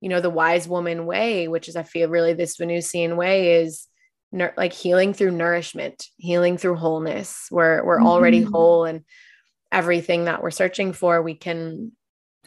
you 0.00 0.08
know 0.08 0.20
the 0.20 0.30
wise 0.30 0.66
woman 0.66 1.06
way, 1.06 1.46
which 1.46 1.68
is 1.68 1.76
I 1.76 1.84
feel 1.84 2.08
really 2.08 2.32
this 2.32 2.56
Venusian 2.56 3.16
way 3.16 3.62
is 3.62 3.86
like 4.32 4.72
healing 4.72 5.12
through 5.12 5.30
nourishment, 5.30 6.06
healing 6.16 6.56
through 6.56 6.76
wholeness. 6.76 7.46
We're 7.50 7.84
we're 7.84 7.98
mm-hmm. 7.98 8.06
already 8.06 8.42
whole 8.42 8.84
and 8.84 9.04
everything 9.72 10.26
that 10.26 10.42
we're 10.42 10.50
searching 10.50 10.92
for, 10.92 11.22
we 11.22 11.34
can 11.34 11.92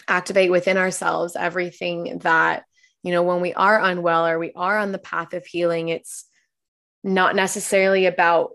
activate 0.07 0.51
within 0.51 0.78
ourselves 0.78 1.36
everything 1.36 2.19
that, 2.19 2.63
you 3.03 3.11
know, 3.11 3.23
when 3.23 3.41
we 3.41 3.53
are 3.53 3.82
unwell 3.82 4.28
or 4.28 4.39
we 4.39 4.51
are 4.55 4.78
on 4.78 4.91
the 4.91 4.97
path 4.97 5.34
of 5.34 5.45
healing, 5.45 5.89
it's 5.89 6.26
not 7.03 7.36
necessarily 7.36 8.05
about 8.05 8.51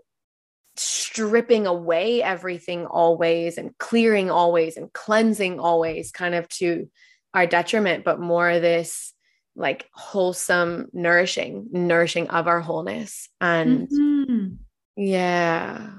stripping 0.77 1.67
away 1.67 2.23
everything 2.23 2.85
always 2.85 3.57
and 3.57 3.77
clearing 3.77 4.31
always 4.31 4.77
and 4.77 4.91
cleansing 4.93 5.59
always 5.59 6.11
kind 6.11 6.33
of 6.33 6.47
to 6.47 6.89
our 7.33 7.45
detriment 7.45 8.05
but 8.05 8.19
more 8.19 8.59
this 8.59 9.13
like 9.55 9.89
wholesome, 9.93 10.87
nourishing, 10.93 11.67
nourishing 11.71 12.29
of 12.29 12.47
our 12.47 12.61
wholeness. 12.61 13.29
And 13.39 13.87
mm-hmm. 13.89 14.47
yeah. 14.95 15.89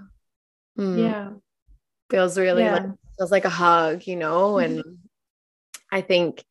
Mm. 0.78 0.98
Yeah. 0.98 1.30
Feels 2.12 2.38
really 2.38 2.62
yeah. 2.62 2.74
like 2.74 2.86
feels 3.18 3.32
like 3.32 3.44
a 3.44 3.50
hug, 3.50 4.06
you 4.06 4.14
know? 4.14 4.54
Mm-hmm. 4.54 4.78
And 4.78 4.98
I 5.90 6.00
think 6.02 6.44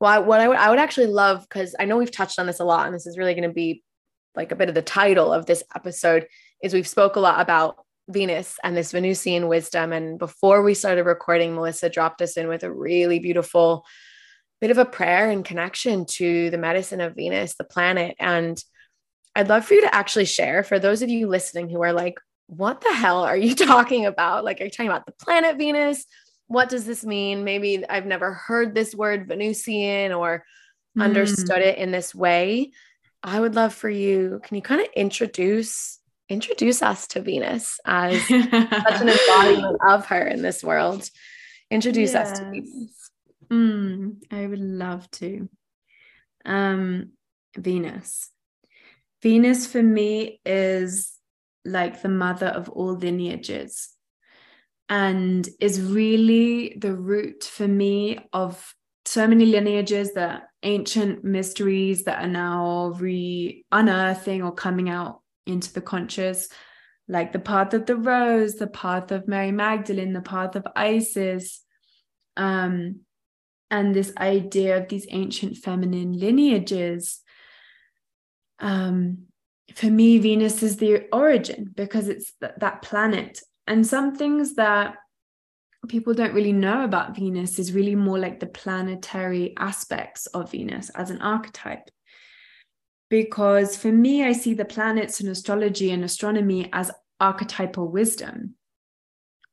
well, 0.00 0.24
what 0.24 0.40
I 0.40 0.48
would 0.48 0.56
I 0.56 0.70
would 0.70 0.78
actually 0.78 1.08
love 1.08 1.42
because 1.42 1.74
I 1.78 1.84
know 1.84 1.98
we've 1.98 2.10
touched 2.10 2.38
on 2.38 2.46
this 2.46 2.60
a 2.60 2.64
lot, 2.64 2.86
and 2.86 2.94
this 2.94 3.06
is 3.06 3.18
really 3.18 3.34
going 3.34 3.48
to 3.48 3.54
be 3.54 3.82
like 4.34 4.52
a 4.52 4.56
bit 4.56 4.68
of 4.68 4.74
the 4.74 4.82
title 4.82 5.32
of 5.32 5.44
this 5.44 5.62
episode, 5.74 6.26
is 6.62 6.72
we've 6.72 6.88
spoke 6.88 7.16
a 7.16 7.20
lot 7.20 7.40
about 7.40 7.84
Venus 8.08 8.58
and 8.64 8.76
this 8.76 8.92
Venusian 8.92 9.48
wisdom. 9.48 9.92
And 9.92 10.18
before 10.18 10.62
we 10.62 10.74
started 10.74 11.04
recording, 11.04 11.54
Melissa 11.54 11.90
dropped 11.90 12.22
us 12.22 12.36
in 12.36 12.48
with 12.48 12.62
a 12.62 12.72
really 12.72 13.18
beautiful 13.18 13.84
bit 14.60 14.70
of 14.70 14.78
a 14.78 14.84
prayer 14.84 15.30
and 15.30 15.44
connection 15.44 16.06
to 16.06 16.50
the 16.50 16.58
medicine 16.58 17.00
of 17.00 17.16
Venus, 17.16 17.56
the 17.56 17.64
planet. 17.64 18.14
And 18.18 18.62
I'd 19.34 19.48
love 19.48 19.64
for 19.64 19.74
you 19.74 19.82
to 19.82 19.94
actually 19.94 20.26
share 20.26 20.62
for 20.62 20.78
those 20.78 21.02
of 21.02 21.08
you 21.08 21.26
listening 21.26 21.68
who 21.68 21.82
are 21.82 21.92
like, 21.92 22.18
what 22.50 22.80
the 22.80 22.92
hell 22.92 23.22
are 23.22 23.36
you 23.36 23.54
talking 23.66 24.06
about? 24.06 24.44
Like, 24.44 24.60
are 24.60 24.64
you 24.64 24.70
talking 24.70 24.90
about 24.90 25.06
the 25.06 25.12
planet 25.12 25.56
Venus? 25.56 26.04
What 26.48 26.68
does 26.68 26.84
this 26.84 27.04
mean? 27.04 27.44
Maybe 27.44 27.88
I've 27.88 28.06
never 28.06 28.32
heard 28.32 28.74
this 28.74 28.94
word 28.94 29.28
Venusian 29.28 30.12
or 30.12 30.44
mm. 30.98 31.02
understood 31.02 31.58
it 31.58 31.78
in 31.78 31.92
this 31.92 32.12
way. 32.14 32.72
I 33.22 33.38
would 33.38 33.54
love 33.54 33.72
for 33.72 33.88
you. 33.88 34.40
Can 34.42 34.56
you 34.56 34.62
kind 34.62 34.80
of 34.80 34.88
introduce 34.96 35.98
introduce 36.28 36.80
us 36.80 37.08
to 37.08 37.20
Venus 37.20 37.80
as 37.84 38.20
such 38.22 38.30
an 38.30 39.08
embodiment 39.08 39.78
of 39.88 40.06
her 40.06 40.26
in 40.26 40.42
this 40.42 40.64
world? 40.64 41.08
Introduce 41.70 42.14
yes. 42.14 42.32
us 42.32 42.38
to 42.38 42.50
Venus. 42.50 43.10
Mm, 43.48 44.16
I 44.30 44.46
would 44.46 44.60
love 44.60 45.10
to. 45.12 45.48
Um, 46.44 47.12
Venus. 47.56 48.30
Venus 49.22 49.66
for 49.66 49.82
me 49.82 50.40
is 50.46 51.19
like 51.64 52.02
the 52.02 52.08
mother 52.08 52.46
of 52.46 52.68
all 52.68 52.94
lineages. 52.94 53.90
And 54.88 55.48
is 55.60 55.80
really 55.80 56.76
the 56.76 56.94
root 56.94 57.44
for 57.44 57.68
me 57.68 58.18
of 58.32 58.74
so 59.04 59.26
many 59.26 59.46
lineages 59.46 60.12
the 60.12 60.42
ancient 60.62 61.24
mysteries 61.24 62.04
that 62.04 62.22
are 62.22 62.28
now 62.28 62.92
re 62.98 63.64
unearthing 63.72 64.42
or 64.42 64.52
coming 64.52 64.90
out 64.90 65.20
into 65.46 65.72
the 65.72 65.80
conscious 65.80 66.48
like 67.08 67.32
the 67.32 67.38
path 67.38 67.72
of 67.72 67.86
the 67.86 67.96
rose 67.96 68.56
the 68.56 68.66
path 68.66 69.10
of 69.10 69.26
mary 69.26 69.50
magdalene 69.50 70.12
the 70.12 70.20
path 70.20 70.54
of 70.54 70.66
isis 70.76 71.62
um, 72.36 73.00
and 73.70 73.94
this 73.94 74.12
idea 74.16 74.78
of 74.78 74.88
these 74.88 75.06
ancient 75.10 75.56
feminine 75.56 76.18
lineages. 76.18 77.20
Um, 78.58 79.26
for 79.74 79.86
me 79.86 80.18
venus 80.18 80.62
is 80.62 80.76
the 80.76 81.06
origin 81.12 81.72
because 81.74 82.08
it's 82.08 82.32
th- 82.40 82.52
that 82.58 82.82
planet. 82.82 83.40
And 83.66 83.86
some 83.86 84.16
things 84.16 84.54
that 84.54 84.96
people 85.88 86.14
don't 86.14 86.34
really 86.34 86.52
know 86.52 86.84
about 86.84 87.16
venus 87.16 87.58
is 87.58 87.72
really 87.72 87.94
more 87.94 88.18
like 88.18 88.40
the 88.40 88.46
planetary 88.46 89.54
aspects 89.56 90.26
of 90.26 90.50
venus 90.50 90.90
as 90.90 91.10
an 91.10 91.20
archetype. 91.22 91.90
Because 93.08 93.76
for 93.76 93.90
me 93.90 94.24
i 94.24 94.32
see 94.32 94.54
the 94.54 94.64
planets 94.64 95.20
in 95.20 95.28
astrology 95.28 95.90
and 95.90 96.04
astronomy 96.04 96.68
as 96.72 96.90
archetypal 97.18 97.88
wisdom. 97.88 98.54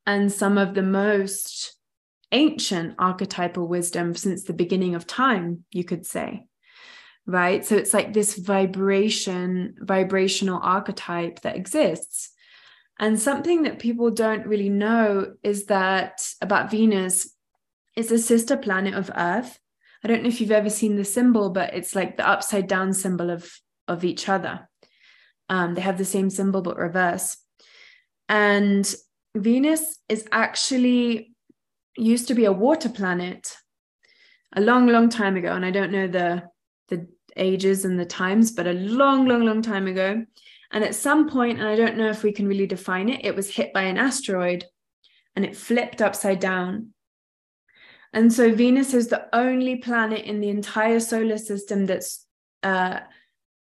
And 0.05 0.31
some 0.31 0.57
of 0.57 0.73
the 0.73 0.83
most 0.83 1.75
ancient 2.31 2.95
archetypal 2.99 3.67
wisdom 3.67 4.15
since 4.15 4.43
the 4.43 4.53
beginning 4.53 4.95
of 4.95 5.07
time, 5.07 5.63
you 5.71 5.83
could 5.83 6.05
say. 6.05 6.46
Right. 7.27 7.65
So 7.65 7.75
it's 7.75 7.93
like 7.93 8.13
this 8.13 8.37
vibration, 8.37 9.75
vibrational 9.79 10.61
archetype 10.63 11.41
that 11.41 11.57
exists. 11.57 12.31
And 12.99 13.19
something 13.19 13.63
that 13.63 13.79
people 13.79 14.09
don't 14.09 14.47
really 14.47 14.69
know 14.69 15.33
is 15.43 15.65
that 15.65 16.25
about 16.41 16.71
Venus 16.71 17.37
it's 17.97 18.11
a 18.11 18.19
sister 18.19 18.55
planet 18.55 18.93
of 18.93 19.09
Earth. 19.17 19.59
I 20.03 20.07
don't 20.07 20.21
know 20.21 20.29
if 20.29 20.39
you've 20.39 20.51
ever 20.51 20.69
seen 20.69 20.95
the 20.95 21.03
symbol, 21.03 21.49
but 21.49 21.73
it's 21.73 21.95
like 21.95 22.15
the 22.15 22.29
upside 22.29 22.67
down 22.67 22.93
symbol 22.93 23.31
of, 23.31 23.51
of 23.87 24.05
each 24.05 24.29
other. 24.29 24.69
Um, 25.49 25.73
they 25.73 25.81
have 25.81 25.97
the 25.97 26.05
same 26.05 26.29
symbol, 26.29 26.61
but 26.61 26.77
reverse. 26.77 27.37
And 28.29 28.93
Venus 29.35 29.97
is 30.07 30.27
actually 30.31 31.33
used 31.97 32.27
to 32.27 32.35
be 32.35 32.45
a 32.45 32.51
water 32.51 32.89
planet 32.89 33.57
a 34.55 34.61
long, 34.61 34.85
long 34.85 35.09
time 35.09 35.35
ago. 35.35 35.53
And 35.53 35.65
I 35.65 35.71
don't 35.71 35.91
know 35.91 36.07
the, 36.07 36.43
the 36.43 36.43
ages 37.37 37.85
and 37.85 37.99
the 37.99 38.05
times, 38.05 38.51
but 38.51 38.67
a 38.67 38.73
long, 38.73 39.27
long, 39.27 39.45
long 39.45 39.61
time 39.61 39.87
ago. 39.87 40.25
And 40.71 40.83
at 40.83 40.95
some 40.95 41.29
point, 41.29 41.59
and 41.59 41.67
I 41.67 41.75
don't 41.75 41.97
know 41.97 42.09
if 42.09 42.23
we 42.23 42.31
can 42.31 42.47
really 42.47 42.67
define 42.67 43.09
it, 43.09 43.25
it 43.25 43.35
was 43.35 43.49
hit 43.49 43.73
by 43.73 43.83
an 43.83 43.97
asteroid 43.97 44.65
and 45.35 45.45
it 45.45 45.55
flipped 45.55 46.01
upside 46.01 46.39
down. 46.39 46.93
And 48.13 48.31
so 48.31 48.53
Venus 48.53 48.93
is 48.93 49.07
the 49.07 49.27
only 49.33 49.77
planet 49.77 50.25
in 50.25 50.41
the 50.41 50.49
entire 50.49 50.99
solar 50.99 51.37
system 51.37 51.85
that's, 51.85 52.25
uh, 52.63 52.99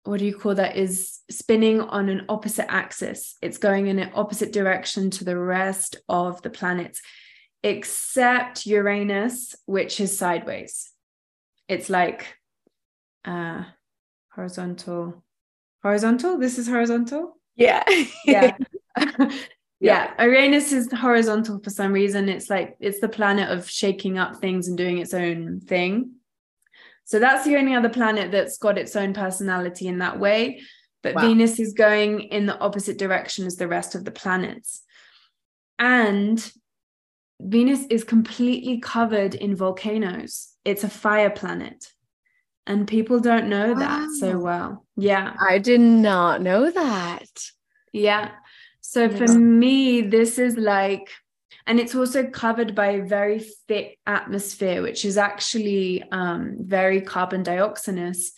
what 0.03 0.19
do 0.19 0.25
you 0.25 0.37
call 0.37 0.55
that, 0.55 0.77
is 0.77 1.19
spinning 1.29 1.81
on 1.81 2.09
an 2.09 2.25
opposite 2.29 2.71
axis. 2.71 3.35
It's 3.41 3.57
going 3.57 3.87
in 3.87 3.99
an 3.99 4.11
opposite 4.13 4.53
direction 4.53 5.09
to 5.11 5.25
the 5.25 5.37
rest 5.37 5.97
of 6.07 6.41
the 6.43 6.49
planets 6.49 7.01
except 7.65 8.67
Uranus, 8.67 9.55
which 9.65 9.99
is 9.99 10.15
sideways. 10.15 10.91
It's 11.67 11.89
like 11.89 12.37
uh, 13.25 13.63
horizontal. 14.31 15.23
Horizontal? 15.83 16.37
This 16.37 16.57
is 16.57 16.67
horizontal? 16.67 17.37
Yeah. 17.55 17.83
yeah. 18.25 18.55
yeah. 19.79 20.23
Uranus 20.23 20.71
is 20.71 20.91
horizontal 20.91 21.59
for 21.63 21.69
some 21.69 21.93
reason. 21.93 22.29
It's 22.29 22.49
like 22.49 22.75
it's 22.79 22.99
the 22.99 23.09
planet 23.09 23.49
of 23.49 23.69
shaking 23.69 24.17
up 24.17 24.37
things 24.37 24.67
and 24.67 24.77
doing 24.77 24.97
its 24.97 25.13
own 25.13 25.59
thing. 25.61 26.11
So 27.05 27.19
that's 27.19 27.45
the 27.45 27.55
only 27.55 27.75
other 27.75 27.89
planet 27.89 28.31
that's 28.31 28.57
got 28.57 28.77
its 28.77 28.95
own 28.95 29.13
personality 29.13 29.87
in 29.87 29.99
that 29.99 30.19
way. 30.19 30.61
But 31.03 31.15
wow. 31.15 31.21
Venus 31.21 31.59
is 31.59 31.73
going 31.73 32.21
in 32.21 32.47
the 32.47 32.57
opposite 32.59 32.97
direction 32.97 33.45
as 33.45 33.57
the 33.57 33.67
rest 33.67 33.93
of 33.93 34.05
the 34.05 34.11
planets. 34.11 34.81
And 35.77 36.51
Venus 37.39 37.85
is 37.91 38.03
completely 38.03 38.79
covered 38.79 39.35
in 39.35 39.55
volcanoes. 39.55 40.49
It's 40.65 40.83
a 40.83 40.89
fire 40.89 41.29
planet. 41.29 41.91
And 42.67 42.87
people 42.87 43.19
don't 43.19 43.47
know 43.47 43.73
wow. 43.73 43.79
that 43.79 44.09
so 44.19 44.39
well. 44.39 44.85
Yeah. 44.97 45.35
I 45.39 45.59
did 45.59 45.81
not 45.81 46.41
know 46.41 46.71
that. 46.71 47.27
Yeah. 47.93 48.31
So 48.81 49.09
for 49.09 49.27
me, 49.27 50.01
this 50.01 50.39
is 50.39 50.57
like, 50.57 51.09
and 51.67 51.79
it's 51.79 51.95
also 51.95 52.25
covered 52.27 52.75
by 52.75 52.87
a 52.87 53.03
very 53.03 53.39
thick 53.67 53.99
atmosphere, 54.07 54.81
which 54.81 55.05
is 55.05 55.17
actually 55.17 56.03
um, 56.11 56.57
very 56.59 57.01
carbon 57.01 57.43
dioxinous. 57.43 58.29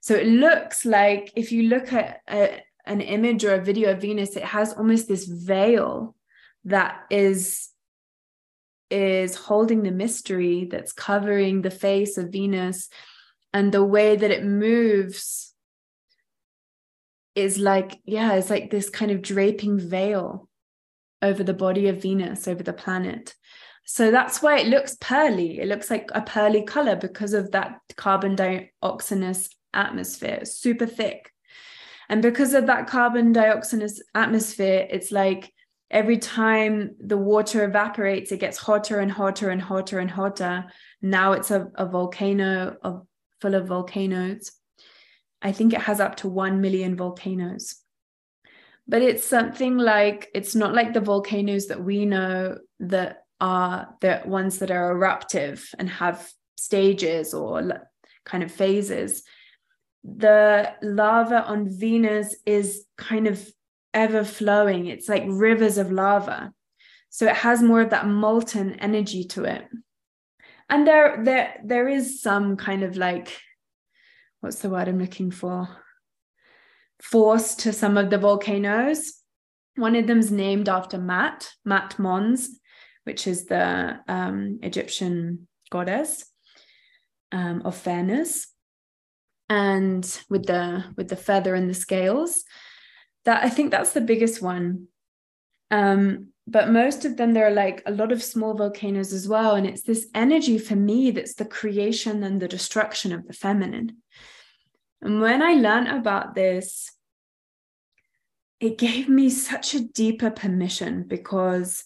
So 0.00 0.14
it 0.14 0.26
looks 0.26 0.84
like 0.84 1.32
if 1.36 1.52
you 1.52 1.64
look 1.64 1.92
at 1.92 2.20
a, 2.28 2.62
an 2.86 3.00
image 3.00 3.44
or 3.44 3.54
a 3.54 3.64
video 3.64 3.92
of 3.92 4.00
Venus, 4.00 4.36
it 4.36 4.44
has 4.44 4.72
almost 4.72 5.08
this 5.08 5.26
veil 5.26 6.14
that 6.64 7.02
is 7.10 7.70
is 8.88 9.34
holding 9.34 9.82
the 9.82 9.90
mystery 9.90 10.68
that's 10.70 10.92
covering 10.92 11.62
the 11.62 11.70
face 11.70 12.18
of 12.18 12.30
Venus 12.30 12.88
and 13.56 13.72
the 13.72 13.82
way 13.82 14.16
that 14.16 14.30
it 14.30 14.44
moves 14.44 15.54
is 17.34 17.58
like 17.58 17.98
yeah 18.04 18.34
it's 18.34 18.50
like 18.50 18.70
this 18.70 18.90
kind 18.90 19.10
of 19.10 19.22
draping 19.22 19.78
veil 19.78 20.48
over 21.22 21.42
the 21.42 21.54
body 21.54 21.88
of 21.88 22.02
Venus 22.02 22.46
over 22.46 22.62
the 22.62 22.72
planet. 22.72 23.34
So 23.84 24.10
that's 24.10 24.42
why 24.42 24.58
it 24.58 24.66
looks 24.66 24.96
pearly. 25.00 25.58
It 25.60 25.68
looks 25.68 25.90
like 25.90 26.10
a 26.14 26.20
pearly 26.20 26.62
color 26.64 26.96
because 26.96 27.32
of 27.32 27.52
that 27.52 27.78
carbon 27.96 28.36
dioxinous 28.36 29.48
atmosphere. 29.72 30.38
It's 30.42 30.58
super 30.58 30.86
thick. 30.86 31.32
And 32.08 32.20
because 32.20 32.52
of 32.52 32.66
that 32.66 32.86
carbon 32.88 33.32
dioxinous 33.32 34.00
atmosphere 34.14 34.86
it's 34.90 35.10
like 35.10 35.52
every 35.90 36.18
time 36.18 36.96
the 36.98 37.16
water 37.16 37.64
evaporates, 37.64 38.32
it 38.32 38.40
gets 38.40 38.58
hotter 38.58 38.98
and 38.98 39.10
hotter 39.10 39.50
and 39.50 39.62
hotter 39.62 39.98
and 39.98 40.10
hotter. 40.10 40.66
Now 41.00 41.32
it's 41.32 41.50
a, 41.50 41.68
a 41.76 41.86
volcano 41.86 42.76
of, 42.82 43.06
full 43.40 43.54
of 43.54 43.66
volcanoes. 43.66 44.52
I 45.42 45.52
think 45.52 45.72
it 45.72 45.82
has 45.82 46.00
up 46.00 46.16
to 46.16 46.28
1 46.28 46.60
million 46.60 46.96
volcanoes. 46.96 47.76
But 48.88 49.02
it's 49.02 49.24
something 49.24 49.76
like, 49.76 50.30
it's 50.34 50.54
not 50.54 50.74
like 50.74 50.92
the 50.94 51.00
volcanoes 51.00 51.66
that 51.66 51.82
we 51.82 52.06
know 52.06 52.58
that 52.80 53.24
are 53.40 53.94
the 54.00 54.22
ones 54.24 54.58
that 54.58 54.70
are 54.70 54.92
eruptive 54.92 55.68
and 55.78 55.90
have 55.90 56.30
stages 56.56 57.34
or 57.34 57.88
kind 58.24 58.42
of 58.42 58.52
phases. 58.52 59.22
The 60.04 60.72
lava 60.82 61.44
on 61.44 61.68
Venus 61.68 62.36
is 62.46 62.84
kind 62.96 63.26
of 63.26 63.44
ever 63.92 64.24
flowing. 64.24 64.86
It's 64.86 65.08
like 65.08 65.24
rivers 65.26 65.78
of 65.78 65.90
lava. 65.90 66.52
So 67.10 67.26
it 67.26 67.36
has 67.36 67.62
more 67.62 67.80
of 67.80 67.90
that 67.90 68.06
molten 68.06 68.74
energy 68.74 69.24
to 69.24 69.44
it. 69.44 69.66
And 70.68 70.86
there, 70.86 71.22
there, 71.22 71.60
there 71.64 71.88
is 71.88 72.20
some 72.20 72.56
kind 72.56 72.82
of 72.82 72.96
like, 72.96 73.40
what's 74.40 74.60
the 74.60 74.70
word 74.70 74.88
I'm 74.88 74.98
looking 74.98 75.30
for? 75.30 75.68
Force 77.00 77.54
to 77.56 77.72
some 77.72 77.96
of 77.96 78.10
the 78.10 78.18
volcanoes. 78.18 79.14
One 79.76 79.94
of 79.94 80.06
them's 80.06 80.30
named 80.30 80.68
after 80.68 80.98
Maat, 80.98 81.50
Maat 81.64 81.98
Mons, 81.98 82.58
which 83.04 83.26
is 83.26 83.44
the 83.44 84.00
um, 84.08 84.58
Egyptian 84.62 85.46
goddess 85.70 86.24
um, 87.30 87.62
of 87.64 87.76
fairness, 87.76 88.48
and 89.48 90.20
with 90.28 90.46
the 90.46 90.84
with 90.96 91.08
the 91.08 91.16
feather 91.16 91.54
and 91.54 91.68
the 91.70 91.74
scales. 91.74 92.44
That 93.24 93.44
I 93.44 93.50
think 93.50 93.70
that's 93.70 93.92
the 93.92 94.00
biggest 94.00 94.40
one. 94.42 94.88
Um, 95.70 96.32
but 96.46 96.70
most 96.70 97.04
of 97.04 97.16
them 97.16 97.32
there 97.32 97.46
are 97.46 97.54
like 97.54 97.82
a 97.86 97.90
lot 97.90 98.12
of 98.12 98.22
small 98.22 98.54
volcanoes 98.54 99.12
as 99.12 99.26
well. 99.26 99.56
And 99.56 99.66
it's 99.66 99.82
this 99.82 100.06
energy 100.14 100.58
for 100.58 100.76
me 100.76 101.10
that's 101.10 101.34
the 101.34 101.44
creation 101.44 102.22
and 102.22 102.40
the 102.40 102.48
destruction 102.48 103.12
of 103.12 103.26
the 103.26 103.32
feminine. 103.32 103.96
And 105.02 105.20
when 105.20 105.42
i 105.42 105.52
learned 105.54 105.88
about 105.88 106.34
this 106.34 106.90
it 108.60 108.78
gave 108.78 109.08
me 109.08 109.28
such 109.28 109.74
a 109.74 109.84
deeper 109.84 110.30
permission 110.30 111.04
because 111.06 111.84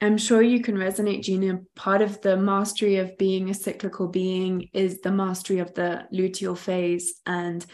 i'm 0.00 0.16
sure 0.16 0.40
you 0.40 0.60
can 0.60 0.76
resonate 0.76 1.22
gina. 1.22 1.60
Part 1.74 2.02
of 2.02 2.20
the 2.20 2.36
mastery 2.36 2.96
of 2.96 3.18
being 3.18 3.50
a 3.50 3.54
cyclical 3.54 4.08
being 4.08 4.68
is 4.72 5.00
the 5.00 5.10
mastery 5.10 5.58
of 5.58 5.74
the 5.74 6.04
luteal 6.12 6.56
phase 6.56 7.20
and 7.26 7.64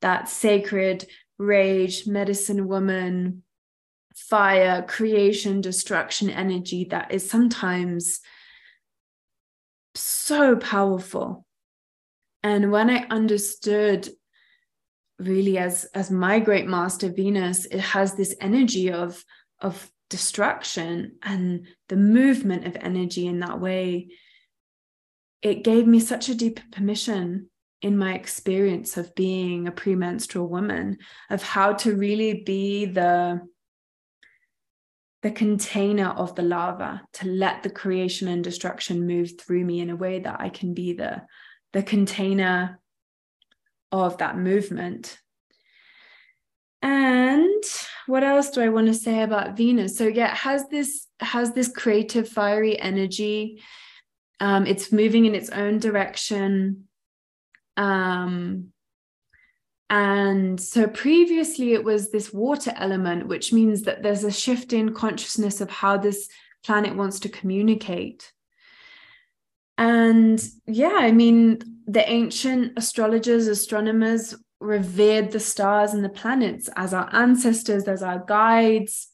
that 0.00 0.28
sacred 0.28 1.06
rage 1.38 2.06
medicine 2.06 2.68
woman 2.68 3.42
fire, 4.28 4.82
creation, 4.82 5.60
destruction 5.60 6.30
energy 6.30 6.84
that 6.90 7.12
is 7.12 7.28
sometimes 7.28 8.20
so 9.94 10.56
powerful. 10.56 11.44
And 12.42 12.70
when 12.70 12.90
I 12.90 13.06
understood 13.10 14.08
really 15.18 15.58
as 15.58 15.84
as 15.94 16.10
my 16.10 16.38
great 16.38 16.68
master 16.68 17.08
Venus, 17.08 17.64
it 17.66 17.80
has 17.80 18.14
this 18.14 18.34
energy 18.40 18.92
of 18.92 19.24
of 19.60 19.90
destruction 20.10 21.16
and 21.22 21.66
the 21.88 21.96
movement 21.96 22.66
of 22.66 22.76
energy 22.76 23.26
in 23.26 23.40
that 23.40 23.60
way. 23.60 24.08
It 25.42 25.64
gave 25.64 25.86
me 25.86 26.00
such 26.00 26.28
a 26.28 26.34
deep 26.34 26.60
permission 26.72 27.50
in 27.82 27.96
my 27.96 28.14
experience 28.14 28.96
of 28.96 29.14
being 29.14 29.68
a 29.68 29.72
premenstrual 29.72 30.48
woman 30.48 30.98
of 31.30 31.42
how 31.42 31.74
to 31.74 31.94
really 31.94 32.42
be 32.42 32.86
the 32.86 33.40
the 35.22 35.30
container 35.30 36.10
of 36.10 36.34
the 36.34 36.42
lava 36.42 37.02
to 37.14 37.26
let 37.26 37.62
the 37.62 37.70
creation 37.70 38.28
and 38.28 38.44
destruction 38.44 39.06
move 39.06 39.32
through 39.40 39.64
me 39.64 39.80
in 39.80 39.90
a 39.90 39.96
way 39.96 40.20
that 40.20 40.40
I 40.40 40.48
can 40.48 40.74
be 40.74 40.92
the 40.92 41.22
the 41.72 41.82
container 41.82 42.80
of 43.92 44.18
that 44.18 44.38
movement. 44.38 45.18
And 46.80 47.64
what 48.06 48.22
else 48.22 48.50
do 48.50 48.62
I 48.62 48.68
want 48.68 48.86
to 48.86 48.94
say 48.94 49.22
about 49.22 49.56
Venus? 49.56 49.98
So 49.98 50.06
yeah, 50.06 50.34
has 50.34 50.68
this 50.68 51.06
has 51.20 51.52
this 51.52 51.68
creative 51.68 52.28
fiery 52.28 52.78
energy. 52.78 53.62
Um, 54.40 54.66
it's 54.66 54.92
moving 54.92 55.26
in 55.26 55.34
its 55.34 55.50
own 55.50 55.78
direction. 55.78 56.84
Um, 57.76 58.72
and 59.90 60.60
so 60.60 60.86
previously 60.86 61.72
it 61.72 61.82
was 61.82 62.10
this 62.10 62.32
water 62.32 62.72
element, 62.76 63.26
which 63.26 63.52
means 63.52 63.82
that 63.82 64.02
there's 64.02 64.24
a 64.24 64.30
shift 64.30 64.72
in 64.72 64.92
consciousness 64.92 65.60
of 65.60 65.70
how 65.70 65.96
this 65.96 66.28
planet 66.64 66.94
wants 66.94 67.20
to 67.20 67.28
communicate. 67.28 68.32
And 69.78 70.44
yeah, 70.66 70.96
I 70.98 71.12
mean, 71.12 71.60
the 71.86 72.08
ancient 72.10 72.72
astrologers, 72.76 73.46
astronomers 73.46 74.34
revered 74.60 75.30
the 75.30 75.40
stars 75.40 75.94
and 75.94 76.04
the 76.04 76.08
planets 76.10 76.68
as 76.76 76.92
our 76.92 77.08
ancestors, 77.14 77.84
as 77.84 78.02
our 78.02 78.18
guides. 78.18 79.08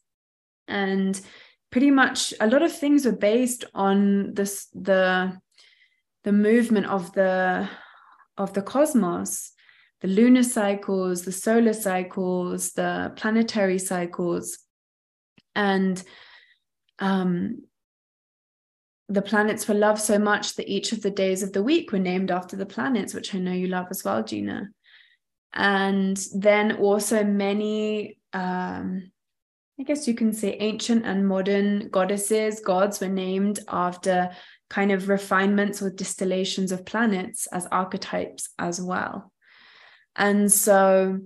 And 0.66 1.20
pretty 1.70 1.90
much 1.90 2.34
a 2.40 2.48
lot 2.48 2.62
of 2.62 2.74
things 2.74 3.04
were 3.04 3.12
based 3.12 3.64
on 3.74 4.32
this 4.34 4.66
the 4.74 5.38
the 6.24 6.32
movement 6.32 6.86
of 6.86 7.12
the 7.12 7.68
of 8.38 8.54
the 8.54 8.62
cosmos 8.62 9.53
the 10.04 10.10
lunar 10.10 10.42
cycles, 10.42 11.22
the 11.22 11.32
solar 11.32 11.72
cycles, 11.72 12.72
the 12.72 13.10
planetary 13.16 13.78
cycles, 13.78 14.58
and 15.54 16.04
um, 16.98 17.62
the 19.08 19.22
planets 19.22 19.66
were 19.66 19.74
loved 19.74 20.02
so 20.02 20.18
much 20.18 20.56
that 20.56 20.68
each 20.68 20.92
of 20.92 21.00
the 21.00 21.10
days 21.10 21.42
of 21.42 21.54
the 21.54 21.62
week 21.62 21.90
were 21.90 21.98
named 21.98 22.30
after 22.30 22.54
the 22.54 22.66
planets, 22.66 23.14
which 23.14 23.34
I 23.34 23.38
know 23.38 23.52
you 23.52 23.68
love 23.68 23.86
as 23.90 24.04
well, 24.04 24.22
Gina. 24.22 24.68
And 25.54 26.18
then 26.34 26.72
also 26.76 27.24
many, 27.24 28.18
um, 28.34 29.10
I 29.80 29.84
guess 29.84 30.06
you 30.06 30.12
can 30.12 30.34
say 30.34 30.58
ancient 30.60 31.06
and 31.06 31.26
modern 31.26 31.88
goddesses, 31.88 32.60
gods 32.60 33.00
were 33.00 33.08
named 33.08 33.60
after 33.68 34.32
kind 34.68 34.92
of 34.92 35.08
refinements 35.08 35.80
or 35.80 35.88
distillations 35.88 36.72
of 36.72 36.84
planets 36.84 37.46
as 37.46 37.66
archetypes 37.72 38.50
as 38.58 38.82
well. 38.82 39.30
And 40.16 40.52
so 40.52 41.20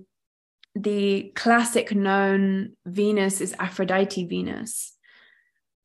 the 0.75 1.31
classic 1.35 1.93
known 1.93 2.75
Venus 2.85 3.41
is 3.41 3.55
Aphrodite 3.59 4.25
Venus, 4.25 4.95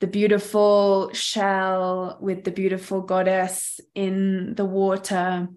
the 0.00 0.06
beautiful 0.06 1.10
shell 1.12 2.18
with 2.20 2.44
the 2.44 2.50
beautiful 2.50 3.00
goddess 3.00 3.80
in 3.94 4.54
the 4.54 4.64
water. 4.64 5.48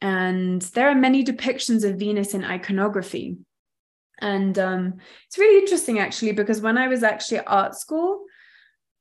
And 0.00 0.62
there 0.62 0.88
are 0.88 0.94
many 0.94 1.24
depictions 1.24 1.88
of 1.88 1.98
Venus 1.98 2.34
in 2.34 2.44
iconography. 2.44 3.36
And 4.18 4.58
um, 4.58 4.94
it's 5.26 5.38
really 5.38 5.60
interesting, 5.60 5.98
actually, 5.98 6.32
because 6.32 6.60
when 6.60 6.76
I 6.76 6.88
was 6.88 7.02
actually 7.02 7.38
at 7.38 7.44
art 7.48 7.74
school, 7.74 8.24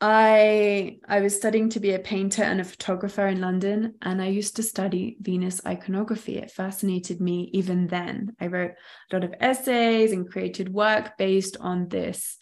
I 0.02 1.00
I 1.08 1.20
was 1.20 1.36
studying 1.36 1.70
to 1.72 1.80
be 1.80 1.91
a 1.91 2.00
painter 2.00 2.43
and 2.43 2.62
a 2.62 2.64
photographer 2.64 3.28
in 3.28 3.41
London, 3.41 3.95
and 4.02 4.22
I 4.22 4.28
used 4.28 4.56
to 4.56 4.64
study 4.64 5.18
Venus 5.20 5.60
iconography. 5.66 6.38
It 6.38 6.52
fascinated 6.52 7.20
me 7.20 7.50
even 7.54 7.88
then. 7.88 8.36
I 8.39 8.47
wrote 8.47 8.72
a 9.12 9.16
lot 9.16 9.26
of 9.26 9.36
essays 9.41 10.14
and 10.14 10.30
created 10.30 10.74
work 10.74 11.18
based 11.18 11.58
on 11.60 11.89
this 11.89 12.38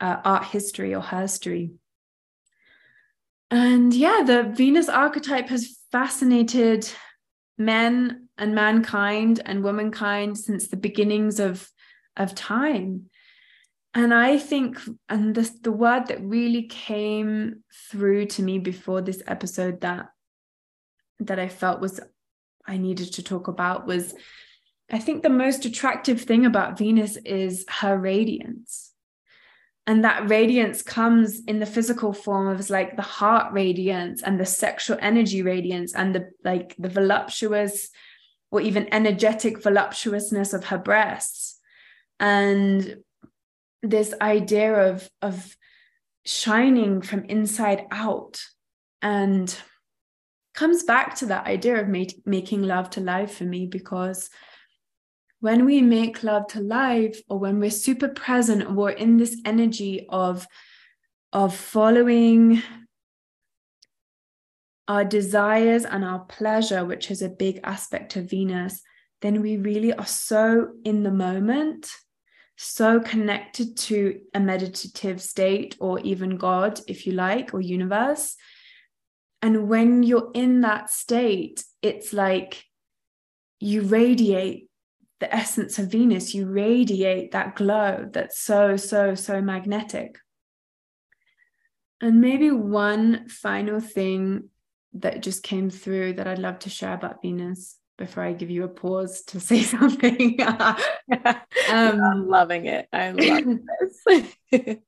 uh, 0.00 0.16
art 0.24 0.44
history 0.44 0.94
or 0.94 1.02
herstory. 1.02 1.72
And 3.50 3.92
yeah, 3.92 4.22
the 4.24 4.44
Venus 4.54 4.88
archetype 4.88 5.48
has 5.48 5.78
fascinated 5.92 6.90
men 7.58 8.28
and 8.38 8.54
mankind 8.54 9.42
and 9.44 9.62
womankind 9.62 10.38
since 10.38 10.68
the 10.68 10.76
beginnings 10.76 11.38
of 11.38 11.68
of 12.16 12.34
time 12.34 13.10
and 13.94 14.12
I 14.12 14.38
think, 14.38 14.78
and 15.08 15.34
this 15.34 15.50
the 15.50 15.72
word 15.72 16.08
that 16.08 16.22
really 16.22 16.64
came 16.64 17.62
through 17.90 18.26
to 18.26 18.42
me 18.42 18.58
before 18.58 19.00
this 19.00 19.22
episode 19.26 19.80
that 19.80 20.06
that 21.20 21.38
I 21.38 21.48
felt 21.48 21.80
was 21.80 22.00
I 22.66 22.76
needed 22.76 23.14
to 23.14 23.22
talk 23.22 23.48
about 23.48 23.86
was 23.86 24.14
I 24.90 24.98
think 24.98 25.22
the 25.22 25.30
most 25.30 25.64
attractive 25.64 26.20
thing 26.20 26.46
about 26.46 26.78
Venus 26.78 27.16
is 27.24 27.64
her 27.68 27.96
radiance. 27.98 28.92
And 29.86 30.04
that 30.04 30.28
radiance 30.28 30.82
comes 30.82 31.40
in 31.46 31.60
the 31.60 31.66
physical 31.66 32.12
form 32.12 32.48
of 32.48 32.68
like 32.68 32.94
the 32.94 33.02
heart 33.02 33.52
radiance 33.54 34.22
and 34.22 34.38
the 34.38 34.44
sexual 34.44 34.98
energy 35.00 35.40
radiance 35.40 35.94
and 35.94 36.14
the 36.14 36.30
like 36.44 36.76
the 36.78 36.90
voluptuous 36.90 37.88
or 38.50 38.60
even 38.60 38.92
energetic 38.92 39.62
voluptuousness 39.62 40.52
of 40.52 40.64
her 40.64 40.78
breasts. 40.78 41.58
And 42.20 42.98
this 43.82 44.14
idea 44.20 44.90
of 44.90 45.08
of 45.22 45.56
shining 46.24 47.00
from 47.00 47.24
inside 47.24 47.86
out 47.90 48.40
and 49.00 49.56
comes 50.54 50.82
back 50.82 51.14
to 51.14 51.26
that 51.26 51.46
idea 51.46 51.80
of 51.80 51.88
make, 51.88 52.20
making 52.26 52.62
love 52.62 52.90
to 52.90 53.00
life 53.00 53.36
for 53.36 53.44
me 53.44 53.66
because 53.66 54.28
when 55.40 55.64
we 55.64 55.80
make 55.80 56.24
love 56.24 56.48
to 56.48 56.60
life 56.60 57.20
or 57.28 57.38
when 57.38 57.60
we're 57.60 57.70
super 57.70 58.08
present 58.08 58.72
we're 58.72 58.90
in 58.90 59.16
this 59.16 59.40
energy 59.44 60.06
of 60.08 60.46
of 61.32 61.54
following 61.54 62.62
our 64.88 65.04
desires 65.04 65.84
and 65.84 66.04
our 66.04 66.20
pleasure 66.20 66.84
which 66.84 67.10
is 67.10 67.22
a 67.22 67.28
big 67.28 67.60
aspect 67.62 68.16
of 68.16 68.28
venus 68.28 68.82
then 69.22 69.40
we 69.40 69.56
really 69.56 69.92
are 69.92 70.06
so 70.06 70.68
in 70.84 71.02
the 71.02 71.10
moment 71.10 71.90
so 72.60 72.98
connected 72.98 73.76
to 73.76 74.20
a 74.34 74.40
meditative 74.40 75.22
state 75.22 75.76
or 75.78 76.00
even 76.00 76.36
God, 76.36 76.80
if 76.88 77.06
you 77.06 77.12
like, 77.12 77.54
or 77.54 77.60
universe. 77.60 78.36
And 79.40 79.68
when 79.68 80.02
you're 80.02 80.32
in 80.34 80.62
that 80.62 80.90
state, 80.90 81.64
it's 81.82 82.12
like 82.12 82.64
you 83.60 83.82
radiate 83.82 84.68
the 85.20 85.32
essence 85.32 85.78
of 85.78 85.92
Venus, 85.92 86.34
you 86.34 86.46
radiate 86.46 87.30
that 87.30 87.54
glow 87.54 88.08
that's 88.12 88.40
so, 88.40 88.76
so, 88.76 89.14
so 89.14 89.40
magnetic. 89.40 90.18
And 92.00 92.20
maybe 92.20 92.50
one 92.50 93.28
final 93.28 93.78
thing 93.78 94.50
that 94.94 95.22
just 95.22 95.44
came 95.44 95.70
through 95.70 96.14
that 96.14 96.26
I'd 96.26 96.40
love 96.40 96.58
to 96.60 96.70
share 96.70 96.94
about 96.94 97.22
Venus 97.22 97.77
before 97.98 98.22
I 98.22 98.32
give 98.32 98.48
you 98.48 98.64
a 98.64 98.68
pause 98.68 99.22
to 99.24 99.40
say 99.50 99.62
something. 99.62 100.40
um, 100.42 100.76
I'm 101.68 102.28
loving 102.28 102.66
it. 102.66 102.88
I 102.92 103.10
love 103.10 103.58
this. 104.52 104.78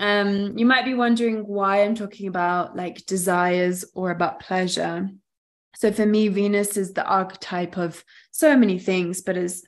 um, 0.00 0.58
you 0.58 0.66
might 0.66 0.84
be 0.84 0.94
wondering 0.94 1.46
why 1.46 1.84
I'm 1.84 1.94
talking 1.94 2.26
about 2.26 2.74
like 2.74 3.06
desires 3.06 3.84
or 3.94 4.10
about 4.10 4.40
pleasure. 4.40 5.08
So 5.76 5.92
for 5.92 6.06
me, 6.06 6.28
Venus 6.28 6.76
is 6.78 6.94
the 6.94 7.04
archetype 7.04 7.76
of 7.76 8.02
so 8.30 8.56
many 8.56 8.78
things, 8.78 9.20
but 9.20 9.36
is 9.36 9.64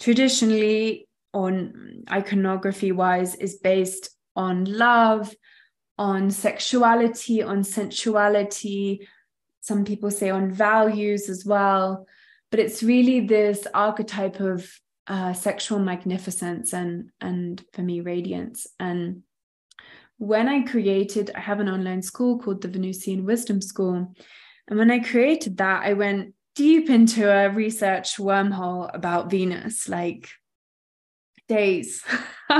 traditionally 0.00 1.08
on 1.32 2.02
iconography 2.10 2.90
wise 2.90 3.36
is 3.36 3.56
based 3.56 4.10
on 4.34 4.64
love, 4.64 5.32
on 5.96 6.30
sexuality, 6.30 7.42
on 7.42 7.62
sensuality. 7.62 9.06
Some 9.60 9.84
people 9.84 10.10
say 10.10 10.30
on 10.30 10.50
values 10.50 11.28
as 11.28 11.46
well. 11.46 12.06
But 12.52 12.60
it's 12.60 12.84
really 12.84 13.20
this 13.20 13.66
archetype 13.74 14.38
of 14.38 14.70
uh, 15.08 15.32
sexual 15.32 15.80
magnificence 15.80 16.72
and, 16.72 17.10
and 17.20 17.64
for 17.72 17.82
me, 17.82 18.00
radiance. 18.00 18.68
And 18.78 19.24
when 20.18 20.48
I 20.48 20.62
created, 20.62 21.32
I 21.34 21.40
have 21.40 21.58
an 21.58 21.68
online 21.68 22.02
school 22.02 22.38
called 22.38 22.62
the 22.62 22.68
Venusian 22.68 23.24
Wisdom 23.24 23.60
School. 23.60 24.14
And 24.68 24.78
when 24.78 24.92
I 24.92 25.00
created 25.00 25.56
that, 25.56 25.82
I 25.82 25.94
went 25.94 26.34
deep 26.54 26.88
into 26.90 27.28
a 27.28 27.50
research 27.50 28.18
wormhole 28.18 28.94
about 28.94 29.30
Venus, 29.30 29.88
like 29.88 30.28
days. 31.48 32.04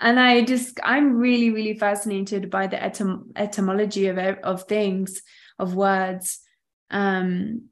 and 0.00 0.20
I 0.20 0.42
just 0.42 0.78
I'm 0.82 1.16
really 1.16 1.50
really 1.50 1.74
fascinated 1.74 2.50
by 2.50 2.66
the 2.66 2.76
etym- 2.76 3.32
etymology 3.36 4.06
of 4.06 4.18
of 4.18 4.64
things 4.64 5.22
of 5.58 5.74
words 5.74 6.40
um, 6.90 7.68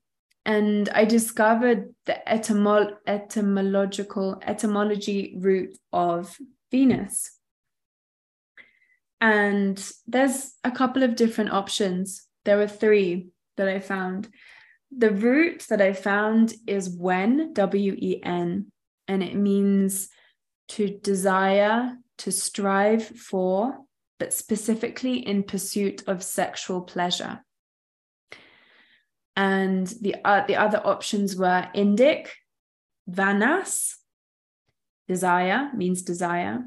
and 0.48 0.88
I 0.88 1.04
discovered 1.04 1.94
the 2.06 2.16
etymo- 2.26 2.96
etymological 3.06 4.40
etymology 4.40 5.36
root 5.38 5.76
of 5.92 6.34
Venus. 6.70 7.30
And 9.20 9.76
there's 10.06 10.54
a 10.64 10.70
couple 10.70 11.02
of 11.02 11.16
different 11.16 11.52
options. 11.52 12.26
There 12.46 12.56
were 12.56 12.66
three 12.66 13.28
that 13.58 13.68
I 13.68 13.78
found. 13.78 14.30
The 14.96 15.10
root 15.10 15.66
that 15.68 15.82
I 15.82 15.92
found 15.92 16.54
is 16.66 16.88
when 16.88 17.52
W 17.52 17.92
E 17.98 18.22
N 18.24 18.72
and 19.06 19.22
it 19.22 19.34
means 19.34 20.08
to 20.68 20.88
desire 20.88 21.98
to 22.18 22.32
strive 22.32 23.04
for, 23.04 23.80
but 24.18 24.32
specifically 24.32 25.18
in 25.18 25.42
pursuit 25.42 26.04
of 26.06 26.22
sexual 26.22 26.80
pleasure. 26.80 27.44
And 29.38 29.86
the, 30.00 30.16
uh, 30.24 30.44
the 30.48 30.56
other 30.56 30.84
options 30.84 31.36
were 31.36 31.68
Indic, 31.72 32.26
Vanas, 33.08 33.94
desire 35.06 35.70
means 35.76 36.02
desire. 36.02 36.64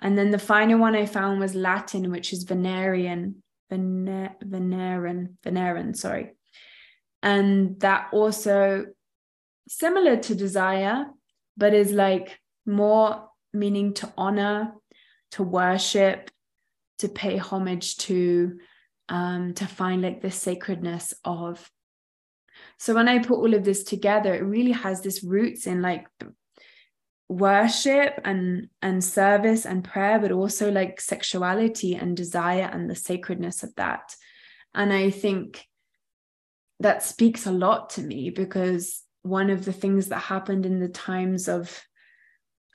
And 0.00 0.16
then 0.16 0.30
the 0.30 0.38
final 0.38 0.78
one 0.78 0.94
I 0.94 1.04
found 1.04 1.38
was 1.38 1.54
Latin, 1.54 2.10
which 2.10 2.32
is 2.32 2.44
Venerian, 2.44 3.42
Vener- 3.70 4.34
Veneran, 4.42 5.36
Veneran, 5.44 5.92
sorry. 5.92 6.30
And 7.22 7.78
that 7.80 8.08
also 8.12 8.86
similar 9.68 10.16
to 10.16 10.34
desire, 10.34 11.04
but 11.58 11.74
is 11.74 11.92
like 11.92 12.40
more 12.64 13.28
meaning 13.52 13.92
to 13.94 14.10
honor, 14.16 14.72
to 15.32 15.42
worship, 15.42 16.30
to 17.00 17.08
pay 17.08 17.36
homage 17.36 17.98
to, 17.98 18.58
um, 19.10 19.52
to 19.54 19.66
find 19.66 20.00
like 20.00 20.22
the 20.22 20.30
sacredness 20.30 21.12
of. 21.22 21.70
So 22.78 22.94
when 22.94 23.08
I 23.08 23.18
put 23.18 23.38
all 23.38 23.54
of 23.54 23.64
this 23.64 23.82
together, 23.82 24.34
it 24.34 24.44
really 24.44 24.72
has 24.72 25.00
this 25.00 25.22
roots 25.24 25.66
in 25.66 25.82
like 25.82 26.06
worship 27.28 28.20
and 28.24 28.68
and 28.80 29.04
service 29.04 29.66
and 29.66 29.84
prayer 29.84 30.18
but 30.18 30.32
also 30.32 30.70
like 30.70 30.98
sexuality 30.98 31.94
and 31.94 32.16
desire 32.16 32.70
and 32.72 32.88
the 32.88 32.94
sacredness 32.94 33.62
of 33.62 33.74
that. 33.76 34.14
And 34.74 34.92
i 34.92 35.10
think 35.10 35.66
that 36.80 37.02
speaks 37.02 37.46
a 37.46 37.52
lot 37.52 37.90
to 37.90 38.02
me 38.02 38.30
because 38.30 39.02
one 39.22 39.50
of 39.50 39.64
the 39.64 39.72
things 39.72 40.08
that 40.08 40.18
happened 40.18 40.64
in 40.64 40.78
the 40.78 40.88
times 40.88 41.48
of 41.48 41.82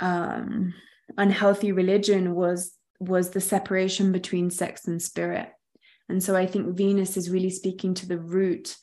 um, 0.01 0.73
unhealthy 1.17 1.71
religion 1.71 2.35
was 2.35 2.73
was 2.99 3.31
the 3.31 3.41
separation 3.41 4.11
between 4.11 4.49
sex 4.51 4.85
and 4.87 5.01
spirit. 5.01 5.49
And 6.09 6.21
so 6.21 6.35
i 6.35 6.45
think 6.45 6.77
venus 6.77 7.17
is 7.17 7.31
really 7.31 7.49
speaking 7.49 7.95
to 7.95 8.07
the 8.07 8.19
root 8.19 8.75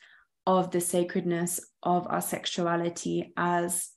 of 0.47 0.70
the 0.70 0.80
sacredness 0.80 1.61
of 1.82 2.07
our 2.09 2.20
sexuality 2.20 3.32
as 3.36 3.91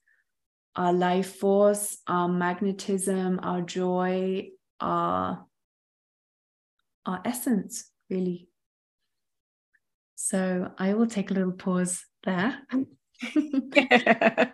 our 0.76 0.94
life 0.94 1.36
force 1.36 1.98
our 2.08 2.28
magnetism 2.28 3.40
our 3.44 3.62
joy 3.62 4.48
our 4.80 5.46
our 7.06 7.22
essence 7.26 7.92
really 8.10 8.48
so 10.16 10.72
i 10.78 10.94
will 10.94 11.08
take 11.08 11.32
a 11.32 11.34
little 11.34 11.52
pause 11.52 12.06
there 12.24 12.60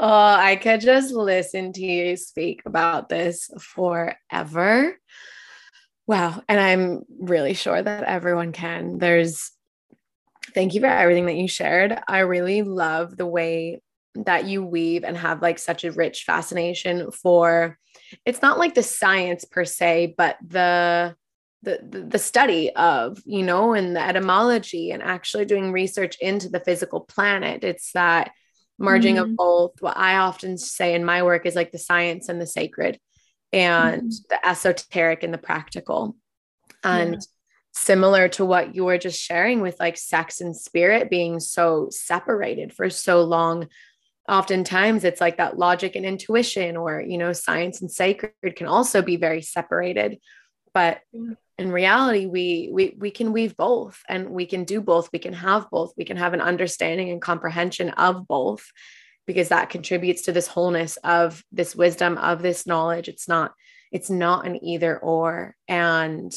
oh, 0.00 0.34
I 0.34 0.56
could 0.56 0.80
just 0.80 1.12
listen 1.12 1.72
to 1.74 1.82
you 1.82 2.16
speak 2.16 2.62
about 2.66 3.08
this 3.08 3.50
forever. 3.60 4.98
Wow. 6.06 6.42
And 6.48 6.58
I'm 6.58 7.02
really 7.20 7.54
sure 7.54 7.80
that 7.80 8.04
everyone 8.04 8.52
can. 8.52 8.98
There's, 8.98 9.52
thank 10.54 10.74
you 10.74 10.80
for 10.80 10.86
everything 10.86 11.26
that 11.26 11.36
you 11.36 11.48
shared. 11.48 11.98
I 12.08 12.20
really 12.20 12.62
love 12.62 13.16
the 13.16 13.26
way 13.26 13.80
that 14.14 14.46
you 14.46 14.64
weave 14.64 15.04
and 15.04 15.16
have 15.16 15.42
like 15.42 15.58
such 15.58 15.84
a 15.84 15.92
rich 15.92 16.24
fascination 16.24 17.10
for 17.12 17.78
it's 18.24 18.42
not 18.42 18.58
like 18.58 18.74
the 18.74 18.82
science 18.82 19.44
per 19.44 19.64
se 19.64 20.14
but 20.18 20.36
the 20.44 21.14
the 21.62 21.78
the 22.08 22.18
study 22.18 22.74
of 22.74 23.18
you 23.24 23.42
know 23.42 23.72
and 23.74 23.94
the 23.94 24.00
etymology 24.00 24.90
and 24.90 25.02
actually 25.02 25.44
doing 25.44 25.70
research 25.70 26.16
into 26.20 26.48
the 26.48 26.60
physical 26.60 27.00
planet 27.00 27.62
it's 27.62 27.92
that 27.92 28.32
merging 28.78 29.16
mm-hmm. 29.16 29.30
of 29.30 29.36
both 29.36 29.72
what 29.80 29.96
i 29.96 30.16
often 30.16 30.58
say 30.58 30.94
in 30.94 31.04
my 31.04 31.22
work 31.22 31.46
is 31.46 31.54
like 31.54 31.70
the 31.70 31.78
science 31.78 32.28
and 32.28 32.40
the 32.40 32.46
sacred 32.46 32.98
and 33.52 34.02
mm-hmm. 34.02 34.24
the 34.28 34.48
esoteric 34.48 35.22
and 35.22 35.32
the 35.32 35.38
practical 35.38 36.16
and 36.82 37.14
yeah. 37.14 37.18
Similar 37.72 38.28
to 38.28 38.44
what 38.44 38.74
you 38.74 38.84
were 38.84 38.98
just 38.98 39.20
sharing 39.20 39.60
with 39.60 39.78
like 39.78 39.96
sex 39.96 40.40
and 40.40 40.56
spirit 40.56 41.10
being 41.10 41.40
so 41.40 41.88
separated 41.90 42.72
for 42.72 42.90
so 42.90 43.22
long. 43.22 43.68
Oftentimes 44.28 45.04
it's 45.04 45.20
like 45.20 45.38
that 45.38 45.58
logic 45.58 45.96
and 45.96 46.04
intuition 46.04 46.76
or 46.76 47.00
you 47.00 47.18
know 47.18 47.32
science 47.32 47.80
and 47.80 47.90
sacred 47.90 48.32
can 48.56 48.66
also 48.66 49.02
be 49.02 49.16
very 49.16 49.42
separated. 49.42 50.18
But 50.72 51.00
in 51.58 51.72
reality 51.72 52.26
we 52.26 52.70
we 52.72 52.96
we 52.98 53.10
can 53.10 53.32
weave 53.32 53.56
both 53.56 54.02
and 54.08 54.30
we 54.30 54.46
can 54.46 54.64
do 54.64 54.80
both. 54.80 55.10
We 55.12 55.18
can 55.18 55.34
have 55.34 55.70
both. 55.70 55.92
We 55.96 56.04
can 56.04 56.16
have 56.16 56.34
an 56.34 56.40
understanding 56.40 57.10
and 57.10 57.22
comprehension 57.22 57.90
of 57.90 58.26
both 58.26 58.70
because 59.26 59.50
that 59.50 59.70
contributes 59.70 60.22
to 60.22 60.32
this 60.32 60.48
wholeness 60.48 60.96
of 60.98 61.44
this 61.52 61.76
wisdom 61.76 62.18
of 62.18 62.42
this 62.42 62.66
knowledge. 62.66 63.08
It's 63.08 63.28
not 63.28 63.52
it's 63.92 64.10
not 64.10 64.46
an 64.46 64.64
either 64.64 64.98
or. 64.98 65.56
And 65.68 66.32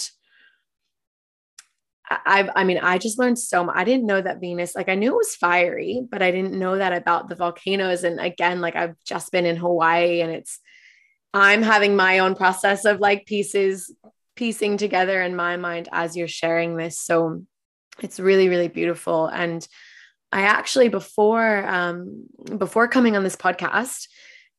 I, 2.10 2.49
I 2.56 2.64
mean, 2.64 2.80
I 2.80 2.97
just 2.97 3.18
learned 3.18 3.39
so 3.39 3.64
much. 3.64 3.76
I 3.78 3.84
didn't 3.84 4.06
know 4.06 4.22
that 4.22 4.41
Venus, 4.41 4.76
like 4.76 4.89
I 4.89 4.95
knew 4.95 5.12
it 5.14 5.18
was 5.18 5.36
fiery, 5.36 6.01
but 6.10 6.22
I 6.22 6.32
didn't 6.32 6.60
know 6.60 6.78
that 6.78 6.93
about 6.93 7.30
the 7.30 7.36
volcanoes. 7.36 8.04
And 8.04 8.20
again, 8.20 8.62
like 8.62 8.76
I've 8.76 8.95
just 9.06 9.32
been 9.32 9.45
in 9.45 9.56
Hawaii 9.56 10.22
and 10.22 10.32
it's, 10.32 10.60
I'm 11.34 11.64
having 11.64 11.95
my 11.95 12.20
own 12.20 12.36
process 12.36 12.86
of 12.86 12.99
like 12.99 13.26
pieces 13.26 13.91
piecing 14.36 14.78
together 14.78 15.22
in 15.22 15.36
my 15.36 15.58
mind 15.58 15.89
as 15.91 16.16
you're 16.16 16.28
sharing 16.28 16.76
this. 16.76 16.99
So 16.99 17.43
it's 17.99 18.20
really, 18.20 18.49
really 18.49 18.68
beautiful. 18.68 19.28
And 19.28 19.66
I 20.32 20.41
actually 20.41 20.89
before 20.89 21.66
um, 21.68 22.26
before 22.58 22.88
coming 22.88 23.16
on 23.16 23.24
this 23.24 23.36
podcast, 23.36 24.08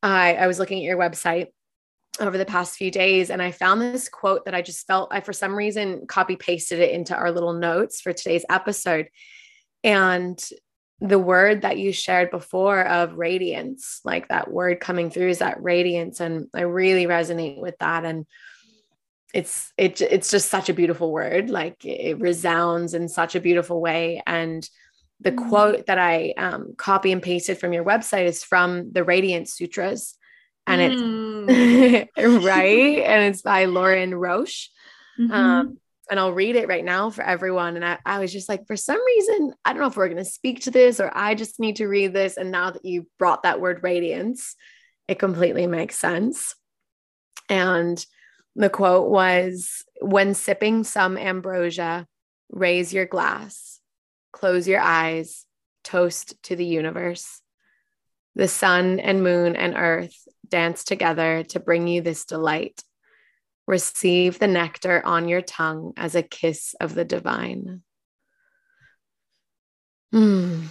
I, 0.02 0.34
I 0.34 0.46
was 0.46 0.58
looking 0.58 0.78
at 0.78 0.84
your 0.84 0.98
website 0.98 1.48
over 2.20 2.38
the 2.38 2.44
past 2.44 2.76
few 2.76 2.90
days 2.90 3.30
and 3.30 3.42
I 3.42 3.50
found 3.50 3.80
this 3.80 4.08
quote 4.08 4.44
that 4.44 4.54
I 4.54 4.62
just 4.62 4.86
felt 4.86 5.08
I 5.12 5.20
for 5.20 5.32
some 5.32 5.54
reason 5.54 6.06
copy 6.06 6.36
pasted 6.36 6.78
it 6.78 6.92
into 6.92 7.14
our 7.14 7.30
little 7.30 7.52
notes 7.52 8.00
for 8.00 8.12
today's 8.12 8.44
episode. 8.48 9.08
And 9.82 10.42
the 11.00 11.18
word 11.18 11.62
that 11.62 11.78
you 11.78 11.92
shared 11.92 12.30
before 12.30 12.82
of 12.82 13.14
radiance, 13.14 14.00
like 14.04 14.28
that 14.28 14.50
word 14.50 14.80
coming 14.80 15.10
through 15.10 15.30
is 15.30 15.40
that 15.40 15.62
radiance. 15.62 16.20
And 16.20 16.48
I 16.54 16.62
really 16.62 17.06
resonate 17.06 17.60
with 17.60 17.76
that. 17.78 18.04
And 18.04 18.26
it's 19.34 19.72
it, 19.76 20.00
it's 20.00 20.30
just 20.30 20.48
such 20.48 20.68
a 20.68 20.74
beautiful 20.74 21.10
word 21.10 21.50
like 21.50 21.84
it 21.84 22.20
resounds 22.20 22.94
in 22.94 23.08
such 23.08 23.34
a 23.34 23.40
beautiful 23.40 23.80
way 23.80 24.22
and 24.26 24.70
the 25.20 25.32
mm. 25.32 25.48
quote 25.48 25.86
that 25.86 25.98
i 25.98 26.32
um, 26.38 26.74
copy 26.78 27.10
and 27.10 27.20
pasted 27.20 27.58
from 27.58 27.72
your 27.72 27.84
website 27.84 28.26
is 28.26 28.44
from 28.44 28.92
the 28.92 29.02
radiant 29.02 29.48
sutras 29.48 30.16
and 30.66 30.80
mm. 30.80 32.08
it's 32.16 32.44
right 32.44 32.98
and 33.00 33.22
it's 33.24 33.42
by 33.42 33.66
Lorin 33.66 34.14
Roche 34.14 34.70
mm-hmm. 35.18 35.32
um, 35.32 35.78
and 36.10 36.20
I'll 36.20 36.32
read 36.32 36.56
it 36.56 36.68
right 36.68 36.84
now 36.84 37.10
for 37.10 37.22
everyone. 37.22 37.76
And 37.76 37.84
I, 37.84 37.98
I 38.04 38.18
was 38.18 38.32
just 38.32 38.48
like, 38.48 38.66
for 38.66 38.76
some 38.76 39.02
reason, 39.04 39.54
I 39.64 39.72
don't 39.72 39.80
know 39.80 39.88
if 39.88 39.96
we're 39.96 40.08
going 40.08 40.18
to 40.18 40.24
speak 40.24 40.62
to 40.62 40.70
this 40.70 41.00
or 41.00 41.10
I 41.14 41.34
just 41.34 41.58
need 41.58 41.76
to 41.76 41.86
read 41.86 42.12
this. 42.12 42.36
And 42.36 42.50
now 42.50 42.70
that 42.70 42.84
you 42.84 43.06
brought 43.18 43.44
that 43.44 43.60
word 43.60 43.82
radiance, 43.82 44.54
it 45.08 45.18
completely 45.18 45.66
makes 45.66 45.98
sense. 45.98 46.54
And 47.48 48.04
the 48.54 48.70
quote 48.70 49.10
was 49.10 49.84
When 50.00 50.34
sipping 50.34 50.84
some 50.84 51.16
ambrosia, 51.16 52.06
raise 52.50 52.92
your 52.92 53.06
glass, 53.06 53.80
close 54.32 54.68
your 54.68 54.80
eyes, 54.80 55.46
toast 55.82 56.42
to 56.44 56.56
the 56.56 56.66
universe. 56.66 57.40
The 58.36 58.48
sun 58.48 58.98
and 58.98 59.22
moon 59.22 59.54
and 59.54 59.74
earth 59.76 60.26
dance 60.54 60.84
together 60.84 61.42
to 61.42 61.58
bring 61.58 61.88
you 61.88 62.00
this 62.00 62.26
delight. 62.26 62.80
Receive 63.66 64.38
the 64.38 64.46
nectar 64.46 65.02
on 65.04 65.26
your 65.26 65.42
tongue 65.42 65.94
as 65.96 66.14
a 66.14 66.22
kiss 66.22 66.76
of 66.80 66.94
the 66.94 67.04
divine. 67.04 67.82
Mm. 70.14 70.66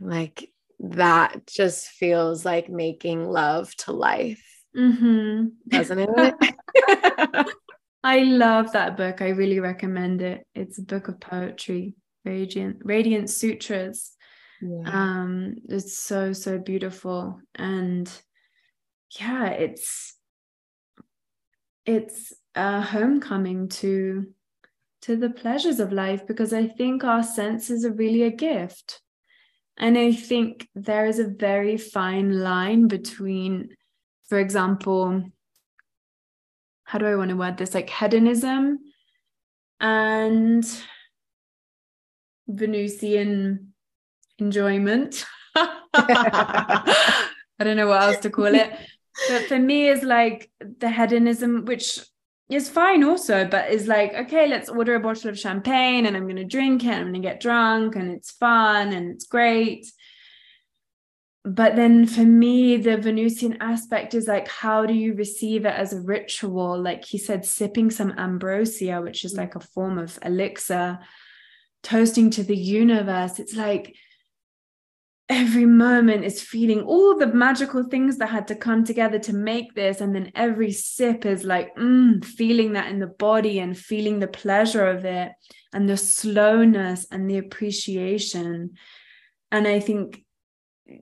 Like 0.00 0.50
that 0.78 1.46
just 1.46 1.88
feels 1.88 2.46
like 2.46 2.70
making 2.70 3.28
love 3.28 3.76
to 3.84 3.92
life, 3.92 4.42
mm-hmm. 4.74 5.48
doesn't 5.68 5.98
it? 5.98 6.34
I 8.02 8.20
love 8.20 8.72
that 8.72 8.96
book. 8.96 9.20
I 9.20 9.28
really 9.28 9.60
recommend 9.60 10.22
it. 10.22 10.46
It's 10.54 10.78
a 10.78 10.82
book 10.82 11.08
of 11.08 11.20
poetry, 11.20 11.96
Radiant, 12.24 12.78
Radiant 12.82 13.28
Sutras. 13.28 14.16
Yeah. 14.62 14.84
Um, 14.86 15.56
it's 15.68 15.98
so, 15.98 16.32
so 16.32 16.58
beautiful. 16.58 17.38
And 17.56 18.10
yeah, 19.18 19.48
it's 19.48 20.14
it's 21.86 22.32
a 22.54 22.80
homecoming 22.80 23.68
to 23.68 24.26
to 25.02 25.16
the 25.16 25.30
pleasures 25.30 25.80
of 25.80 25.92
life 25.92 26.26
because 26.26 26.52
I 26.52 26.68
think 26.68 27.04
our 27.04 27.22
senses 27.22 27.84
are 27.84 27.92
really 27.92 28.22
a 28.22 28.30
gift. 28.30 29.00
And 29.78 29.96
I 29.96 30.12
think 30.12 30.68
there 30.74 31.06
is 31.06 31.18
a 31.18 31.26
very 31.26 31.78
fine 31.78 32.40
line 32.40 32.86
between, 32.86 33.70
for 34.28 34.38
example, 34.38 35.24
how 36.84 36.98
do 36.98 37.06
I 37.06 37.16
want 37.16 37.30
to 37.30 37.36
word 37.36 37.56
this? 37.56 37.72
Like 37.72 37.88
hedonism 37.88 38.78
and 39.80 40.66
Venusian 42.46 43.72
enjoyment. 44.38 45.24
I 47.60 47.64
don't 47.64 47.76
know 47.76 47.88
what 47.88 48.02
else 48.02 48.18
to 48.18 48.30
call 48.30 48.54
it. 48.54 48.72
But 49.28 49.44
for 49.44 49.58
me, 49.58 49.88
is 49.88 50.02
like 50.02 50.50
the 50.60 50.90
hedonism, 50.90 51.64
which 51.64 52.00
is 52.50 52.68
fine 52.68 53.04
also, 53.04 53.46
but 53.46 53.70
is 53.70 53.86
like, 53.86 54.14
okay, 54.14 54.48
let's 54.48 54.68
order 54.68 54.94
a 54.94 55.00
bottle 55.00 55.30
of 55.30 55.38
champagne 55.38 56.06
and 56.06 56.16
I'm 56.16 56.24
going 56.24 56.36
to 56.36 56.44
drink 56.44 56.84
it. 56.84 56.92
I'm 56.92 57.02
going 57.02 57.14
to 57.14 57.20
get 57.20 57.40
drunk 57.40 57.96
and 57.96 58.10
it's 58.10 58.32
fun 58.32 58.92
and 58.92 59.10
it's 59.10 59.26
great. 59.26 59.86
But 61.44 61.76
then 61.76 62.06
for 62.06 62.24
me, 62.24 62.76
the 62.76 62.96
Venusian 62.98 63.58
aspect 63.60 64.14
is 64.14 64.26
like, 64.26 64.48
how 64.48 64.84
do 64.84 64.92
you 64.92 65.14
receive 65.14 65.64
it 65.64 65.74
as 65.74 65.92
a 65.92 66.00
ritual? 66.00 66.80
Like 66.80 67.04
he 67.04 67.18
said, 67.18 67.46
sipping 67.46 67.90
some 67.90 68.12
ambrosia, 68.18 69.00
which 69.00 69.24
is 69.24 69.34
like 69.34 69.54
a 69.54 69.60
form 69.60 69.96
of 69.96 70.18
elixir, 70.22 70.98
toasting 71.82 72.30
to 72.30 72.42
the 72.42 72.56
universe. 72.56 73.38
It's 73.38 73.56
like, 73.56 73.96
every 75.30 75.64
moment 75.64 76.24
is 76.24 76.42
feeling 76.42 76.82
all 76.82 77.16
the 77.16 77.28
magical 77.28 77.84
things 77.84 78.18
that 78.18 78.28
had 78.28 78.48
to 78.48 78.56
come 78.56 78.84
together 78.84 79.18
to 79.20 79.32
make 79.32 79.74
this. 79.74 80.00
And 80.00 80.12
then 80.12 80.32
every 80.34 80.72
sip 80.72 81.24
is 81.24 81.44
like 81.44 81.74
mm, 81.76 82.22
feeling 82.24 82.72
that 82.72 82.90
in 82.90 82.98
the 82.98 83.06
body 83.06 83.60
and 83.60 83.78
feeling 83.78 84.18
the 84.18 84.26
pleasure 84.26 84.86
of 84.86 85.04
it 85.04 85.30
and 85.72 85.88
the 85.88 85.96
slowness 85.96 87.06
and 87.12 87.30
the 87.30 87.38
appreciation. 87.38 88.72
And 89.52 89.68
i 89.68 89.78
think 89.80 90.24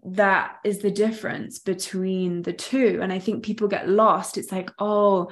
that 0.05 0.57
is 0.63 0.81
the 0.81 0.91
difference 0.91 1.59
between 1.59 2.43
the 2.43 2.53
two. 2.53 3.01
And 3.03 3.11
i 3.11 3.19
think 3.19 3.45
people 3.45 3.67
get 3.67 3.89
lost. 3.89 4.37
It's 4.37 4.53
like 4.53 4.71
oh 4.79 5.31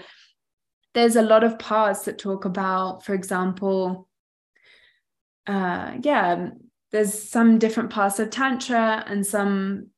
there's 0.94 1.16
a 1.16 1.22
lot 1.22 1.44
of 1.44 1.58
parts 1.58 2.06
that 2.06 2.18
talk 2.18 2.46
about 2.46 3.04
for 3.04 3.12
example 3.12 4.08
uh 5.46 5.92
yeah 6.02 6.48
there's 6.96 7.28
some 7.28 7.58
different 7.58 7.90
parts 7.90 8.18
of 8.18 8.30
tantra 8.30 9.04
and 9.06 9.26
some 9.26 9.88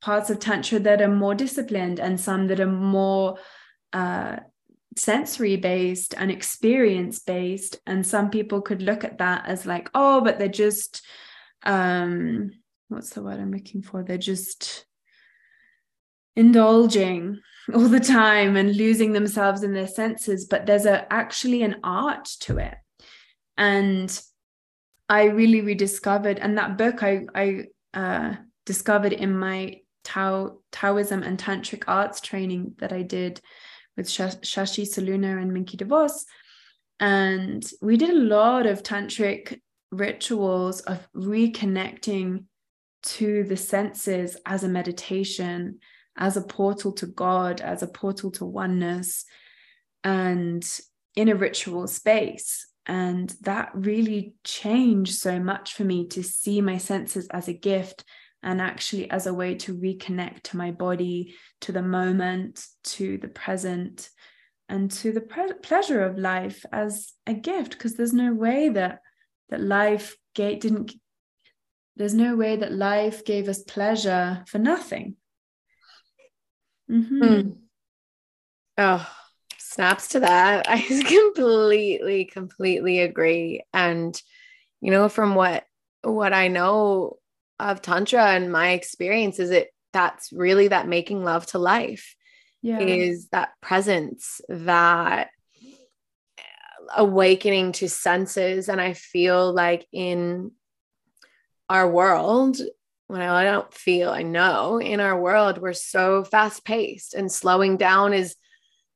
parts 0.00 0.30
of 0.30 0.38
tantra 0.38 0.78
that 0.78 1.02
are 1.02 1.08
more 1.08 1.34
disciplined 1.34 1.98
and 1.98 2.20
some 2.20 2.46
that 2.46 2.60
are 2.60 2.66
more 2.66 3.38
uh, 3.92 4.36
sensory 4.96 5.56
based 5.56 6.14
and 6.16 6.30
experience 6.30 7.18
based. 7.18 7.80
And 7.88 8.06
some 8.06 8.30
people 8.30 8.60
could 8.60 8.82
look 8.82 9.02
at 9.02 9.18
that 9.18 9.46
as 9.46 9.66
like 9.66 9.90
oh 9.96 10.20
but 10.20 10.38
they're 10.38 10.46
just 10.46 11.04
um 11.64 12.52
what's 12.86 13.10
the 13.10 13.22
word 13.22 13.40
i'm 13.40 13.50
looking 13.50 13.82
for? 13.82 14.04
They're 14.04 14.16
just 14.16 14.86
indulging 16.36 17.40
all 17.74 17.88
the 17.88 17.98
time 17.98 18.54
and 18.54 18.76
losing 18.76 19.12
themselves 19.12 19.64
in 19.64 19.72
their 19.74 19.88
senses 19.88 20.46
but 20.46 20.66
there's 20.66 20.86
a 20.86 21.12
actually 21.12 21.64
an 21.64 21.80
art 21.82 22.26
to 22.42 22.58
it. 22.58 22.76
And 23.56 24.08
I 25.08 25.24
really 25.24 25.62
rediscovered, 25.62 26.38
and 26.38 26.58
that 26.58 26.76
book 26.76 27.02
I 27.02 27.26
I 27.34 27.64
uh, 27.94 28.34
discovered 28.66 29.12
in 29.12 29.38
my 29.38 29.80
Tao 30.04 30.58
Taoism 30.72 31.22
and 31.22 31.38
Tantric 31.38 31.84
arts 31.86 32.20
training 32.20 32.74
that 32.78 32.92
I 32.92 33.02
did 33.02 33.40
with 33.96 34.06
Shashi 34.06 34.84
Solluna 34.84 35.40
and 35.40 35.50
Minke 35.50 35.76
de 35.76 35.84
Vos, 35.84 36.24
and 37.00 37.68
we 37.80 37.96
did 37.96 38.10
a 38.10 38.14
lot 38.14 38.66
of 38.66 38.82
tantric 38.82 39.60
rituals 39.90 40.80
of 40.82 41.08
reconnecting 41.14 42.44
to 43.02 43.44
the 43.44 43.56
senses 43.56 44.36
as 44.44 44.64
a 44.64 44.68
meditation, 44.68 45.78
as 46.16 46.36
a 46.36 46.42
portal 46.42 46.92
to 46.92 47.06
God, 47.06 47.60
as 47.60 47.82
a 47.82 47.86
portal 47.86 48.30
to 48.32 48.44
oneness, 48.44 49.24
and 50.04 50.68
in 51.16 51.28
a 51.28 51.34
ritual 51.34 51.86
space. 51.86 52.67
And 52.88 53.28
that 53.42 53.70
really 53.74 54.34
changed 54.44 55.14
so 55.14 55.38
much 55.38 55.74
for 55.74 55.84
me 55.84 56.08
to 56.08 56.22
see 56.22 56.62
my 56.62 56.78
senses 56.78 57.28
as 57.28 57.46
a 57.46 57.52
gift 57.52 58.02
and 58.42 58.62
actually 58.62 59.10
as 59.10 59.26
a 59.26 59.34
way 59.34 59.56
to 59.56 59.76
reconnect 59.76 60.42
to 60.44 60.56
my 60.56 60.70
body, 60.70 61.34
to 61.60 61.72
the 61.72 61.82
moment, 61.82 62.64
to 62.84 63.18
the 63.18 63.28
present, 63.28 64.08
and 64.70 64.90
to 64.90 65.12
the 65.12 65.20
pre- 65.20 65.52
pleasure 65.62 66.02
of 66.02 66.18
life 66.18 66.64
as 66.72 67.12
a 67.26 67.34
gift. 67.34 67.72
Because 67.72 67.94
there's 67.94 68.14
no 68.14 68.32
way 68.32 68.70
that 68.70 69.00
that 69.50 69.60
life 69.60 70.16
gave, 70.34 70.60
didn't. 70.60 70.94
There's 71.96 72.14
no 72.14 72.36
way 72.36 72.56
that 72.56 72.72
life 72.72 73.24
gave 73.24 73.48
us 73.48 73.62
pleasure 73.62 74.44
for 74.46 74.58
nothing. 74.58 75.16
Mm-hmm. 76.90 77.22
Mm. 77.22 77.56
Oh, 78.78 79.17
snaps 79.68 80.08
to 80.08 80.20
that. 80.20 80.66
I 80.68 80.80
completely, 80.80 82.24
completely 82.24 83.00
agree. 83.00 83.62
And, 83.72 84.20
you 84.80 84.90
know, 84.90 85.08
from 85.08 85.34
what 85.34 85.64
what 86.02 86.32
I 86.32 86.48
know 86.48 87.18
of 87.58 87.82
Tantra 87.82 88.24
and 88.24 88.52
my 88.52 88.70
experience 88.70 89.40
is 89.40 89.50
it 89.50 89.68
that's 89.92 90.32
really 90.32 90.68
that 90.68 90.86
making 90.86 91.24
love 91.24 91.44
to 91.46 91.58
life 91.58 92.14
yeah. 92.62 92.78
is 92.78 93.28
that 93.28 93.50
presence, 93.60 94.40
that 94.48 95.30
awakening 96.94 97.72
to 97.72 97.88
senses. 97.88 98.68
And 98.68 98.80
I 98.80 98.92
feel 98.92 99.52
like 99.52 99.86
in 99.92 100.52
our 101.68 101.90
world, 101.90 102.58
when 103.08 103.22
I 103.22 103.44
don't 103.44 103.72
feel, 103.72 104.10
I 104.10 104.22
know 104.22 104.78
in 104.78 105.00
our 105.00 105.18
world, 105.18 105.58
we're 105.58 105.72
so 105.72 106.24
fast 106.24 106.64
paced 106.64 107.14
and 107.14 107.30
slowing 107.30 107.76
down 107.76 108.12
is 108.12 108.36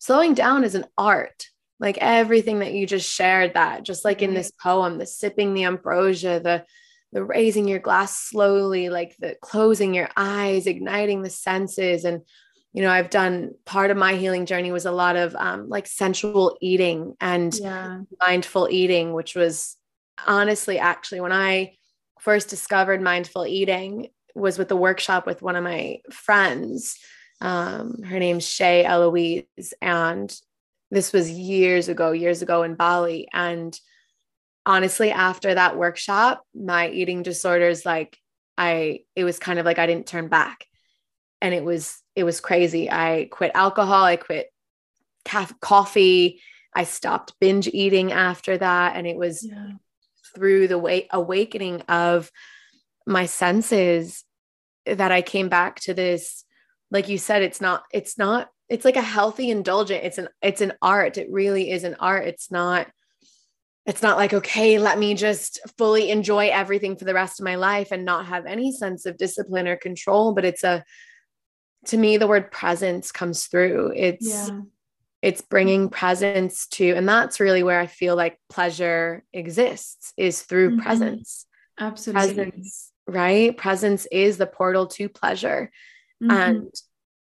slowing 0.03 0.35
down 0.35 0.65
is 0.65 0.75
an 0.75 0.85
art. 0.99 1.47
Like 1.79 1.97
everything 2.01 2.59
that 2.59 2.75
you 2.75 2.87
just 2.89 3.09
shared 3.09 3.55
that 3.55 3.85
just 3.85 4.05
like 4.05 4.21
in 4.21 4.35
this 4.35 4.51
poem 4.51 4.99
the 4.99 5.07
sipping 5.07 5.55
the 5.55 5.65
ambrosia 5.65 6.41
the 6.41 6.65
the 7.13 7.25
raising 7.25 7.69
your 7.69 7.79
glass 7.79 8.19
slowly 8.19 8.89
like 8.89 9.17
the 9.19 9.37
closing 9.43 9.95
your 9.95 10.09
eyes 10.17 10.67
igniting 10.67 11.23
the 11.23 11.31
senses. 11.31 12.05
And 12.05 12.23
you 12.73 12.83
know 12.83 12.91
i've 12.91 13.11
done 13.11 13.53
part 13.65 13.91
of 13.91 13.97
my 13.97 14.15
healing 14.15 14.47
journey 14.47 14.73
was 14.73 14.87
a 14.87 14.93
lot 14.93 15.17
of 15.17 15.35
um, 15.37 15.69
like 15.69 15.87
sensual 15.87 16.57
eating 16.61 17.15
and 17.21 17.55
yeah. 17.55 18.01
mindful 18.27 18.69
eating 18.71 19.13
which 19.13 19.35
was 19.35 19.77
honestly 20.27 20.79
actually 20.79 21.21
when 21.21 21.33
i 21.33 21.75
first 22.19 22.49
discovered 22.49 23.03
mindful 23.03 23.47
eating 23.47 24.09
was 24.35 24.57
with 24.57 24.69
the 24.69 24.77
workshop 24.77 25.27
with 25.27 25.43
one 25.43 25.57
of 25.57 25.63
my 25.63 25.99
friends 26.11 26.99
um, 27.43 28.03
her 28.05 28.19
name's 28.19 28.47
Shay 28.49 28.85
Eloise. 28.85 29.75
And 29.83 30.35
this 30.91 31.13
was 31.13 31.29
years 31.31 31.89
ago, 31.89 32.13
years 32.13 32.41
ago 32.41 32.63
in 32.63 32.77
Bali. 32.77 33.29
And 33.33 33.79
honestly, 34.65 35.11
after 35.11 35.53
that 35.53 35.77
workshop, 35.77 36.45
my 36.55 36.89
eating 36.89 37.23
disorders, 37.23 37.85
like 37.85 38.17
I, 38.57 39.01
it 39.17 39.25
was 39.25 39.41
kind 39.41 39.59
of 39.59 39.67
like 39.67 39.81
I 39.81 39.87
didn't 39.87 40.07
turn 40.07 40.29
back. 40.29 40.67
And 41.41 41.53
it 41.53 41.65
was, 41.65 42.01
it 42.15 42.23
was 42.23 42.41
crazy. 42.41 42.89
I 42.89 43.29
quit 43.31 43.51
alcohol, 43.55 44.05
I 44.05 44.15
quit 44.15 44.47
ca- 45.25 45.51
coffee, 45.61 46.41
I 46.73 46.85
stopped 46.85 47.35
binge 47.41 47.67
eating 47.67 48.13
after 48.13 48.57
that. 48.57 48.95
And 48.95 49.05
it 49.07 49.17
was 49.17 49.45
yeah. 49.45 49.73
through 50.37 50.69
the 50.69 50.79
way 50.79 51.09
awakening 51.11 51.81
of 51.83 52.31
my 53.05 53.27
senses 53.27 54.23
that 54.87 55.11
I 55.11 55.23
came 55.23 55.49
back 55.49 55.81
to 55.81 55.95
this. 55.95 56.45
Like 56.93 57.09
you 57.09 57.17
said, 57.17 57.43
it's 57.43 57.61
not, 57.61 57.85
it's 57.91 58.19
not, 58.19 58.51
it's 58.69 58.85
like 58.85 58.97
a 58.97 59.03
healthy 59.03 59.51
indulgent. 59.51 60.05
It's 60.05 60.19
an, 60.19 60.29
it's 60.43 60.61
an 60.61 60.75
art. 60.83 61.17
It 61.17 61.29
really 61.31 61.71
is 61.71 61.85
an 61.85 61.97
art. 61.99 62.29
It's 62.29 62.51
not, 62.51 62.87
it's 63.87 64.03
not 64.03 64.19
like, 64.19 64.35
okay, 64.35 64.79
let 64.79 64.99
me 64.99 65.15
just 65.15 65.59
fully 65.79 66.11
enjoy 66.11 66.49
everything 66.49 66.97
for 66.97 67.07
the 67.07 67.15
rest 67.15 67.41
of 67.41 67.45
my 67.45 67.55
life 67.55 67.93
and 67.93 68.05
not 68.05 68.27
have 68.27 68.45
any 68.45 68.73
sense 68.73 69.07
of 69.07 69.17
discipline 69.17 69.67
or 69.67 69.77
control. 69.77 70.35
But 70.35 70.45
it's 70.45 70.65
a, 70.65 70.85
to 71.87 71.97
me, 71.97 72.19
the 72.19 72.29
word 72.29 72.53
presence 72.53 73.11
comes 73.11 73.47
through. 73.47 73.95
It's, 73.97 74.29
yeah. 74.29 74.61
it's 75.23 75.41
bringing 75.41 75.89
presence 75.89 76.67
to, 76.69 76.93
and 76.93 77.09
that's 77.09 77.41
really 77.41 77.63
where 77.63 77.81
I 77.81 77.87
feel 77.87 78.17
like 78.17 78.39
pleasure 78.51 79.25
exists 79.33 80.13
is 80.19 80.43
through 80.43 80.73
mm-hmm. 80.73 80.83
presence. 80.83 81.47
Absolutely. 81.81 82.35
Presence, 82.35 82.93
right? 83.07 83.57
Presence 83.57 84.07
is 84.13 84.37
the 84.37 84.47
portal 84.47 84.89
to 84.89 85.09
pleasure. 85.09 85.71
Mm-hmm. 86.23 86.31
And 86.31 86.73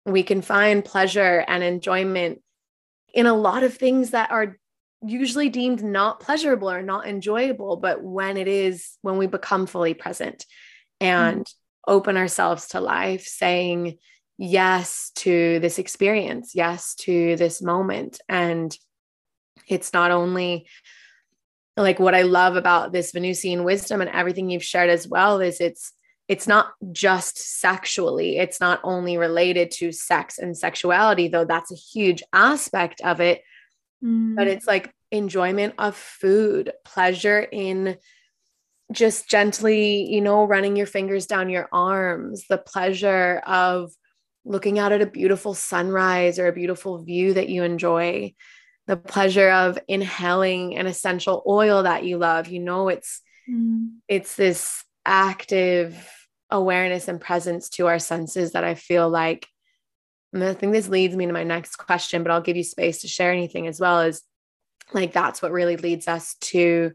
we 0.06 0.24
can 0.24 0.42
find 0.42 0.84
pleasure 0.84 1.44
and 1.48 1.64
enjoyment 1.64 2.42
in 3.14 3.26
a 3.26 3.34
lot 3.34 3.64
of 3.64 3.76
things 3.76 4.12
that 4.12 4.32
are 4.32 4.58
usually 5.06 5.50
deemed 5.50 5.84
not 5.84 6.20
pleasurable 6.20 6.70
or 6.70 6.82
not 6.82 7.06
enjoyable 7.06 7.76
but 7.76 8.02
when 8.02 8.38
it 8.38 8.48
is 8.48 8.98
when 9.02 9.18
we 9.18 9.28
become 9.28 9.66
fully 9.66 9.94
present 9.94 10.46
and 11.02 11.42
mm. 11.42 11.54
open 11.88 12.16
ourselves 12.16 12.70
to 12.70 12.80
life 12.80 13.26
saying 13.26 13.98
yes 14.38 15.12
to 15.16 15.60
this 15.60 15.78
experience 15.78 16.54
yes 16.56 16.96
to 16.96 17.36
this 17.36 17.62
moment 17.62 18.22
and 18.30 18.78
it's 19.68 19.92
not 19.92 20.12
only 20.12 20.66
like 21.76 22.00
what 22.00 22.16
i 22.16 22.22
love 22.22 22.56
about 22.56 22.94
this 22.94 23.12
venusian 23.12 23.66
wisdom 23.66 24.00
and 24.00 24.10
everything 24.10 24.50
you've 24.50 24.64
shared 24.64 24.90
as 24.90 25.08
well 25.08 25.42
is 25.42 25.60
it's 25.60 25.92
it's 26.28 26.48
not 26.48 26.74
just 26.92 27.38
sexually 27.60 28.38
it's 28.38 28.60
not 28.60 28.80
only 28.84 29.18
related 29.18 29.72
to 29.72 29.92
sex 29.92 30.40
and 30.40 30.58
sexuality 30.58 31.28
though 31.28 31.46
that's 31.46 31.72
a 31.72 31.76
huge 31.76 32.24
aspect 32.32 33.02
of 33.02 33.20
it 33.20 33.42
mm. 34.04 34.36
but 34.36 34.48
it's 34.48 34.66
like 34.66 34.94
enjoyment 35.14 35.76
of 35.78 35.96
food, 35.96 36.74
pleasure 36.84 37.40
in 37.40 37.98
just 38.92 39.30
gently, 39.30 40.12
you 40.12 40.22
know, 40.22 40.44
running 40.46 40.76
your 40.76 40.88
fingers 40.88 41.28
down 41.28 41.50
your 41.50 41.70
arms, 41.72 42.46
the 42.50 42.58
pleasure 42.58 43.42
of 43.46 43.92
looking 44.44 44.80
out 44.80 44.92
at 44.92 45.02
a 45.02 45.06
beautiful 45.06 45.54
sunrise 45.54 46.38
or 46.40 46.48
a 46.48 46.54
beautiful 46.54 47.04
view 47.04 47.34
that 47.36 47.48
you 47.48 47.64
enjoy, 47.64 48.34
the 48.88 48.98
pleasure 48.98 49.50
of 49.52 49.78
inhaling 49.88 50.76
an 50.78 50.88
essential 50.88 51.44
oil 51.48 51.84
that 51.84 52.04
you 52.04 52.18
love. 52.18 52.48
You 52.48 52.60
know, 52.60 52.90
it's 52.90 53.22
mm. 53.50 53.92
it's 54.08 54.36
this 54.36 54.84
active 55.06 56.10
awareness 56.50 57.08
and 57.08 57.20
presence 57.20 57.70
to 57.70 57.88
our 57.88 58.00
senses 58.00 58.52
that 58.52 58.64
I 58.64 58.76
feel 58.76 59.10
like 59.10 59.48
and 60.34 60.44
I 60.44 60.54
think 60.54 60.74
this 60.74 60.90
leads 60.90 61.16
me 61.16 61.28
to 61.28 61.32
my 61.32 61.44
next 61.44 61.76
question, 61.76 62.24
but 62.24 62.32
I'll 62.32 62.42
give 62.42 62.58
you 62.58 62.64
space 62.64 63.02
to 63.02 63.08
share 63.08 63.32
anything 63.32 63.68
as 63.68 63.80
well 63.80 64.02
is 64.02 64.24
like 64.92 65.14
that's 65.14 65.42
what 65.42 65.52
really 65.52 65.78
leads 65.78 66.08
us 66.08 66.36
to, 66.42 66.92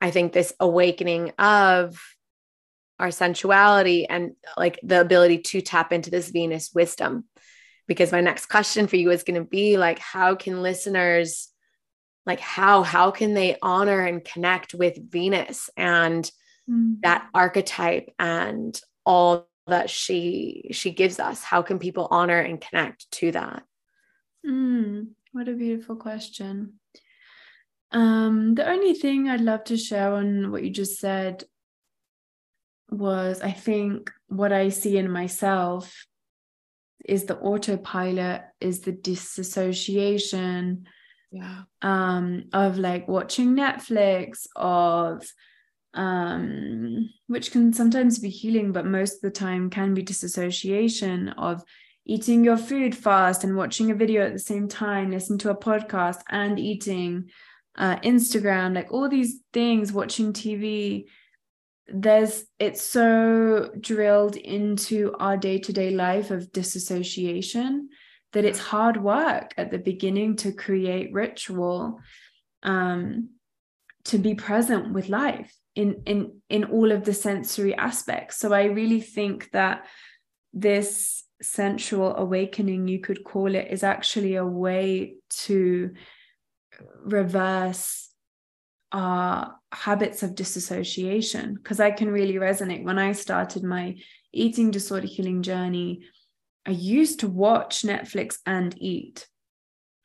I 0.00 0.10
think, 0.10 0.32
this 0.32 0.52
awakening 0.60 1.32
of 1.38 1.98
our 2.98 3.10
sensuality 3.10 4.06
and 4.06 4.32
like 4.56 4.78
the 4.82 5.00
ability 5.00 5.38
to 5.38 5.62
tap 5.62 5.92
into 5.92 6.10
this 6.10 6.30
Venus 6.30 6.70
wisdom. 6.74 7.24
Because 7.88 8.12
my 8.12 8.20
next 8.20 8.46
question 8.46 8.86
for 8.86 8.96
you 8.96 9.10
is 9.10 9.24
going 9.24 9.42
to 9.42 9.48
be 9.48 9.76
like, 9.78 9.98
how 9.98 10.34
can 10.34 10.62
listeners, 10.62 11.48
like, 12.26 12.38
how, 12.38 12.82
how 12.82 13.10
can 13.10 13.34
they 13.34 13.56
honor 13.60 14.00
and 14.00 14.24
connect 14.24 14.74
with 14.74 15.10
Venus 15.10 15.68
and 15.76 16.30
mm. 16.68 16.96
that 17.02 17.28
archetype 17.34 18.10
and 18.18 18.80
all 19.04 19.48
that 19.66 19.90
she 19.90 20.70
she 20.72 20.90
gives 20.92 21.20
us. 21.20 21.42
How 21.42 21.62
can 21.62 21.78
people 21.78 22.08
honor 22.10 22.38
and 22.38 22.60
connect 22.60 23.10
to 23.12 23.32
that? 23.32 23.62
Mm, 24.46 25.08
what 25.32 25.48
a 25.48 25.52
beautiful 25.52 25.96
question. 25.96 26.74
Um 27.92 28.54
the 28.54 28.68
only 28.68 28.94
thing 28.94 29.28
i'd 29.28 29.42
love 29.42 29.64
to 29.64 29.76
share 29.76 30.14
on 30.14 30.50
what 30.50 30.62
you 30.64 30.70
just 30.70 30.98
said 30.98 31.44
was 32.90 33.42
i 33.42 33.50
think 33.50 34.10
what 34.28 34.52
i 34.52 34.70
see 34.70 34.96
in 34.96 35.10
myself 35.10 36.06
is 37.04 37.24
the 37.24 37.36
autopilot 37.38 38.42
is 38.60 38.80
the 38.80 38.92
disassociation 38.92 40.86
yeah. 41.30 41.62
um 41.82 42.44
of 42.52 42.78
like 42.78 43.08
watching 43.08 43.56
netflix 43.56 44.46
of 44.56 45.22
um, 45.94 47.10
which 47.26 47.50
can 47.50 47.72
sometimes 47.72 48.18
be 48.18 48.30
healing, 48.30 48.72
but 48.72 48.86
most 48.86 49.16
of 49.16 49.20
the 49.20 49.30
time 49.30 49.70
can 49.70 49.94
be 49.94 50.02
disassociation 50.02 51.30
of 51.30 51.62
eating 52.04 52.44
your 52.44 52.56
food 52.56 52.96
fast 52.96 53.44
and 53.44 53.56
watching 53.56 53.90
a 53.90 53.94
video 53.94 54.24
at 54.24 54.32
the 54.32 54.38
same 54.38 54.68
time, 54.68 55.10
listen 55.10 55.38
to 55.38 55.50
a 55.50 55.56
podcast 55.56 56.20
and 56.30 56.58
eating, 56.58 57.30
uh, 57.76 57.96
Instagram, 57.96 58.74
like 58.74 58.92
all 58.92 59.08
these 59.08 59.40
things, 59.52 59.92
watching 59.92 60.32
TV. 60.32 61.06
There's 61.86 62.44
it's 62.58 62.82
so 62.82 63.70
drilled 63.78 64.36
into 64.36 65.14
our 65.18 65.36
day 65.36 65.58
to 65.58 65.72
day 65.72 65.90
life 65.90 66.30
of 66.30 66.52
disassociation 66.52 67.90
that 68.32 68.44
it's 68.44 68.58
hard 68.58 68.96
work 68.96 69.52
at 69.58 69.70
the 69.70 69.78
beginning 69.78 70.36
to 70.36 70.52
create 70.52 71.12
ritual, 71.12 72.00
um, 72.62 73.30
to 74.04 74.18
be 74.18 74.34
present 74.34 74.92
with 74.92 75.08
life 75.08 75.54
in 75.74 76.02
in 76.06 76.40
in 76.48 76.64
all 76.64 76.92
of 76.92 77.04
the 77.04 77.14
sensory 77.14 77.74
aspects. 77.74 78.38
So 78.38 78.52
i 78.52 78.64
really 78.64 79.00
think 79.00 79.50
that 79.52 79.86
this 80.52 81.24
sensual 81.40 82.14
awakening 82.16 82.86
you 82.86 83.00
could 83.00 83.24
call 83.24 83.54
it 83.54 83.68
is 83.70 83.82
actually 83.82 84.36
a 84.36 84.46
way 84.46 85.16
to 85.30 85.92
reverse 87.04 88.10
our 88.92 89.56
habits 89.72 90.22
of 90.22 90.34
disassociation. 90.34 91.54
Because 91.54 91.80
i 91.80 91.90
can 91.90 92.10
really 92.10 92.34
resonate. 92.34 92.84
When 92.84 92.98
i 92.98 93.12
started 93.12 93.64
my 93.64 93.96
eating 94.32 94.70
disorder 94.70 95.06
healing 95.06 95.42
journey 95.42 96.00
i 96.66 96.70
used 96.70 97.20
to 97.20 97.28
watch 97.28 97.82
netflix 97.82 98.38
and 98.46 98.74
eat. 98.78 99.26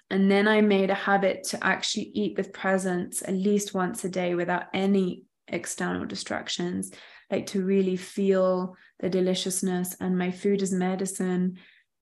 And 0.09 0.31
then 0.31 0.47
I 0.47 0.61
made 0.61 0.89
a 0.89 0.93
habit 0.93 1.43
to 1.49 1.61
actually 1.61 2.11
eat 2.13 2.37
with 2.37 2.53
presence 2.53 3.21
at 3.21 3.33
least 3.33 3.73
once 3.73 4.05
a 4.05 4.09
day 4.09 4.35
without 4.35 4.63
any 4.73 5.23
external 5.47 6.05
distractions, 6.05 6.91
like 7.31 7.47
to 7.47 7.63
really 7.63 7.97
feel 7.97 8.75
the 8.99 9.09
deliciousness 9.09 9.95
and 9.99 10.17
my 10.17 10.31
food 10.31 10.61
is 10.61 10.71
medicine 10.71 11.57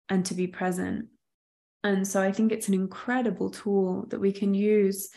and 0.10 0.26
to 0.26 0.34
be 0.34 0.48
present. 0.48 1.08
And 1.84 2.08
so 2.08 2.22
I 2.22 2.32
think 2.32 2.52
it's 2.52 2.68
an 2.68 2.74
incredible 2.74 3.50
tool 3.50 4.08
that 4.10 4.20
we 4.20 4.32
can 4.32 4.54
use. 4.54 5.10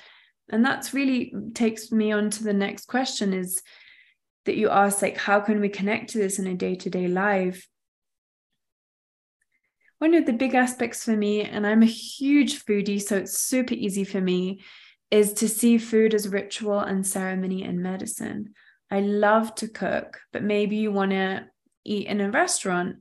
And 0.50 0.64
that's 0.64 0.94
really 0.94 1.32
takes 1.54 1.90
me 1.92 2.12
on 2.12 2.30
to 2.30 2.44
the 2.44 2.52
next 2.52 2.86
question 2.86 3.32
is 3.32 3.62
that 4.48 4.56
you 4.56 4.70
ask 4.70 5.02
like 5.02 5.18
how 5.18 5.40
can 5.40 5.60
we 5.60 5.68
connect 5.68 6.08
to 6.08 6.18
this 6.18 6.38
in 6.38 6.46
a 6.46 6.54
day-to-day 6.54 7.06
life 7.06 7.68
one 9.98 10.14
of 10.14 10.24
the 10.24 10.32
big 10.32 10.54
aspects 10.54 11.04
for 11.04 11.14
me 11.14 11.42
and 11.42 11.66
i'm 11.66 11.82
a 11.82 11.86
huge 11.86 12.64
foodie 12.64 13.00
so 13.00 13.18
it's 13.18 13.38
super 13.38 13.74
easy 13.74 14.04
for 14.04 14.22
me 14.22 14.62
is 15.10 15.32
to 15.34 15.48
see 15.48 15.78
food 15.78 16.14
as 16.14 16.28
ritual 16.28 16.80
and 16.80 17.06
ceremony 17.06 17.62
and 17.62 17.80
medicine. 17.80 18.54
I 18.90 19.00
love 19.00 19.54
to 19.56 19.68
cook, 19.68 20.18
but 20.32 20.42
maybe 20.42 20.76
you 20.76 20.92
want 20.92 21.12
to 21.12 21.46
eat 21.84 22.06
in 22.06 22.20
a 22.20 22.30
restaurant, 22.30 22.96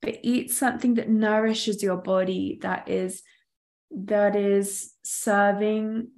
but 0.00 0.18
eat 0.22 0.50
something 0.50 0.94
that 0.94 1.08
nourishes 1.08 1.82
your 1.82 1.96
body 1.96 2.58
that 2.62 2.88
is 2.88 3.22
that 3.90 4.36
is 4.36 4.94
serving 5.02 6.08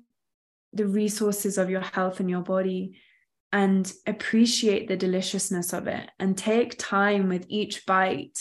the 0.73 0.87
resources 0.87 1.59
of 1.59 1.71
your 1.71 1.81
health 1.81 2.21
and 2.21 2.31
your 2.31 2.43
body 2.43 2.99
and 3.53 3.93
appreciate 4.07 4.89
the 4.89 4.97
deliciousness 4.97 5.73
of 5.73 5.87
it 5.87 6.11
and 6.19 6.37
take 6.37 6.77
time 6.79 7.29
with 7.29 7.47
each 7.49 7.87
bite. 7.87 8.39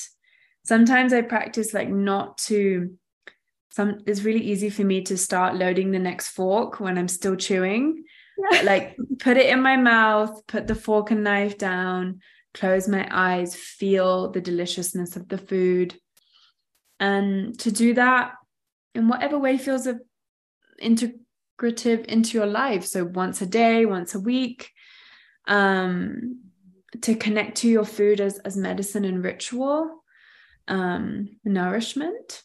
Sometimes 0.65 1.13
I 1.13 1.21
practice 1.21 1.73
like 1.73 1.89
not 1.89 2.37
to 2.39 2.95
some 3.73 4.01
it's 4.05 4.21
really 4.21 4.43
easy 4.43 4.69
for 4.69 4.83
me 4.83 5.01
to 5.01 5.17
start 5.17 5.55
loading 5.55 5.89
the 5.89 5.97
next 5.97 6.29
fork 6.29 6.79
when 6.79 6.95
I'm 6.95 7.07
still 7.07 7.35
chewing. 7.35 8.03
like 8.63 8.95
put 9.17 9.35
it 9.35 9.47
in 9.47 9.63
my 9.63 9.77
mouth, 9.77 10.45
put 10.45 10.67
the 10.67 10.75
fork 10.75 11.09
and 11.09 11.23
knife 11.23 11.57
down, 11.57 12.19
close 12.53 12.87
my 12.87 13.07
eyes, 13.09 13.55
feel 13.55 14.29
the 14.29 14.41
deliciousness 14.41 15.15
of 15.15 15.27
the 15.27 15.39
food. 15.39 15.95
And 16.99 17.57
to 17.61 17.71
do 17.71 17.95
that 17.95 18.33
in 18.93 19.07
whatever 19.07 19.39
way 19.39 19.57
feels 19.57 19.87
a, 19.87 19.99
integrative 20.79 22.05
into 22.05 22.37
your 22.37 22.45
life. 22.45 22.85
So 22.85 23.03
once 23.03 23.41
a 23.41 23.47
day, 23.47 23.87
once 23.87 24.13
a 24.13 24.19
week, 24.19 24.69
um, 25.47 26.43
to 27.01 27.15
connect 27.15 27.57
to 27.57 27.67
your 27.67 27.85
food 27.85 28.21
as, 28.21 28.37
as 28.37 28.55
medicine 28.55 29.03
and 29.03 29.23
ritual, 29.23 30.03
um, 30.67 31.37
nourishment 31.43 32.43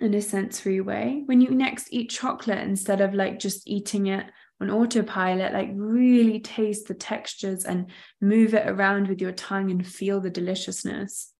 in 0.00 0.14
a 0.14 0.22
sensory 0.22 0.80
way. 0.80 1.22
When 1.26 1.40
you 1.40 1.50
next 1.50 1.88
eat 1.90 2.10
chocolate, 2.10 2.58
instead 2.58 3.00
of 3.00 3.14
like 3.14 3.38
just 3.38 3.66
eating 3.66 4.06
it 4.06 4.26
on 4.60 4.70
autopilot, 4.70 5.52
like 5.52 5.70
really 5.74 6.40
taste 6.40 6.88
the 6.88 6.94
textures 6.94 7.64
and 7.64 7.90
move 8.20 8.54
it 8.54 8.68
around 8.68 9.08
with 9.08 9.20
your 9.20 9.32
tongue 9.32 9.70
and 9.70 9.86
feel 9.86 10.20
the 10.20 10.30
deliciousness. 10.30 11.32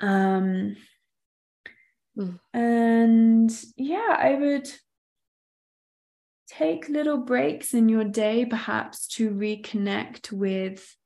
Um, 0.00 0.76
mm. 2.16 2.38
And 2.52 3.50
yeah, 3.76 4.16
I 4.18 4.34
would 4.34 4.70
take 6.48 6.88
little 6.88 7.18
breaks 7.18 7.74
in 7.74 7.88
your 7.88 8.04
day 8.04 8.44
perhaps 8.44 9.06
to 9.06 9.30
reconnect 9.30 10.32
with 10.32 10.96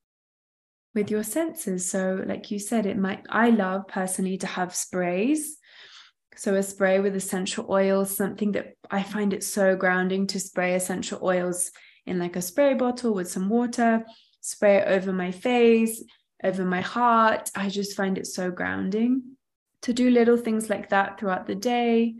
with 0.95 1.11
your 1.11 1.25
senses 1.25 1.91
so 1.91 2.23
like 2.27 2.51
you 2.51 2.59
said 2.59 2.87
it 2.87 2.97
might 2.97 3.25
i 3.29 3.51
love 3.51 3.89
personally 3.89 4.37
to 4.37 4.47
have 4.47 4.75
sprays 4.75 5.57
so 6.37 6.55
a 6.55 6.63
spray 6.63 7.01
with 7.01 7.15
essential 7.15 7.67
oils 7.69 8.17
something 8.17 8.53
that 8.53 8.75
i 8.91 9.03
find 9.03 9.33
it 9.33 9.45
so 9.45 9.77
grounding 9.77 10.27
to 10.27 10.41
spray 10.41 10.75
essential 10.75 11.19
oils 11.23 11.71
in 12.07 12.19
like 12.19 12.37
a 12.37 12.43
spray 12.43 12.75
bottle 12.75 13.15
with 13.15 13.31
some 13.31 13.49
water 13.49 14.05
spray 14.41 14.79
it 14.79 14.89
over 14.89 15.13
my 15.13 15.31
face 15.31 16.03
over 16.43 16.65
my 16.65 16.81
heart 16.81 17.51
i 17.55 17.69
just 17.69 17.97
find 17.97 18.19
it 18.19 18.27
so 18.27 18.51
grounding 18.51 19.23
to 19.83 19.93
do 19.93 20.11
little 20.11 20.37
things 20.37 20.71
like 20.71 20.91
that 20.91 21.19
throughout 21.19 21.47
the 21.47 21.55
day 21.55 22.15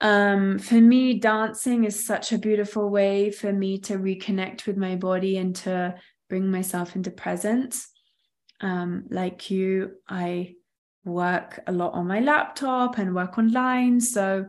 um, 0.00 0.58
for 0.58 0.74
me, 0.74 1.18
dancing 1.18 1.84
is 1.84 2.04
such 2.04 2.32
a 2.32 2.38
beautiful 2.38 2.90
way 2.90 3.30
for 3.30 3.52
me 3.52 3.78
to 3.80 3.98
reconnect 3.98 4.66
with 4.66 4.76
my 4.76 4.96
body 4.96 5.38
and 5.38 5.56
to 5.56 5.94
bring 6.28 6.50
myself 6.50 6.96
into 6.96 7.10
presence. 7.10 7.88
Um, 8.60 9.04
like 9.10 9.50
you, 9.50 9.92
I 10.08 10.55
work 11.06 11.60
a 11.66 11.72
lot 11.72 11.94
on 11.94 12.06
my 12.06 12.20
laptop 12.20 12.98
and 12.98 13.14
work 13.14 13.38
online. 13.38 14.00
So 14.00 14.46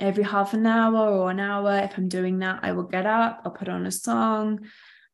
every 0.00 0.24
half 0.24 0.54
an 0.54 0.66
hour 0.66 1.08
or 1.08 1.30
an 1.30 1.40
hour, 1.40 1.78
if 1.78 1.98
I'm 1.98 2.08
doing 2.08 2.38
that, 2.38 2.60
I 2.62 2.72
will 2.72 2.84
get 2.84 3.04
up, 3.04 3.42
I'll 3.44 3.52
put 3.52 3.68
on 3.68 3.84
a 3.84 3.90
song. 3.90 4.66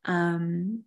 Um, 0.04 0.84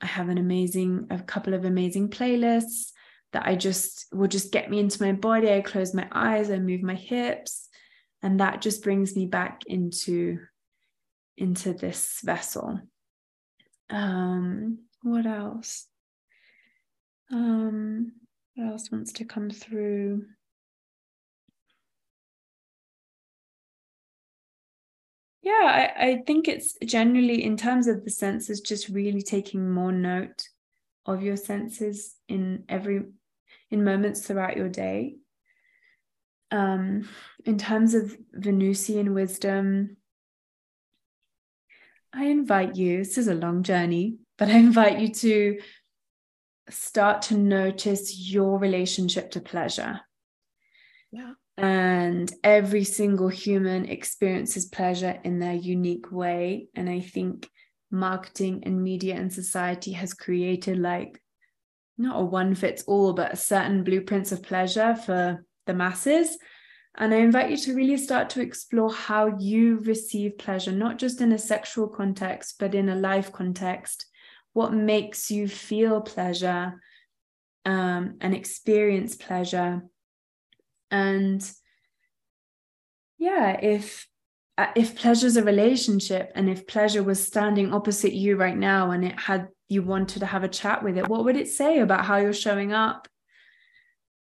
I 0.00 0.06
have 0.06 0.28
an 0.28 0.38
amazing, 0.38 1.06
a 1.10 1.20
couple 1.20 1.54
of 1.54 1.64
amazing 1.64 2.10
playlists 2.10 2.92
that 3.32 3.46
I 3.46 3.56
just 3.56 4.06
will 4.12 4.28
just 4.28 4.52
get 4.52 4.70
me 4.70 4.78
into 4.78 5.02
my 5.02 5.12
body. 5.12 5.50
I 5.50 5.62
close 5.62 5.94
my 5.94 6.06
eyes, 6.12 6.50
I 6.50 6.58
move 6.58 6.82
my 6.82 6.94
hips 6.94 7.68
and 8.22 8.40
that 8.40 8.62
just 8.62 8.82
brings 8.82 9.16
me 9.16 9.26
back 9.26 9.62
into 9.66 10.38
into 11.36 11.72
this 11.72 12.20
vessel 12.22 12.80
um 13.90 14.78
what 15.02 15.26
else 15.26 15.86
um 17.32 18.12
what 18.54 18.72
else 18.72 18.90
wants 18.90 19.12
to 19.12 19.24
come 19.24 19.50
through? 19.50 20.24
Yeah 25.42 25.52
I, 25.98 26.06
I 26.06 26.22
think 26.26 26.46
it's 26.46 26.76
generally 26.84 27.42
in 27.42 27.56
terms 27.56 27.88
of 27.88 28.04
the 28.04 28.10
senses 28.10 28.60
just 28.60 28.88
really 28.88 29.22
taking 29.22 29.70
more 29.70 29.92
note 29.92 30.48
of 31.04 31.22
your 31.22 31.36
senses 31.36 32.14
in 32.28 32.64
every 32.68 33.02
in 33.70 33.84
moments 33.84 34.26
throughout 34.26 34.56
your 34.56 34.68
day. 34.68 35.16
Um, 36.50 37.08
in 37.46 37.56
terms 37.56 37.94
of 37.94 38.14
Venusian 38.32 39.14
wisdom, 39.14 39.96
I 42.12 42.26
invite 42.26 42.76
you, 42.76 42.98
this 42.98 43.16
is 43.16 43.28
a 43.28 43.34
long 43.34 43.62
journey, 43.62 44.18
but 44.36 44.48
I 44.48 44.58
invite 44.58 45.00
you 45.00 45.08
to 45.08 45.58
start 46.68 47.22
to 47.22 47.36
notice 47.36 48.30
your 48.32 48.58
relationship 48.58 49.30
to 49.32 49.40
pleasure. 49.40 50.00
Yeah. 51.10 51.32
And 51.58 52.32
every 52.42 52.84
single 52.84 53.28
human 53.28 53.86
experiences 53.86 54.66
pleasure 54.66 55.20
in 55.24 55.38
their 55.38 55.54
unique 55.54 56.10
way. 56.10 56.68
And 56.74 56.88
I 56.88 57.00
think 57.00 57.48
marketing 57.90 58.62
and 58.64 58.82
media 58.82 59.16
and 59.16 59.32
society 59.32 59.92
has 59.92 60.14
created 60.14 60.78
like 60.78 61.20
not 61.98 62.20
a 62.20 62.24
one 62.24 62.54
fits 62.54 62.84
all, 62.84 63.12
but 63.12 63.34
a 63.34 63.36
certain 63.36 63.84
blueprints 63.84 64.32
of 64.32 64.42
pleasure 64.42 64.96
for 64.96 65.44
the 65.66 65.74
masses. 65.74 66.38
And 66.94 67.14
I 67.14 67.18
invite 67.18 67.50
you 67.50 67.56
to 67.58 67.74
really 67.74 67.96
start 67.96 68.30
to 68.30 68.40
explore 68.40 68.92
how 68.92 69.36
you 69.38 69.78
receive 69.80 70.38
pleasure, 70.38 70.72
not 70.72 70.98
just 70.98 71.20
in 71.20 71.32
a 71.32 71.38
sexual 71.38 71.88
context, 71.88 72.56
but 72.58 72.74
in 72.74 72.88
a 72.88 72.96
life 72.96 73.32
context. 73.32 74.06
What 74.52 74.72
makes 74.72 75.30
you 75.30 75.48
feel 75.48 76.00
pleasure 76.00 76.80
um, 77.64 78.16
and 78.20 78.34
experience 78.34 79.16
pleasure? 79.16 79.82
And 80.90 81.50
yeah, 83.18 83.58
if 83.60 84.06
uh, 84.58 84.66
if 84.76 84.96
pleasure 84.96 85.26
is 85.26 85.36
a 85.36 85.44
relationship 85.44 86.30
and 86.34 86.50
if 86.50 86.66
pleasure 86.66 87.02
was 87.02 87.26
standing 87.26 87.72
opposite 87.72 88.12
you 88.12 88.36
right 88.36 88.56
now 88.56 88.90
and 88.90 89.04
it 89.04 89.18
had 89.18 89.48
you 89.68 89.82
wanted 89.82 90.20
to 90.20 90.26
have 90.26 90.44
a 90.44 90.48
chat 90.48 90.82
with 90.82 90.98
it, 90.98 91.08
what 91.08 91.24
would 91.24 91.36
it 91.36 91.48
say 91.48 91.78
about 91.78 92.04
how 92.04 92.18
you're 92.18 92.34
showing 92.34 92.72
up? 92.72 93.08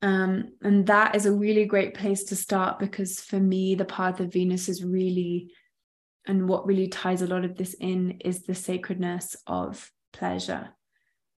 Um, 0.03 0.53
and 0.63 0.87
that 0.87 1.15
is 1.15 1.27
a 1.27 1.33
really 1.33 1.65
great 1.65 1.95
place 1.95 2.25
to 2.25 2.37
start 2.37 2.79
because 2.79 3.21
for 3.21 3.39
me, 3.39 3.75
the 3.75 3.85
path 3.85 4.21
of 4.21 4.33
Venus 4.33 4.69
is 4.69 4.85
really, 4.85 5.53
and 6.27 6.49
what 6.49 6.67
really 6.67 6.89
ties 6.89 7.23
a 7.23 7.27
lot 7.27 7.45
of 7.45 7.57
this 7.57 7.75
in 7.75 8.19
is 8.25 8.43
the 8.43 8.55
sacredness 8.55 9.37
of 9.47 9.91
pleasure 10.17 10.71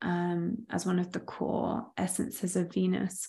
um, 0.03 0.67
as 0.71 0.87
one 0.87 0.99
of 0.99 1.13
the 1.13 1.21
core 1.21 1.87
essences 1.97 2.57
of 2.57 2.73
Venus. 2.73 3.29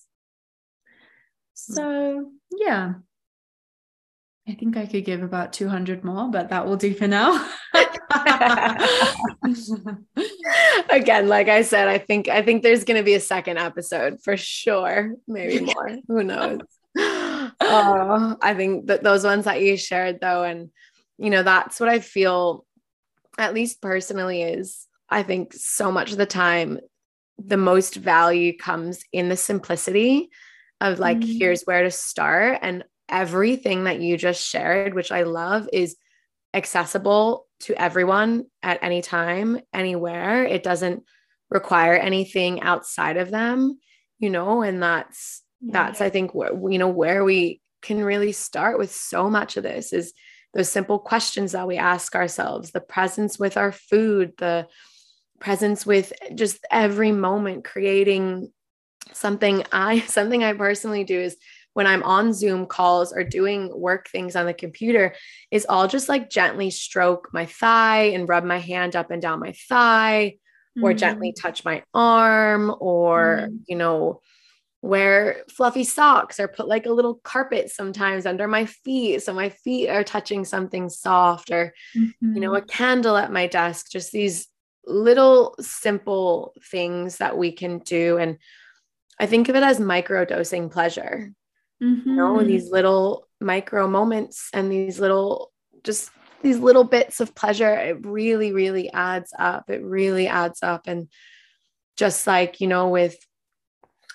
So, 1.54 2.32
yeah, 2.52 2.94
I 4.48 4.54
think 4.54 4.78
I 4.78 4.86
could 4.86 5.06
give 5.06 5.22
about 5.22 5.54
200 5.54 6.04
more, 6.04 6.30
but 6.32 6.50
that 6.50 6.66
will 6.66 6.78
do 6.78 6.94
for 6.94 7.08
now. 7.08 7.34
Again, 10.90 11.28
like 11.28 11.50
I 11.50 11.62
said, 11.62 11.88
I 11.88 11.98
think 12.00 12.28
I 12.30 12.42
think 12.42 12.64
there's 12.64 12.84
going 12.84 12.98
to 12.98 13.04
be 13.04 13.14
a 13.14 13.20
second 13.20 13.58
episode 13.58 14.20
for 14.24 14.38
sure, 14.38 15.16
maybe 15.28 15.66
more. 15.66 15.98
Who 16.08 16.24
knows? 16.24 16.62
oh, 16.98 18.38
I 18.42 18.54
think 18.56 18.88
that 18.88 19.04
those 19.04 19.24
ones 19.24 19.46
that 19.46 19.62
you 19.62 19.78
shared 19.78 20.20
though 20.20 20.44
and 20.44 20.72
you 21.20 21.30
know, 21.30 21.44
that's 21.44 21.80
what 21.80 21.90
I 21.90 22.00
feel 22.00 22.66
at 23.38 23.54
least 23.54 23.82
personally 23.82 24.42
is 24.42 24.88
I 25.10 25.24
think 25.24 25.54
so 25.54 25.92
much 25.92 26.12
of 26.12 26.18
the 26.18 26.26
time 26.26 26.80
the 27.38 27.58
most 27.58 27.96
value 27.96 28.58
comes 28.58 29.04
in 29.12 29.30
the 29.30 29.38
simplicity 29.38 30.30
of 30.82 31.00
like 31.00 31.20
mm-hmm. 31.20 31.38
here's 31.38 31.64
where 31.64 31.84
to 31.84 31.92
start 31.92 32.60
and 32.62 32.84
everything 33.08 33.86
that 33.86 34.02
you 34.02 34.18
just 34.18 34.46
shared 34.46 34.94
which 34.94 35.12
I 35.12 35.24
love 35.24 35.68
is 35.74 35.96
accessible 36.54 37.48
to 37.62 37.80
everyone 37.80 38.46
at 38.64 38.80
any 38.82 39.02
time, 39.02 39.60
anywhere. 39.74 40.46
It 40.46 40.64
doesn't 40.64 41.04
require 41.50 41.96
anything 41.96 42.62
outside 42.62 43.18
of 43.18 43.32
them, 43.32 43.80
you 44.20 44.30
know, 44.30 44.62
and 44.62 44.82
that's 44.82 45.44
yeah. 45.62 45.72
that's 45.74 46.02
I 46.02 46.10
think 46.10 46.34
where 46.34 46.52
you 46.70 46.78
know 46.78 46.90
where 46.90 47.24
we 47.24 47.62
can 47.82 48.04
really 48.04 48.32
start 48.32 48.78
with 48.78 48.92
so 48.92 49.30
much 49.30 49.58
of 49.58 49.64
this 49.64 49.94
is 49.94 50.14
those 50.54 50.70
simple 50.70 51.00
questions 51.00 51.52
that 51.52 51.68
we 51.68 51.78
ask 51.78 52.16
ourselves, 52.16 52.72
the 52.72 52.82
presence 52.82 53.38
with 53.38 53.56
our 53.56 53.72
food, 53.72 54.34
the 54.38 54.68
presence 55.40 55.86
with 55.86 56.14
just 56.36 56.60
every 56.72 57.12
moment 57.12 57.66
creating 57.66 58.52
something 59.14 59.64
I 59.72 60.00
something 60.08 60.44
I 60.44 60.54
personally 60.54 61.04
do 61.04 61.20
is 61.20 61.38
when 61.74 61.88
I'm 61.88 62.04
on 62.04 62.34
Zoom 62.34 62.66
calls 62.66 63.14
or 63.14 63.24
doing 63.24 63.72
work 63.74 64.10
things 64.10 64.36
on 64.36 64.46
the 64.46 64.54
computer 64.54 65.16
is 65.52 65.66
all 65.70 65.88
just 65.88 66.10
like 66.10 66.30
gently 66.30 66.72
stroke 66.72 67.30
my 67.32 67.46
thigh 67.46 68.12
and 68.14 68.28
rub 68.28 68.44
my 68.44 68.58
hand 68.58 68.96
up 68.96 69.12
and 69.12 69.22
down 69.22 69.40
my 69.40 69.54
thigh 69.70 70.36
mm-hmm. 70.78 70.84
or 70.84 70.94
gently 70.94 71.32
mm. 71.32 71.42
touch 71.42 71.64
my 71.64 71.84
arm 71.94 72.76
or, 72.80 73.44
mm-hmm. 73.44 73.56
you 73.68 73.78
know, 73.78 74.20
wear 74.82 75.44
fluffy 75.50 75.84
socks 75.84 76.40
or 76.40 76.48
put 76.48 76.68
like 76.68 76.86
a 76.86 76.92
little 76.92 77.16
carpet 77.24 77.70
sometimes 77.70 78.26
under 78.26 78.48
my 78.48 78.66
feet 78.66 79.22
so 79.22 79.34
my 79.34 79.50
feet 79.50 79.90
are 79.90 80.06
touching 80.06 80.46
something 80.46 80.88
soft 80.88 81.52
or 81.52 81.74
mm-hmm. 81.98 82.34
you 82.34 82.40
know 82.40 82.56
a 82.56 82.62
mm-hmm. 82.62 82.70
candle 82.70 83.18
at 83.18 83.30
my 83.30 83.46
desk 83.46 83.92
just 83.92 84.14
these 84.14 84.48
little 84.86 85.56
simple 85.60 86.54
things 86.64 87.18
that 87.18 87.38
we 87.38 87.52
can 87.52 87.80
do 87.80 88.18
and 88.18 88.38
i 89.20 89.26
think 89.26 89.50
of 89.50 89.56
it 89.56 89.64
as 89.64 89.80
micro 89.80 90.26
dosing 90.26 90.70
pleasure 90.70 91.32
mm-hmm. 91.82 92.10
you 92.10 92.16
know 92.16 92.38
mm-hmm. 92.38 92.48
these 92.48 92.70
little 92.70 93.28
micro 93.40 93.88
moments 93.88 94.50
and 94.54 94.72
these 94.72 95.00
little 95.00 95.52
just 95.84 96.12
these 96.42 96.60
little 96.60 96.84
bits 96.84 97.20
of 97.20 97.36
pleasure 97.36 97.74
it 97.74 98.06
really 98.06 98.52
really 98.52 98.92
adds 98.92 99.34
up 99.38 99.70
it 99.70 99.84
really 99.84 100.28
adds 100.28 100.64
up 100.64 100.88
and 100.88 101.08
just 101.98 102.26
like 102.26 102.62
you 102.62 102.68
know 102.68 102.90
with 102.90 103.18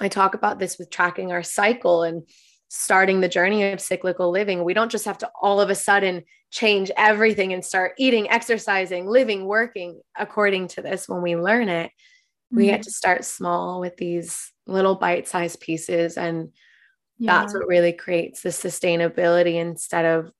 i 0.00 0.08
talk 0.08 0.34
about 0.34 0.58
this 0.58 0.78
with 0.78 0.90
tracking 0.90 1.32
our 1.32 1.42
cycle 1.42 2.02
and 2.02 2.28
starting 2.68 3.20
the 3.20 3.28
journey 3.28 3.70
of 3.70 3.80
cyclical 3.80 4.30
living 4.30 4.64
we 4.64 4.74
don't 4.74 4.90
just 4.90 5.04
have 5.04 5.18
to 5.18 5.30
all 5.40 5.60
of 5.60 5.70
a 5.70 5.74
sudden 5.74 6.24
change 6.54 6.88
everything 6.96 7.52
and 7.52 7.64
start 7.64 7.94
eating 7.98 8.30
exercising 8.30 9.08
living 9.08 9.44
working 9.44 10.00
according 10.16 10.68
to 10.68 10.80
this 10.80 11.08
when 11.08 11.20
we 11.20 11.34
learn 11.34 11.68
it 11.68 11.86
mm-hmm. 11.86 12.58
we 12.58 12.66
get 12.66 12.74
mm-hmm. 12.74 12.82
to 12.82 12.90
start 12.92 13.24
small 13.24 13.80
with 13.80 13.96
these 13.96 14.52
little 14.68 14.94
bite-sized 14.94 15.58
pieces 15.58 16.16
and 16.16 16.50
yeah. 17.18 17.40
that's 17.40 17.52
what 17.52 17.66
really 17.66 17.92
creates 17.92 18.42
the 18.42 18.50
sustainability 18.50 19.54
instead 19.54 20.04
of 20.04 20.30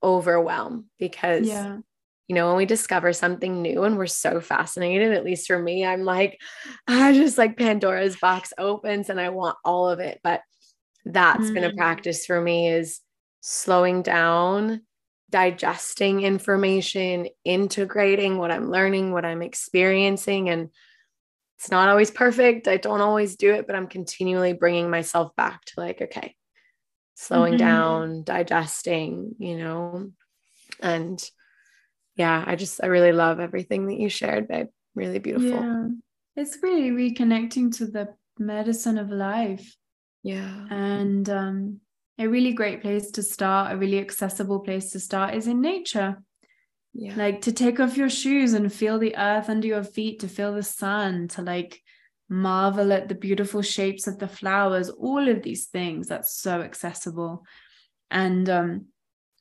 overwhelm 0.00 0.84
because 0.96 1.48
yeah 1.48 1.78
you 2.28 2.34
know, 2.34 2.46
when 2.48 2.56
we 2.56 2.64
discover 2.64 3.12
something 3.12 3.60
new 3.60 3.84
and 3.84 3.98
we're 3.98 4.06
so 4.06 4.40
fascinated, 4.40 5.12
at 5.12 5.26
least 5.26 5.46
for 5.46 5.58
me, 5.58 5.84
I'm 5.84 6.04
like, 6.04 6.40
I 6.86 7.12
just 7.12 7.36
like 7.36 7.58
Pandora's 7.58 8.16
box 8.16 8.54
opens 8.56 9.10
and 9.10 9.20
I 9.20 9.28
want 9.28 9.58
all 9.62 9.90
of 9.90 10.00
it. 10.00 10.20
But 10.24 10.40
that's 11.04 11.44
mm-hmm. 11.44 11.54
been 11.54 11.64
a 11.64 11.70
mm. 11.72 11.76
practice 11.76 12.24
for 12.24 12.40
me 12.40 12.68
is 12.68 13.00
slowing 13.42 14.00
down, 14.00 14.80
digesting 15.34 16.22
information, 16.22 17.26
integrating 17.44 18.38
what 18.38 18.52
I'm 18.52 18.70
learning, 18.70 19.10
what 19.10 19.24
I'm 19.24 19.42
experiencing. 19.42 20.48
And 20.48 20.70
it's 21.58 21.72
not 21.72 21.88
always 21.88 22.12
perfect. 22.12 22.68
I 22.68 22.76
don't 22.76 23.00
always 23.00 23.34
do 23.34 23.52
it, 23.52 23.66
but 23.66 23.74
I'm 23.74 23.88
continually 23.88 24.52
bringing 24.52 24.90
myself 24.90 25.34
back 25.34 25.64
to 25.64 25.80
like, 25.80 26.00
okay, 26.00 26.36
slowing 27.16 27.54
mm-hmm. 27.54 27.66
down, 27.66 28.22
digesting, 28.22 29.34
you 29.40 29.58
know, 29.58 30.12
and 30.80 31.20
yeah, 32.14 32.44
I 32.46 32.54
just, 32.54 32.80
I 32.80 32.86
really 32.86 33.10
love 33.10 33.40
everything 33.40 33.88
that 33.88 33.98
you 33.98 34.08
shared, 34.08 34.46
babe. 34.46 34.68
Really 34.94 35.18
beautiful. 35.18 35.48
Yeah. 35.60 35.88
It's 36.36 36.58
really 36.62 36.92
reconnecting 36.92 37.76
to 37.78 37.86
the 37.86 38.14
medicine 38.38 38.98
of 38.98 39.10
life. 39.10 39.74
Yeah. 40.22 40.66
And 40.70 41.28
um, 41.28 41.80
a 42.18 42.26
really 42.26 42.52
great 42.52 42.80
place 42.80 43.10
to 43.12 43.22
start, 43.22 43.72
a 43.72 43.76
really 43.76 43.98
accessible 43.98 44.60
place 44.60 44.90
to 44.90 45.00
start 45.00 45.34
is 45.34 45.46
in 45.46 45.60
nature. 45.60 46.22
Yeah. 46.92 47.14
Like 47.16 47.42
to 47.42 47.52
take 47.52 47.80
off 47.80 47.96
your 47.96 48.10
shoes 48.10 48.52
and 48.52 48.72
feel 48.72 48.98
the 48.98 49.16
earth 49.16 49.48
under 49.48 49.66
your 49.66 49.82
feet, 49.82 50.20
to 50.20 50.28
feel 50.28 50.54
the 50.54 50.62
sun, 50.62 51.28
to 51.28 51.42
like 51.42 51.82
marvel 52.28 52.92
at 52.92 53.08
the 53.08 53.14
beautiful 53.14 53.62
shapes 53.62 54.06
of 54.06 54.18
the 54.18 54.28
flowers, 54.28 54.90
all 54.90 55.28
of 55.28 55.42
these 55.42 55.66
things 55.66 56.06
that's 56.06 56.36
so 56.36 56.60
accessible. 56.60 57.44
And 58.10 58.48
um, 58.48 58.86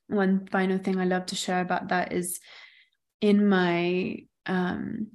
one 0.08 0.48
final 0.48 0.80
thing 0.80 1.00
I 1.00 1.06
love 1.06 1.28
to 1.28 1.36
share 1.36 1.62
about 1.62 1.90
that 1.90 2.12
is 2.12 2.40
in 3.22 3.48
my 3.48 4.18
um, 4.48 5.08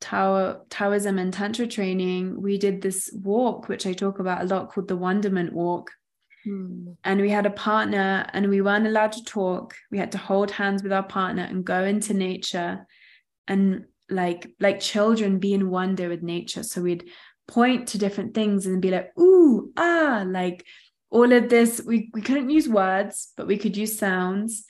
Tao, 0.00 0.62
Taoism 0.68 1.18
and 1.18 1.32
Tantra 1.32 1.66
training, 1.66 2.42
we 2.42 2.58
did 2.58 2.82
this 2.82 3.10
walk, 3.14 3.68
which 3.68 3.86
I 3.86 3.92
talk 3.92 4.18
about 4.18 4.42
a 4.42 4.46
lot, 4.46 4.70
called 4.70 4.88
the 4.88 4.96
Wonderment 4.96 5.52
Walk. 5.52 5.92
Hmm. 6.44 6.92
And 7.02 7.20
we 7.20 7.30
had 7.30 7.46
a 7.46 7.50
partner, 7.50 8.26
and 8.32 8.48
we 8.48 8.60
weren't 8.60 8.86
allowed 8.86 9.12
to 9.12 9.24
talk. 9.24 9.74
We 9.90 9.98
had 9.98 10.12
to 10.12 10.18
hold 10.18 10.50
hands 10.50 10.82
with 10.82 10.92
our 10.92 11.02
partner 11.02 11.42
and 11.42 11.64
go 11.64 11.84
into 11.84 12.14
nature, 12.14 12.86
and 13.48 13.84
like 14.10 14.48
like 14.60 14.80
children, 14.80 15.38
be 15.38 15.54
in 15.54 15.70
wonder 15.70 16.08
with 16.08 16.22
nature. 16.22 16.62
So 16.62 16.82
we'd 16.82 17.08
point 17.46 17.88
to 17.88 17.98
different 17.98 18.34
things 18.34 18.66
and 18.66 18.82
be 18.82 18.90
like, 18.90 19.18
"Ooh, 19.18 19.72
ah!" 19.76 20.24
Like 20.26 20.64
all 21.10 21.32
of 21.32 21.48
this. 21.48 21.80
We 21.84 22.10
we 22.12 22.20
couldn't 22.20 22.50
use 22.50 22.68
words, 22.68 23.32
but 23.36 23.46
we 23.46 23.56
could 23.56 23.76
use 23.76 23.98
sounds 23.98 24.66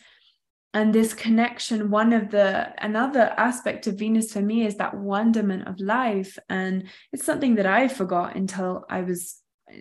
and 0.75 0.93
this 0.93 1.15
connection 1.15 1.89
one 1.89 2.13
of 2.13 2.31
the 2.31 2.75
another 2.85 3.33
aspect 3.39 3.87
of 3.87 3.95
venus 3.95 4.33
for 4.33 4.43
me 4.43 4.67
is 4.67 4.77
that 4.77 4.95
wonderment 4.95 5.67
of 5.69 5.81
life 5.81 6.37
and 6.51 6.85
it's 7.13 7.25
something 7.25 7.55
that 7.55 7.67
i 7.67 7.89
forgot 7.89 8.37
until 8.37 8.85
i 8.91 9.01
was 9.01 9.41
uh, 9.73 9.77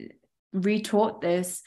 retaught 0.56 1.20
this 1.20 1.64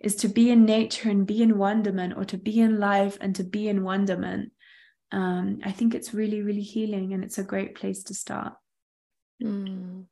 is 0.00 0.16
to 0.16 0.28
be 0.28 0.50
in 0.50 0.64
nature 0.64 1.10
and 1.10 1.26
be 1.26 1.42
in 1.42 1.58
wonderment 1.58 2.14
or 2.16 2.24
to 2.24 2.38
be 2.38 2.58
in 2.58 2.80
life 2.80 3.18
and 3.20 3.36
to 3.36 3.44
be 3.44 3.68
in 3.68 3.84
wonderment 3.84 4.52
um, 5.12 5.60
i 5.64 5.70
think 5.70 5.94
it's 5.94 6.14
really 6.14 6.42
really 6.42 6.62
healing 6.62 7.12
and 7.12 7.24
it's 7.24 7.38
a 7.38 7.44
great 7.44 7.74
place 7.74 8.02
to 8.04 8.14
start 8.14 8.54
mm. 9.42 10.04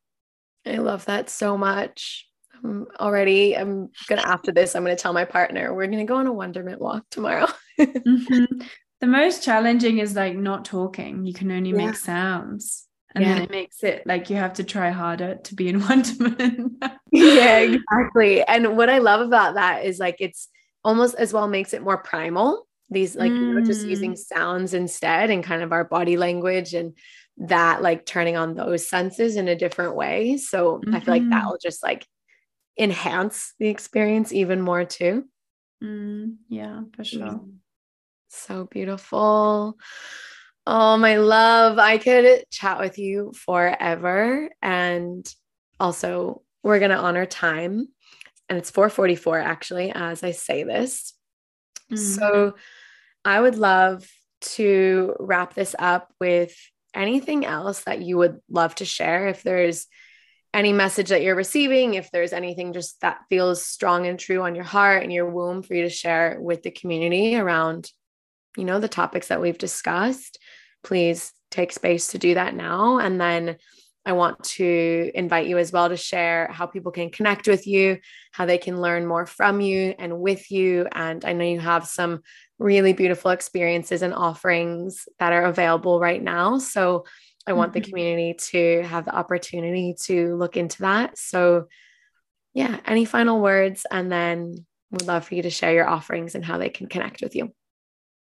i 0.65 0.75
love 0.75 1.05
that 1.05 1.29
so 1.29 1.57
much 1.57 2.25
I'm 2.61 2.87
already 2.99 3.55
i'm 3.55 3.89
gonna 4.07 4.21
after 4.21 4.51
this 4.51 4.75
i'm 4.75 4.83
gonna 4.83 4.95
tell 4.95 5.13
my 5.13 5.25
partner 5.25 5.73
we're 5.73 5.87
gonna 5.87 6.05
go 6.05 6.17
on 6.17 6.27
a 6.27 6.33
wonderment 6.33 6.81
walk 6.81 7.05
tomorrow 7.09 7.47
mm-hmm. 7.79 8.61
the 8.99 9.07
most 9.07 9.43
challenging 9.43 9.99
is 9.99 10.15
like 10.15 10.35
not 10.35 10.65
talking 10.65 11.25
you 11.25 11.33
can 11.33 11.51
only 11.51 11.69
yeah. 11.69 11.77
make 11.77 11.95
sounds 11.95 12.88
and 13.15 13.23
yeah. 13.23 13.33
then 13.33 13.43
it 13.43 13.51
makes 13.51 13.83
it 13.83 14.05
like 14.05 14.29
you 14.29 14.35
have 14.35 14.53
to 14.53 14.63
try 14.63 14.89
harder 14.89 15.35
to 15.43 15.55
be 15.55 15.67
in 15.69 15.79
wonderment 15.87 16.73
yeah 17.11 17.59
exactly 17.59 18.43
and 18.43 18.77
what 18.77 18.89
i 18.89 18.97
love 18.97 19.25
about 19.25 19.55
that 19.55 19.85
is 19.85 19.99
like 19.99 20.17
it's 20.19 20.49
almost 20.83 21.15
as 21.15 21.33
well 21.33 21.47
makes 21.47 21.73
it 21.73 21.81
more 21.81 21.97
primal 21.97 22.65
these 22.91 23.15
like 23.15 23.31
mm. 23.31 23.39
you 23.39 23.53
know, 23.53 23.65
just 23.65 23.85
using 23.85 24.13
mm. 24.13 24.17
sounds 24.17 24.73
instead 24.73 25.29
and 25.29 25.43
kind 25.43 25.61
of 25.61 25.71
our 25.71 25.83
body 25.83 26.17
language 26.17 26.73
and 26.73 26.95
that 27.37 27.81
like 27.81 28.05
turning 28.05 28.35
on 28.35 28.55
those 28.55 28.87
senses 28.87 29.35
in 29.35 29.47
a 29.47 29.55
different 29.55 29.95
way 29.95 30.37
so 30.37 30.77
mm-hmm. 30.77 30.95
i 30.95 30.99
feel 30.99 31.13
like 31.13 31.29
that 31.29 31.41
mm-hmm. 31.41 31.49
will 31.49 31.59
just 31.61 31.83
like 31.83 32.05
enhance 32.79 33.53
the 33.59 33.67
experience 33.67 34.31
even 34.31 34.61
more 34.61 34.85
too. 34.85 35.25
Mm, 35.83 36.37
yeah, 36.47 36.81
for 36.95 37.03
sure. 37.03 37.27
Mm. 37.27 37.57
So 38.29 38.65
beautiful. 38.65 39.77
Oh, 40.67 40.97
my 40.97 41.17
love. 41.17 41.79
I 41.79 41.97
could 41.97 42.43
chat 42.51 42.79
with 42.79 42.99
you 42.99 43.33
forever. 43.35 44.49
And 44.61 45.27
also, 45.79 46.43
we're 46.63 46.79
going 46.79 46.91
to 46.91 46.97
honor 46.97 47.25
time. 47.25 47.87
And 48.47 48.57
it's 48.57 48.71
444 48.71 49.39
actually, 49.39 49.91
as 49.91 50.23
I 50.23 50.31
say 50.31 50.63
this. 50.63 51.13
Mm. 51.91 51.97
So 51.97 52.55
I 53.23 53.39
would 53.39 53.55
love 53.55 54.07
to 54.41 55.15
wrap 55.19 55.53
this 55.53 55.75
up 55.77 56.13
with 56.19 56.55
anything 56.93 57.45
else 57.45 57.83
that 57.83 58.01
you 58.01 58.17
would 58.17 58.39
love 58.49 58.75
to 58.75 58.85
share. 58.85 59.27
If 59.27 59.43
there's 59.43 59.87
any 60.53 60.73
message 60.73 61.09
that 61.09 61.21
you're 61.21 61.35
receiving, 61.35 61.93
if 61.93 62.09
there's 62.11 62.33
anything 62.33 62.73
just 62.73 62.99
that 63.01 63.19
feels 63.29 63.63
strong 63.63 64.07
and 64.07 64.17
true 64.17 64.41
on 64.41 64.55
your 64.55 64.63
heart 64.63 65.03
and 65.03 65.13
your 65.13 65.29
womb 65.29 65.61
for 65.61 65.75
you 65.75 65.83
to 65.83 65.89
share 65.89 66.37
with 66.39 66.63
the 66.63 66.71
community 66.71 67.35
around, 67.35 67.91
you 68.59 68.65
know, 68.65 68.79
the 68.79 68.87
topics 68.87 69.29
that 69.29 69.41
we've 69.41 69.57
discussed, 69.57 70.37
please 70.83 71.31
take 71.49 71.71
space 71.71 72.09
to 72.09 72.17
do 72.17 72.35
that 72.35 72.55
now. 72.55 72.99
And 72.99 73.19
then 73.19 73.57
I 74.05 74.13
want 74.13 74.43
to 74.43 75.11
invite 75.13 75.47
you 75.47 75.57
as 75.57 75.71
well 75.71 75.89
to 75.89 75.97
share 75.97 76.47
how 76.51 76.65
people 76.65 76.91
can 76.91 77.09
connect 77.09 77.47
with 77.47 77.67
you, 77.67 77.99
how 78.31 78.45
they 78.45 78.57
can 78.57 78.81
learn 78.81 79.05
more 79.05 79.25
from 79.25 79.61
you 79.61 79.93
and 79.99 80.19
with 80.19 80.51
you. 80.51 80.87
And 80.91 81.23
I 81.25 81.33
know 81.33 81.45
you 81.45 81.59
have 81.59 81.85
some 81.85 82.21
really 82.57 82.93
beautiful 82.93 83.31
experiences 83.31 84.01
and 84.01 84.13
offerings 84.13 85.07
that 85.19 85.33
are 85.33 85.43
available 85.43 85.99
right 85.99 86.21
now. 86.21 86.59
So 86.59 87.05
I 87.45 87.53
want 87.53 87.73
the 87.73 87.81
mm-hmm. 87.81 87.89
community 87.89 88.35
to 88.51 88.83
have 88.83 89.05
the 89.05 89.15
opportunity 89.15 89.95
to 90.03 90.35
look 90.35 90.55
into 90.57 90.81
that. 90.81 91.17
So, 91.17 91.67
yeah, 92.53 92.79
any 92.85 93.05
final 93.05 93.41
words? 93.41 93.85
And 93.89 94.11
then 94.11 94.65
would 94.91 95.07
love 95.07 95.25
for 95.25 95.35
you 95.35 95.43
to 95.43 95.49
share 95.49 95.73
your 95.73 95.87
offerings 95.87 96.35
and 96.35 96.43
how 96.43 96.57
they 96.57 96.69
can 96.69 96.87
connect 96.87 97.21
with 97.21 97.35
you. 97.35 97.53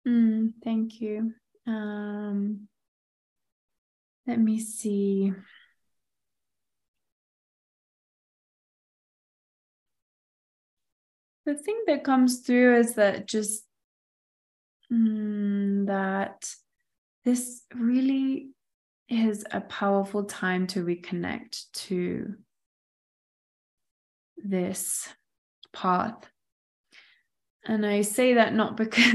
Mm, 0.07 0.55
thank 0.65 1.01
you. 1.01 1.35
Um, 1.67 2.69
let 4.27 4.39
me 4.39 4.59
see. 4.59 5.33
The 11.47 11.55
thing 11.55 11.83
that 11.87 12.05
comes 12.05 12.41
through 12.41 12.79
is 12.79 12.95
that 12.95 13.27
just 13.27 13.65
mm, 14.93 15.87
that 15.87 16.49
this 17.25 17.63
really 17.75 18.51
is 19.09 19.45
a 19.51 19.61
powerful 19.61 20.25
time 20.25 20.67
to 20.69 20.85
reconnect 20.85 21.65
to 21.73 22.35
this 24.37 25.09
path. 25.73 26.31
And 27.65 27.85
I 27.85 28.03
say 28.03 28.35
that 28.35 28.55
not 28.55 28.77
because 28.77 29.15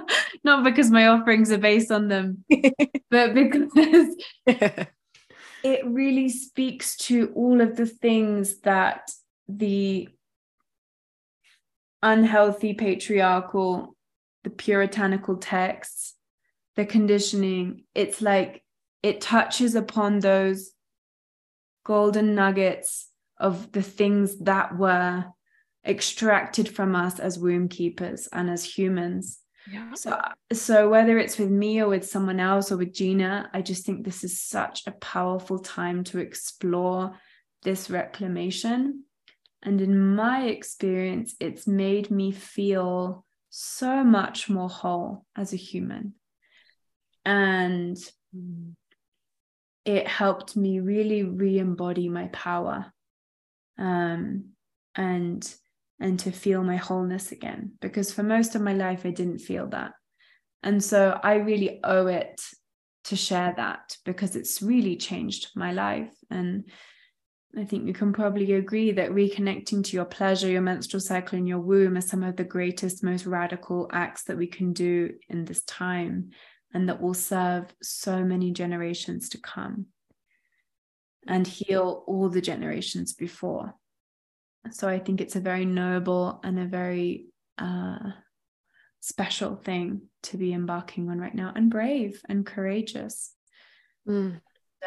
not 0.44 0.64
because 0.64 0.90
my 0.90 1.08
offerings 1.08 1.50
are 1.50 1.58
based 1.58 1.90
on 1.90 2.08
them, 2.08 2.44
but 3.10 3.34
because 3.34 4.16
it 4.46 5.86
really 5.86 6.28
speaks 6.28 6.96
to 6.96 7.32
all 7.34 7.60
of 7.60 7.76
the 7.76 7.86
things 7.86 8.60
that 8.60 9.10
the 9.48 10.08
unhealthy 12.02 12.74
patriarchal, 12.74 13.96
the 14.44 14.50
puritanical 14.50 15.36
texts, 15.36 16.14
the 16.76 16.84
conditioning, 16.84 17.84
it's 17.94 18.20
like 18.20 18.62
it 19.02 19.20
touches 19.20 19.74
upon 19.74 20.20
those 20.20 20.72
golden 21.84 22.34
nuggets 22.34 23.08
of 23.38 23.72
the 23.72 23.82
things 23.82 24.38
that 24.40 24.76
were 24.76 25.24
extracted 25.86 26.68
from 26.68 26.94
us 26.94 27.18
as 27.18 27.38
womb 27.38 27.68
keepers 27.68 28.28
and 28.32 28.48
as 28.48 28.64
humans. 28.64 29.41
Yeah. 29.70 29.94
So, 29.94 30.20
so 30.52 30.88
whether 30.88 31.18
it's 31.18 31.38
with 31.38 31.50
me 31.50 31.80
or 31.80 31.88
with 31.88 32.08
someone 32.08 32.40
else 32.40 32.72
or 32.72 32.76
with 32.76 32.92
Gina, 32.92 33.48
I 33.52 33.62
just 33.62 33.86
think 33.86 34.04
this 34.04 34.24
is 34.24 34.40
such 34.40 34.86
a 34.86 34.92
powerful 34.92 35.58
time 35.58 36.04
to 36.04 36.18
explore 36.18 37.18
this 37.62 37.88
reclamation. 37.90 39.04
And 39.62 39.80
in 39.80 40.14
my 40.14 40.46
experience, 40.46 41.34
it's 41.38 41.66
made 41.66 42.10
me 42.10 42.32
feel 42.32 43.24
so 43.50 44.02
much 44.02 44.48
more 44.48 44.68
whole 44.68 45.24
as 45.36 45.52
a 45.52 45.56
human. 45.56 46.14
And 47.24 47.96
it 49.84 50.08
helped 50.08 50.56
me 50.56 50.80
really 50.80 51.22
re-embody 51.22 52.08
my 52.08 52.26
power 52.28 52.92
um, 53.78 54.50
and 54.94 55.54
and 56.02 56.18
to 56.18 56.32
feel 56.32 56.64
my 56.64 56.76
wholeness 56.76 57.30
again. 57.30 57.72
Because 57.80 58.12
for 58.12 58.24
most 58.24 58.54
of 58.54 58.60
my 58.60 58.74
life, 58.74 59.06
I 59.06 59.10
didn't 59.10 59.38
feel 59.38 59.68
that. 59.68 59.92
And 60.62 60.82
so 60.82 61.18
I 61.22 61.34
really 61.34 61.80
owe 61.84 62.08
it 62.08 62.40
to 63.04 63.16
share 63.16 63.54
that 63.56 63.96
because 64.04 64.34
it's 64.34 64.62
really 64.62 64.96
changed 64.96 65.50
my 65.54 65.72
life. 65.72 66.12
And 66.28 66.64
I 67.56 67.64
think 67.64 67.86
you 67.86 67.92
can 67.92 68.12
probably 68.12 68.52
agree 68.52 68.90
that 68.92 69.10
reconnecting 69.10 69.84
to 69.84 69.96
your 69.96 70.04
pleasure, 70.04 70.48
your 70.48 70.60
menstrual 70.60 71.00
cycle, 71.00 71.38
and 71.38 71.46
your 71.46 71.60
womb 71.60 71.96
are 71.96 72.00
some 72.00 72.24
of 72.24 72.36
the 72.36 72.44
greatest, 72.44 73.04
most 73.04 73.24
radical 73.24 73.88
acts 73.92 74.24
that 74.24 74.36
we 74.36 74.48
can 74.48 74.72
do 74.72 75.14
in 75.28 75.44
this 75.44 75.62
time 75.64 76.30
and 76.74 76.88
that 76.88 77.00
will 77.00 77.14
serve 77.14 77.66
so 77.80 78.24
many 78.24 78.50
generations 78.50 79.28
to 79.28 79.38
come 79.40 79.86
and 81.28 81.46
heal 81.46 82.02
all 82.08 82.28
the 82.28 82.40
generations 82.40 83.12
before. 83.12 83.74
So 84.70 84.88
I 84.88 84.98
think 84.98 85.20
it's 85.20 85.36
a 85.36 85.40
very 85.40 85.64
noble 85.64 86.40
and 86.44 86.58
a 86.58 86.66
very 86.66 87.26
uh, 87.58 87.98
special 89.00 89.56
thing 89.56 90.02
to 90.24 90.36
be 90.36 90.52
embarking 90.52 91.10
on 91.10 91.18
right 91.18 91.34
now 91.34 91.52
and 91.54 91.70
brave 91.70 92.22
and 92.28 92.46
courageous. 92.46 93.34
Mm. 94.08 94.40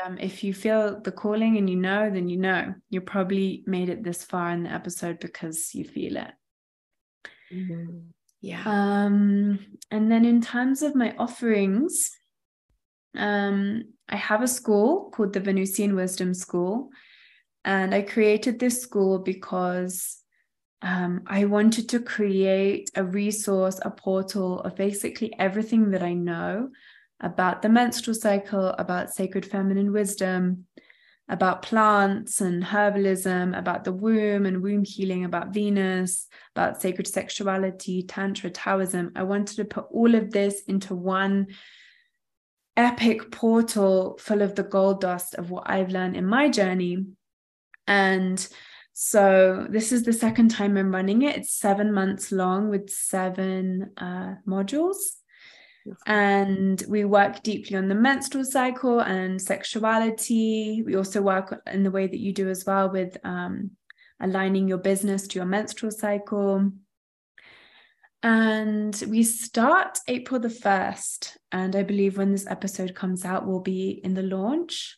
Um, 0.03 0.17
if 0.17 0.43
you 0.43 0.53
feel 0.53 0.99
the 1.01 1.11
calling 1.11 1.57
and 1.57 1.69
you 1.69 1.77
know, 1.77 2.09
then 2.09 2.27
you 2.27 2.37
know 2.37 2.73
you 2.89 3.01
probably 3.01 3.63
made 3.65 3.89
it 3.89 4.03
this 4.03 4.23
far 4.23 4.51
in 4.51 4.63
the 4.63 4.71
episode 4.71 5.19
because 5.19 5.73
you 5.73 5.85
feel 5.85 6.17
it. 6.17 6.31
Mm-hmm. 7.53 7.99
Yeah. 8.41 8.63
Um, 8.65 9.59
and 9.91 10.11
then 10.11 10.25
in 10.25 10.41
terms 10.41 10.81
of 10.81 10.95
my 10.95 11.15
offerings, 11.17 12.11
um, 13.15 13.83
I 14.09 14.17
have 14.17 14.43
a 14.43 14.47
school 14.47 15.11
called 15.11 15.33
the 15.33 15.39
Venusian 15.39 15.95
Wisdom 15.95 16.33
School. 16.33 16.89
And 17.65 17.93
I 17.95 18.03
created 18.03 18.59
this 18.59 18.81
school 18.81 19.19
because 19.19 20.21
um, 20.83 21.23
I 21.25 21.45
wanted 21.45 21.89
to 21.89 21.99
create 21.99 22.91
a 22.95 23.03
resource, 23.03 23.79
a 23.81 23.89
portal 23.89 24.61
of 24.61 24.75
basically 24.75 25.33
everything 25.39 25.89
that 25.91 26.03
I 26.03 26.13
know 26.13 26.69
about 27.19 27.63
the 27.63 27.69
menstrual 27.69 28.13
cycle, 28.13 28.67
about 28.67 29.09
sacred 29.09 29.47
feminine 29.47 29.91
wisdom, 29.91 30.67
about 31.27 31.63
plants 31.63 32.39
and 32.39 32.63
herbalism, 32.63 33.57
about 33.57 33.83
the 33.83 33.93
womb 33.93 34.45
and 34.45 34.61
womb 34.61 34.83
healing, 34.83 35.25
about 35.25 35.51
Venus, 35.53 36.27
about 36.55 36.79
sacred 36.79 37.07
sexuality, 37.07 38.03
Tantra, 38.03 38.51
Taoism. 38.51 39.11
I 39.15 39.23
wanted 39.23 39.55
to 39.55 39.65
put 39.65 39.87
all 39.91 40.13
of 40.13 40.29
this 40.29 40.61
into 40.67 40.93
one 40.93 41.47
epic 42.77 43.31
portal 43.31 44.19
full 44.19 44.43
of 44.43 44.53
the 44.53 44.63
gold 44.63 45.01
dust 45.01 45.33
of 45.33 45.49
what 45.49 45.63
I've 45.65 45.89
learned 45.89 46.15
in 46.15 46.27
my 46.27 46.49
journey. 46.49 47.05
And 47.87 48.47
so 48.93 49.67
this 49.69 49.91
is 49.91 50.03
the 50.03 50.13
second 50.13 50.51
time 50.51 50.77
I'm 50.77 50.93
running 50.93 51.23
it. 51.23 51.35
It's 51.35 51.53
seven 51.53 51.91
months 51.91 52.31
long 52.31 52.69
with 52.69 52.89
seven 52.89 53.91
uh, 53.97 54.35
modules. 54.47 54.95
And 56.07 56.81
we 56.87 57.05
work 57.05 57.43
deeply 57.43 57.77
on 57.77 57.87
the 57.87 57.95
menstrual 57.95 58.45
cycle 58.45 59.01
and 59.01 59.39
sexuality. 59.39 60.81
We 60.85 60.95
also 60.95 61.21
work 61.21 61.61
in 61.71 61.83
the 61.83 61.91
way 61.91 62.07
that 62.07 62.19
you 62.19 62.33
do 62.33 62.49
as 62.49 62.65
well 62.65 62.89
with 62.89 63.17
um, 63.23 63.71
aligning 64.19 64.67
your 64.67 64.79
business 64.79 65.27
to 65.27 65.39
your 65.39 65.45
menstrual 65.45 65.91
cycle. 65.91 66.71
And 68.23 69.03
we 69.07 69.23
start 69.23 69.99
April 70.07 70.39
the 70.39 70.47
1st. 70.47 71.37
And 71.51 71.75
I 71.75 71.83
believe 71.83 72.17
when 72.17 72.31
this 72.31 72.47
episode 72.47 72.95
comes 72.95 73.23
out, 73.23 73.45
we'll 73.45 73.59
be 73.59 74.01
in 74.03 74.15
the 74.15 74.23
launch. 74.23 74.97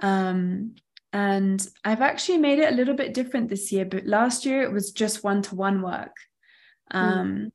Um, 0.00 0.76
and 1.12 1.66
I've 1.84 2.02
actually 2.02 2.38
made 2.38 2.58
it 2.58 2.72
a 2.72 2.76
little 2.76 2.94
bit 2.94 3.14
different 3.14 3.48
this 3.48 3.72
year, 3.72 3.84
but 3.84 4.06
last 4.06 4.44
year 4.44 4.62
it 4.62 4.72
was 4.72 4.92
just 4.92 5.24
one 5.24 5.42
to 5.42 5.54
one 5.54 5.82
work. 5.82 6.14
Hmm. 6.90 6.98
Um, 6.98 7.36
mm. 7.36 7.50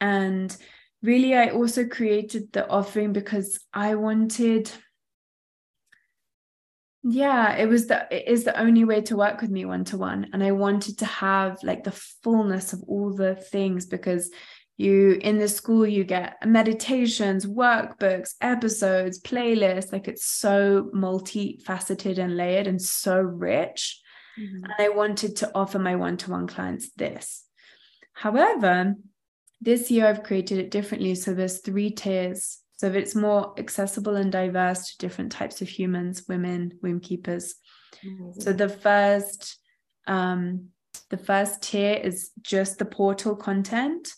And 0.00 0.56
really, 1.02 1.34
I 1.34 1.50
also 1.50 1.86
created 1.86 2.52
the 2.52 2.68
offering 2.68 3.12
because 3.12 3.60
I 3.72 3.94
wanted, 3.96 4.70
yeah, 7.02 7.56
it 7.56 7.68
was 7.68 7.86
the 7.86 8.06
it 8.10 8.28
is 8.28 8.44
the 8.44 8.58
only 8.58 8.84
way 8.84 9.00
to 9.02 9.16
work 9.16 9.40
with 9.40 9.50
me 9.50 9.64
one 9.64 9.84
to 9.86 9.96
one. 9.96 10.28
And 10.32 10.42
I 10.42 10.52
wanted 10.52 10.98
to 10.98 11.06
have 11.06 11.58
like 11.62 11.84
the 11.84 11.92
fullness 12.22 12.72
of 12.72 12.82
all 12.86 13.14
the 13.14 13.34
things 13.34 13.86
because 13.86 14.30
you 14.76 15.18
in 15.20 15.38
the 15.38 15.48
school 15.48 15.86
you 15.86 16.04
get 16.04 16.36
meditations 16.46 17.46
workbooks 17.46 18.34
episodes 18.40 19.20
playlists 19.20 19.92
like 19.92 20.08
it's 20.08 20.24
so 20.24 20.90
multifaceted 20.94 22.18
and 22.18 22.36
layered 22.36 22.66
and 22.66 22.80
so 22.80 23.20
rich. 23.20 24.00
Mm-hmm. 24.40 24.64
and 24.64 24.72
i 24.78 24.88
wanted 24.88 25.36
to 25.36 25.50
offer 25.54 25.78
my 25.78 25.94
one-to-one 25.96 26.46
clients 26.46 26.90
this. 26.96 27.44
However 28.14 28.94
this 29.60 29.90
year 29.90 30.06
i've 30.06 30.22
created 30.22 30.58
it 30.58 30.70
differently 30.70 31.14
so 31.14 31.34
there's 31.34 31.58
three 31.58 31.90
tiers. 31.90 32.58
So 32.76 32.88
it's 32.88 33.14
more 33.14 33.54
accessible 33.58 34.16
and 34.16 34.32
diverse 34.32 34.90
to 34.90 34.98
different 34.98 35.30
types 35.30 35.62
of 35.62 35.68
humans 35.68 36.24
women 36.28 36.78
womb 36.82 37.00
keepers. 37.00 37.54
Mm-hmm. 38.04 38.40
so 38.40 38.52
the 38.52 38.70
first 38.70 39.58
um 40.06 40.68
the 41.10 41.18
first 41.18 41.62
tier 41.62 41.94
is 41.94 42.30
just 42.40 42.78
the 42.78 42.84
portal 42.84 43.36
content 43.36 44.14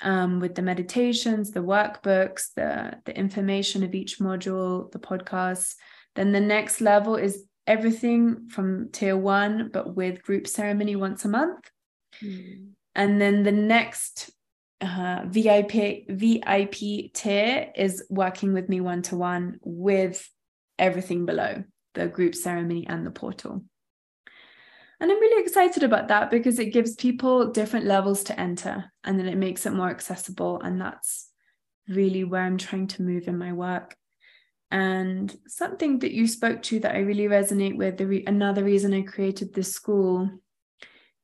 um, 0.00 0.40
with 0.40 0.54
the 0.54 0.62
meditations, 0.62 1.50
the 1.50 1.60
workbooks, 1.60 2.52
the, 2.54 2.98
the 3.04 3.16
information 3.16 3.82
of 3.82 3.94
each 3.94 4.18
module, 4.18 4.90
the 4.92 4.98
podcasts. 4.98 5.74
Then 6.14 6.32
the 6.32 6.40
next 6.40 6.80
level 6.80 7.16
is 7.16 7.44
everything 7.66 8.48
from 8.48 8.90
tier 8.92 9.16
one, 9.16 9.70
but 9.72 9.94
with 9.96 10.22
group 10.22 10.46
ceremony 10.46 10.96
once 10.96 11.24
a 11.24 11.28
month. 11.28 11.70
Mm. 12.22 12.70
And 12.94 13.20
then 13.20 13.42
the 13.42 13.52
next 13.52 14.30
uh, 14.80 15.22
VIP 15.26 16.06
VIP 16.08 17.12
tier 17.12 17.72
is 17.74 18.04
working 18.10 18.52
with 18.52 18.68
me 18.68 18.80
one 18.80 19.02
to 19.02 19.16
one 19.16 19.58
with 19.62 20.28
everything 20.78 21.24
below 21.24 21.64
the 21.94 22.06
group 22.06 22.34
ceremony 22.34 22.86
and 22.86 23.06
the 23.06 23.10
portal. 23.10 23.64
And 25.00 25.10
I'm 25.10 25.20
really 25.20 25.42
excited 25.42 25.82
about 25.82 26.08
that 26.08 26.30
because 26.30 26.58
it 26.58 26.72
gives 26.72 26.94
people 26.94 27.50
different 27.50 27.84
levels 27.84 28.24
to 28.24 28.40
enter 28.40 28.92
and 29.04 29.18
then 29.18 29.28
it 29.28 29.36
makes 29.36 29.66
it 29.66 29.74
more 29.74 29.90
accessible. 29.90 30.60
And 30.62 30.80
that's 30.80 31.30
really 31.88 32.24
where 32.24 32.42
I'm 32.42 32.56
trying 32.56 32.86
to 32.88 33.02
move 33.02 33.28
in 33.28 33.36
my 33.36 33.52
work. 33.52 33.94
And 34.70 35.34
something 35.46 35.98
that 36.00 36.12
you 36.12 36.26
spoke 36.26 36.62
to 36.62 36.80
that 36.80 36.94
I 36.94 37.00
really 37.00 37.24
resonate 37.24 37.76
with, 37.76 37.98
the 37.98 38.06
re- 38.06 38.24
another 38.26 38.64
reason 38.64 38.94
I 38.94 39.02
created 39.02 39.52
this 39.52 39.72
school 39.72 40.30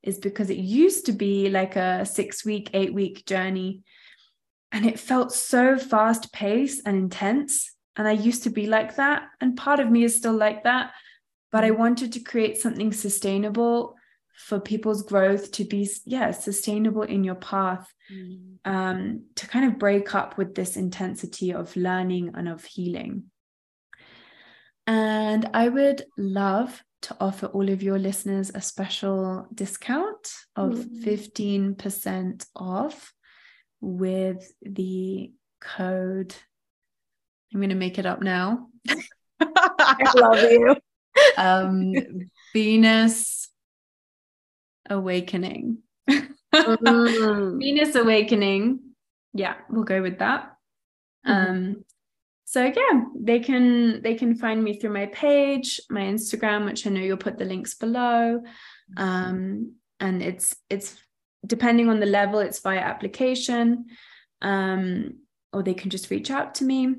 is 0.02 0.18
because 0.18 0.50
it 0.50 0.58
used 0.58 1.06
to 1.06 1.12
be 1.12 1.48
like 1.48 1.76
a 1.76 2.04
six 2.04 2.44
week, 2.44 2.70
eight 2.74 2.92
week 2.92 3.24
journey. 3.24 3.82
And 4.70 4.84
it 4.84 5.00
felt 5.00 5.32
so 5.32 5.78
fast 5.78 6.32
paced 6.32 6.82
and 6.86 6.96
intense. 6.96 7.72
And 7.96 8.06
I 8.06 8.12
used 8.12 8.42
to 8.44 8.50
be 8.50 8.66
like 8.66 8.96
that. 8.96 9.28
And 9.40 9.56
part 9.56 9.80
of 9.80 9.90
me 9.90 10.04
is 10.04 10.16
still 10.16 10.36
like 10.36 10.64
that 10.64 10.92
but 11.52 11.64
I 11.64 11.70
wanted 11.70 12.12
to 12.14 12.20
create 12.20 12.56
something 12.56 12.92
sustainable 12.92 13.94
for 14.34 14.58
people's 14.58 15.02
growth 15.02 15.52
to 15.52 15.64
be 15.64 15.88
yeah 16.06 16.30
sustainable 16.30 17.02
in 17.02 17.22
your 17.22 17.34
path 17.36 17.92
mm. 18.12 18.56
um, 18.64 19.26
to 19.36 19.46
kind 19.46 19.66
of 19.66 19.78
break 19.78 20.14
up 20.14 20.38
with 20.38 20.54
this 20.54 20.76
intensity 20.76 21.52
of 21.52 21.76
learning 21.76 22.32
and 22.34 22.48
of 22.48 22.64
healing. 22.64 23.24
And 24.86 25.48
i 25.54 25.68
would 25.68 26.04
love 26.18 26.82
to 27.02 27.16
offer 27.20 27.46
all 27.46 27.68
of 27.68 27.82
your 27.82 27.98
listeners 27.98 28.50
a 28.54 28.60
special 28.60 29.46
discount 29.54 30.32
of 30.56 30.72
mm. 30.72 31.76
15% 31.76 32.46
off 32.56 33.12
with 33.80 34.52
the 34.62 35.32
code. 35.60 36.34
I'm 37.52 37.60
going 37.60 37.70
to 37.70 37.74
make 37.74 37.98
it 37.98 38.06
up 38.06 38.22
now. 38.22 38.68
I 39.40 40.12
love 40.14 40.42
you 40.42 40.76
um, 41.36 41.94
Venus 42.52 43.48
awakening. 44.88 45.78
mm. 46.08 47.58
Venus 47.58 47.94
awakening. 47.94 48.80
Yeah, 49.34 49.54
we'll 49.70 49.84
go 49.84 50.02
with 50.02 50.18
that. 50.18 50.52
Mm-hmm. 51.26 51.50
Um, 51.50 51.84
so 52.44 52.64
yeah, 52.64 53.04
they 53.18 53.40
can 53.40 54.02
they 54.02 54.14
can 54.14 54.34
find 54.34 54.62
me 54.62 54.78
through 54.78 54.92
my 54.92 55.06
page, 55.06 55.80
my 55.88 56.02
Instagram, 56.02 56.66
which 56.66 56.86
I 56.86 56.90
know 56.90 57.00
you'll 57.00 57.16
put 57.16 57.38
the 57.38 57.46
links 57.46 57.74
below. 57.74 58.42
Um, 58.96 59.76
and 60.00 60.22
it's 60.22 60.54
it's 60.68 60.98
depending 61.46 61.88
on 61.88 62.00
the 62.00 62.06
level, 62.06 62.40
it's 62.40 62.60
via 62.60 62.80
application. 62.80 63.86
Um, 64.42 65.20
or 65.52 65.62
they 65.62 65.74
can 65.74 65.90
just 65.90 66.10
reach 66.10 66.30
out 66.30 66.56
to 66.56 66.64
me. 66.64 66.94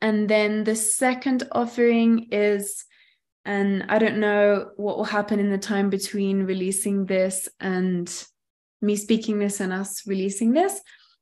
And 0.00 0.28
then 0.28 0.64
the 0.64 0.76
second 0.76 1.44
offering 1.52 2.28
is 2.32 2.84
and 3.46 3.86
I 3.88 3.98
don't 3.98 4.18
know 4.18 4.70
what 4.76 4.96
will 4.96 5.04
happen 5.04 5.38
in 5.38 5.50
the 5.50 5.56
time 5.56 5.88
between 5.88 6.42
releasing 6.42 7.06
this 7.06 7.48
and 7.60 8.12
me 8.82 8.96
speaking 8.96 9.38
this 9.38 9.60
and 9.60 9.72
us 9.72 10.04
releasing 10.04 10.52
this. 10.52 10.80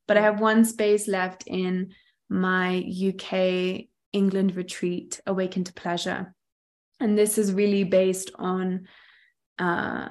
But 0.09 0.16
I 0.16 0.22
have 0.22 0.40
one 0.40 0.64
space 0.64 1.06
left 1.06 1.44
in 1.46 1.92
my 2.30 2.78
UK 2.78 3.88
England 4.14 4.56
retreat, 4.56 5.20
Awaken 5.26 5.64
to 5.64 5.74
Pleasure. 5.74 6.34
And 6.98 7.16
this 7.18 7.36
is 7.36 7.52
really 7.52 7.84
based 7.84 8.30
on 8.36 8.88
uh, 9.59 10.09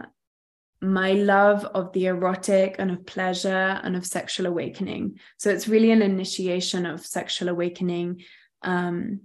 my 0.81 1.13
love 1.13 1.65
of 1.65 1.93
the 1.93 2.05
erotic 2.07 2.75
and 2.77 2.91
of 2.91 3.07
pleasure 3.07 3.79
and 3.83 3.95
of 3.95 4.05
sexual 4.05 4.45
awakening. 4.45 5.19
So 5.37 5.49
it's 5.49 5.67
really 5.67 5.89
an 5.89 6.03
initiation 6.03 6.85
of 6.85 7.03
sexual 7.03 7.49
awakening, 7.49 8.21
um, 8.61 9.21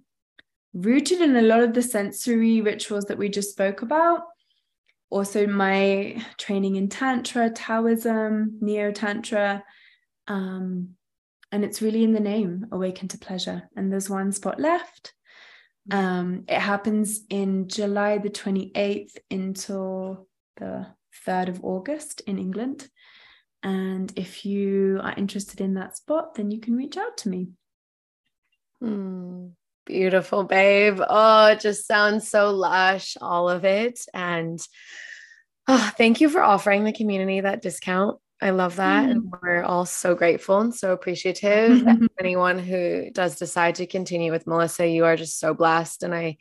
rooted 0.74 1.20
in 1.20 1.36
a 1.36 1.42
lot 1.42 1.60
of 1.60 1.74
the 1.74 1.82
sensory 1.82 2.60
rituals 2.60 3.06
that 3.06 3.18
we 3.18 3.28
just 3.28 3.50
spoke 3.50 3.82
about. 3.82 4.22
Also, 5.10 5.46
my 5.46 6.22
training 6.36 6.76
in 6.76 6.88
Tantra, 6.88 7.50
Taoism, 7.50 8.58
Neo 8.60 8.92
Tantra. 8.92 9.64
Um, 10.26 10.90
and 11.50 11.64
it's 11.64 11.80
really 11.80 12.04
in 12.04 12.12
the 12.12 12.20
name, 12.20 12.66
Awaken 12.70 13.08
to 13.08 13.18
Pleasure. 13.18 13.68
And 13.74 13.90
there's 13.90 14.10
one 14.10 14.32
spot 14.32 14.60
left. 14.60 15.14
Um, 15.90 16.44
it 16.46 16.60
happens 16.60 17.22
in 17.30 17.68
July 17.68 18.18
the 18.18 18.28
28th 18.28 19.16
until 19.30 20.26
the 20.58 20.86
3rd 21.26 21.48
of 21.48 21.64
August 21.64 22.20
in 22.26 22.38
England. 22.38 22.88
And 23.62 24.12
if 24.16 24.44
you 24.44 25.00
are 25.02 25.14
interested 25.16 25.60
in 25.60 25.74
that 25.74 25.96
spot, 25.96 26.34
then 26.34 26.50
you 26.50 26.60
can 26.60 26.76
reach 26.76 26.96
out 26.96 27.16
to 27.18 27.28
me. 27.30 27.48
Mm, 28.82 29.52
beautiful, 29.88 30.44
babe. 30.44 31.00
Oh, 31.08 31.46
it 31.46 31.60
just 31.60 31.86
sounds 31.86 32.28
so 32.28 32.50
lush, 32.50 33.16
all 33.20 33.48
of 33.48 33.64
it. 33.64 34.00
And 34.14 34.60
oh, 35.66 35.92
thank 35.96 36.20
you 36.20 36.28
for 36.28 36.42
offering 36.42 36.84
the 36.84 36.92
community 36.92 37.40
that 37.40 37.62
discount. 37.62 38.20
I 38.40 38.50
love 38.50 38.76
that. 38.76 39.06
Mm. 39.06 39.10
And 39.10 39.32
we're 39.42 39.64
all 39.64 39.86
so 39.86 40.14
grateful 40.14 40.60
and 40.60 40.74
so 40.74 40.92
appreciative. 40.92 41.84
Anyone 42.20 42.58
who 42.58 43.10
does 43.10 43.36
decide 43.36 43.76
to 43.76 43.86
continue 43.86 44.30
with 44.30 44.46
Melissa, 44.46 44.86
you 44.86 45.04
are 45.06 45.16
just 45.16 45.40
so 45.40 45.54
blessed. 45.54 46.04
And 46.04 46.14
I, 46.14 46.36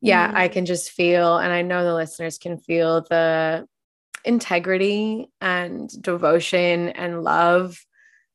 yeah, 0.00 0.32
mm. 0.32 0.34
I 0.34 0.48
can 0.48 0.66
just 0.66 0.90
feel, 0.90 1.38
and 1.38 1.52
I 1.52 1.62
know 1.62 1.84
the 1.84 1.94
listeners 1.94 2.38
can 2.38 2.58
feel 2.58 3.02
the 3.02 3.66
integrity 4.24 5.28
and 5.40 5.90
devotion 6.02 6.88
and 6.88 7.22
love 7.22 7.78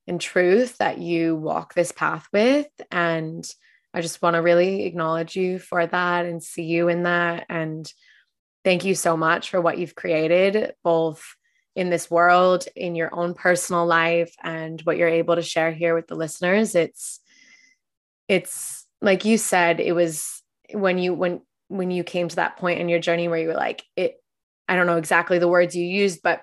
and 0.07 0.22
truth 0.22 0.77
that 0.77 0.99
you 0.99 1.35
walk 1.35 1.73
this 1.73 1.91
path 1.91 2.27
with. 2.31 2.68
And 2.91 3.45
I 3.98 4.02
just 4.02 4.22
want 4.22 4.36
to 4.36 4.44
really 4.44 4.86
acknowledge 4.86 5.36
you 5.36 5.57
for 5.57 5.84
that 5.84 6.28
and 6.28 6.44
see 6.44 6.61
you 6.61 6.88
in 6.88 7.02
that. 7.02 7.48
And 7.49 7.91
thank 8.64 8.86
you 8.86 8.94
so 8.94 9.18
much 9.18 9.49
for 9.49 9.60
what 9.60 9.80
you've 9.80 9.95
created, 9.95 10.76
both 10.84 11.26
in 11.76 11.90
this 11.90 12.07
world, 12.11 12.68
in 12.76 12.94
your 12.94 13.10
own 13.11 13.34
personal 13.34 13.88
life, 13.88 14.36
and 14.44 14.80
what 14.82 14.98
you're 14.98 15.07
able 15.07 15.34
to 15.34 15.41
share 15.41 15.72
here 15.72 15.95
with 15.95 16.06
the 16.06 16.14
listeners. 16.14 16.76
It's, 16.76 17.22
it's 18.28 18.86
like 19.02 19.26
you 19.26 19.36
said, 19.40 19.80
it 19.80 19.94
was 19.94 20.44
when 20.72 20.99
you, 20.99 21.15
when, 21.15 21.41
when 21.68 21.90
you 21.90 22.03
came 22.03 22.28
to 22.28 22.36
that 22.36 22.57
point 22.57 22.80
in 22.80 22.90
your 22.90 22.99
journey 22.99 23.28
where 23.28 23.40
you 23.40 23.48
were 23.48 23.56
like, 23.56 23.84
it, 23.95 24.22
I 24.68 24.76
don't 24.76 24.86
know 24.86 24.98
exactly 24.98 25.40
the 25.40 25.48
words 25.48 25.76
you 25.76 25.84
used, 25.84 26.22
but 26.22 26.41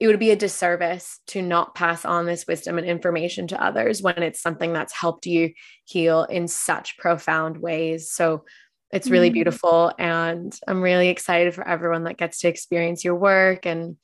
it 0.00 0.06
would 0.06 0.20
be 0.20 0.30
a 0.30 0.36
disservice 0.36 1.20
to 1.28 1.42
not 1.42 1.74
pass 1.74 2.04
on 2.04 2.24
this 2.24 2.46
wisdom 2.46 2.78
and 2.78 2.86
information 2.86 3.48
to 3.48 3.62
others 3.62 4.00
when 4.00 4.22
it's 4.22 4.40
something 4.40 4.72
that's 4.72 4.92
helped 4.92 5.26
you 5.26 5.52
heal 5.84 6.24
in 6.24 6.46
such 6.46 6.96
profound 6.98 7.58
ways. 7.58 8.10
So 8.10 8.44
it's 8.92 9.10
really 9.10 9.28
mm-hmm. 9.28 9.34
beautiful. 9.34 9.92
And 9.98 10.56
I'm 10.66 10.80
really 10.80 11.08
excited 11.08 11.54
for 11.54 11.66
everyone 11.66 12.04
that 12.04 12.16
gets 12.16 12.40
to 12.40 12.48
experience 12.48 13.04
your 13.04 13.16
work 13.16 13.66
and 13.66 13.96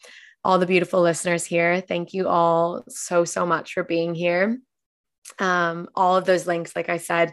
all 0.43 0.59
the 0.59 0.67
beautiful 0.67 1.01
listeners 1.01 1.45
here. 1.45 1.81
Thank 1.81 2.13
you 2.13 2.29
all 2.29 2.85
so, 2.89 3.25
so 3.25 3.47
much 3.47 3.73
for 3.73 3.85
being 3.85 4.15
here. 4.15 4.59
Um, 5.39 5.89
all 5.95 6.17
of 6.17 6.27
those 6.27 6.47
links, 6.47 6.77
like 6.77 6.91
I 6.91 6.99
said, 6.99 7.33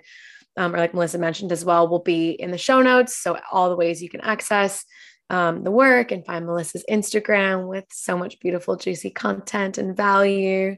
um, 0.56 0.74
or 0.74 0.78
like 0.78 0.94
Melissa 0.94 1.18
mentioned 1.18 1.52
as 1.52 1.66
well, 1.66 1.88
will 1.88 2.00
be 2.00 2.32
in 2.32 2.52
the 2.52 2.58
show 2.58 2.82
notes. 2.82 3.18
So, 3.18 3.38
all 3.52 3.70
the 3.70 3.76
ways 3.76 4.02
you 4.02 4.10
can 4.10 4.22
access 4.22 4.86
um, 5.32 5.64
the 5.64 5.72
work 5.72 6.12
and 6.12 6.26
find 6.26 6.46
Melissa's 6.46 6.84
Instagram 6.90 7.68
with 7.68 7.86
so 7.90 8.18
much 8.18 8.40
beautiful, 8.42 8.76
juicy 8.76 9.10
content 9.10 9.78
and 9.78 9.96
value. 9.96 10.76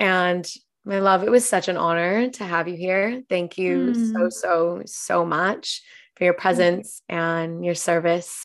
And 0.00 0.44
my 0.84 0.98
love, 0.98 1.22
it 1.22 1.30
was 1.30 1.48
such 1.48 1.68
an 1.68 1.76
honor 1.76 2.28
to 2.28 2.44
have 2.44 2.66
you 2.66 2.76
here. 2.76 3.22
Thank 3.30 3.56
you 3.56 3.92
mm. 3.94 4.12
so, 4.12 4.28
so, 4.28 4.82
so 4.84 5.24
much 5.24 5.80
for 6.16 6.24
your 6.24 6.34
presence 6.34 7.02
and 7.08 7.64
your 7.64 7.76
service. 7.76 8.44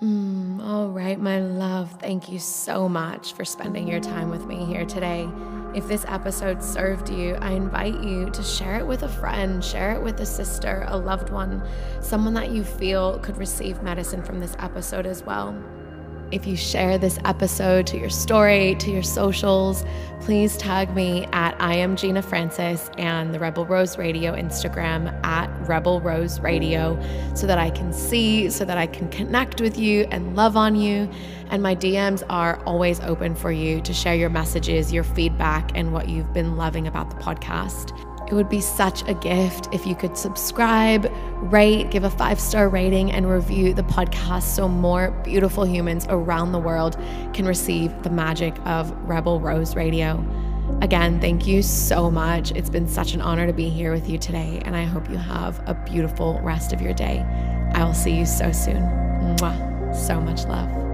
Mm, 0.00 0.62
all 0.62 0.90
right, 0.90 1.20
my 1.20 1.40
love. 1.40 2.00
Thank 2.00 2.30
you 2.30 2.38
so 2.38 2.88
much 2.88 3.32
for 3.32 3.44
spending 3.44 3.88
your 3.88 4.00
time 4.00 4.30
with 4.30 4.46
me 4.46 4.64
here 4.66 4.86
today. 4.86 5.28
If 5.74 5.86
this 5.86 6.04
episode 6.08 6.62
served 6.62 7.10
you, 7.10 7.34
I 7.36 7.52
invite 7.52 8.00
you 8.02 8.30
to 8.30 8.42
share 8.42 8.78
it 8.78 8.86
with 8.86 9.02
a 9.02 9.08
friend, 9.08 9.62
share 9.62 9.92
it 9.92 10.02
with 10.02 10.18
a 10.20 10.26
sister, 10.26 10.84
a 10.88 10.96
loved 10.96 11.28
one, 11.28 11.62
someone 12.00 12.34
that 12.34 12.50
you 12.50 12.64
feel 12.64 13.18
could 13.18 13.36
receive 13.36 13.82
medicine 13.82 14.22
from 14.22 14.40
this 14.40 14.56
episode 14.58 15.06
as 15.06 15.22
well. 15.22 15.54
If 16.30 16.46
you 16.46 16.56
share 16.56 16.98
this 16.98 17.18
episode 17.24 17.86
to 17.86 17.98
your 17.98 18.10
story, 18.10 18.74
to 18.80 18.90
your 18.90 19.02
socials, 19.02 19.82
please 20.20 20.58
tag 20.58 20.94
me 20.94 21.24
at 21.32 21.58
I 21.58 21.74
am 21.76 21.96
Gina 21.96 22.20
Francis 22.20 22.90
and 22.98 23.32
the 23.34 23.38
Rebel 23.38 23.64
Rose 23.64 23.96
Radio 23.96 24.34
Instagram 24.34 25.08
at 25.24 25.48
Rebel 25.66 26.02
Rose 26.02 26.38
Radio 26.40 27.02
so 27.34 27.46
that 27.46 27.56
I 27.58 27.70
can 27.70 27.94
see, 27.94 28.50
so 28.50 28.66
that 28.66 28.76
I 28.76 28.86
can 28.86 29.08
connect 29.08 29.62
with 29.62 29.78
you 29.78 30.06
and 30.10 30.36
love 30.36 30.54
on 30.54 30.76
you. 30.76 31.08
And 31.48 31.62
my 31.62 31.74
DMs 31.74 32.22
are 32.28 32.62
always 32.64 33.00
open 33.00 33.34
for 33.34 33.50
you 33.50 33.80
to 33.80 33.94
share 33.94 34.14
your 34.14 34.28
messages, 34.28 34.92
your 34.92 35.04
feedback, 35.04 35.70
and 35.74 35.94
what 35.94 36.10
you've 36.10 36.34
been 36.34 36.56
loving 36.58 36.86
about 36.86 37.08
the 37.08 37.16
podcast. 37.16 38.07
It 38.28 38.34
would 38.34 38.50
be 38.50 38.60
such 38.60 39.08
a 39.08 39.14
gift 39.14 39.68
if 39.72 39.86
you 39.86 39.94
could 39.94 40.16
subscribe, 40.18 41.10
rate, 41.50 41.90
give 41.90 42.04
a 42.04 42.10
five 42.10 42.38
star 42.38 42.68
rating, 42.68 43.10
and 43.10 43.28
review 43.28 43.72
the 43.72 43.82
podcast 43.82 44.42
so 44.42 44.68
more 44.68 45.10
beautiful 45.24 45.64
humans 45.64 46.06
around 46.10 46.52
the 46.52 46.58
world 46.58 46.98
can 47.32 47.46
receive 47.46 48.02
the 48.02 48.10
magic 48.10 48.54
of 48.66 48.90
Rebel 49.08 49.40
Rose 49.40 49.74
Radio. 49.74 50.22
Again, 50.82 51.20
thank 51.20 51.46
you 51.46 51.62
so 51.62 52.10
much. 52.10 52.52
It's 52.52 52.70
been 52.70 52.86
such 52.86 53.14
an 53.14 53.22
honor 53.22 53.46
to 53.46 53.54
be 53.54 53.70
here 53.70 53.92
with 53.92 54.08
you 54.08 54.18
today, 54.18 54.60
and 54.64 54.76
I 54.76 54.84
hope 54.84 55.08
you 55.08 55.16
have 55.16 55.60
a 55.66 55.74
beautiful 55.74 56.38
rest 56.42 56.74
of 56.74 56.82
your 56.82 56.92
day. 56.92 57.24
I 57.72 57.84
will 57.84 57.94
see 57.94 58.12
you 58.12 58.26
so 58.26 58.52
soon. 58.52 58.82
Mwah. 59.38 59.68
So 59.94 60.20
much 60.20 60.44
love. 60.44 60.87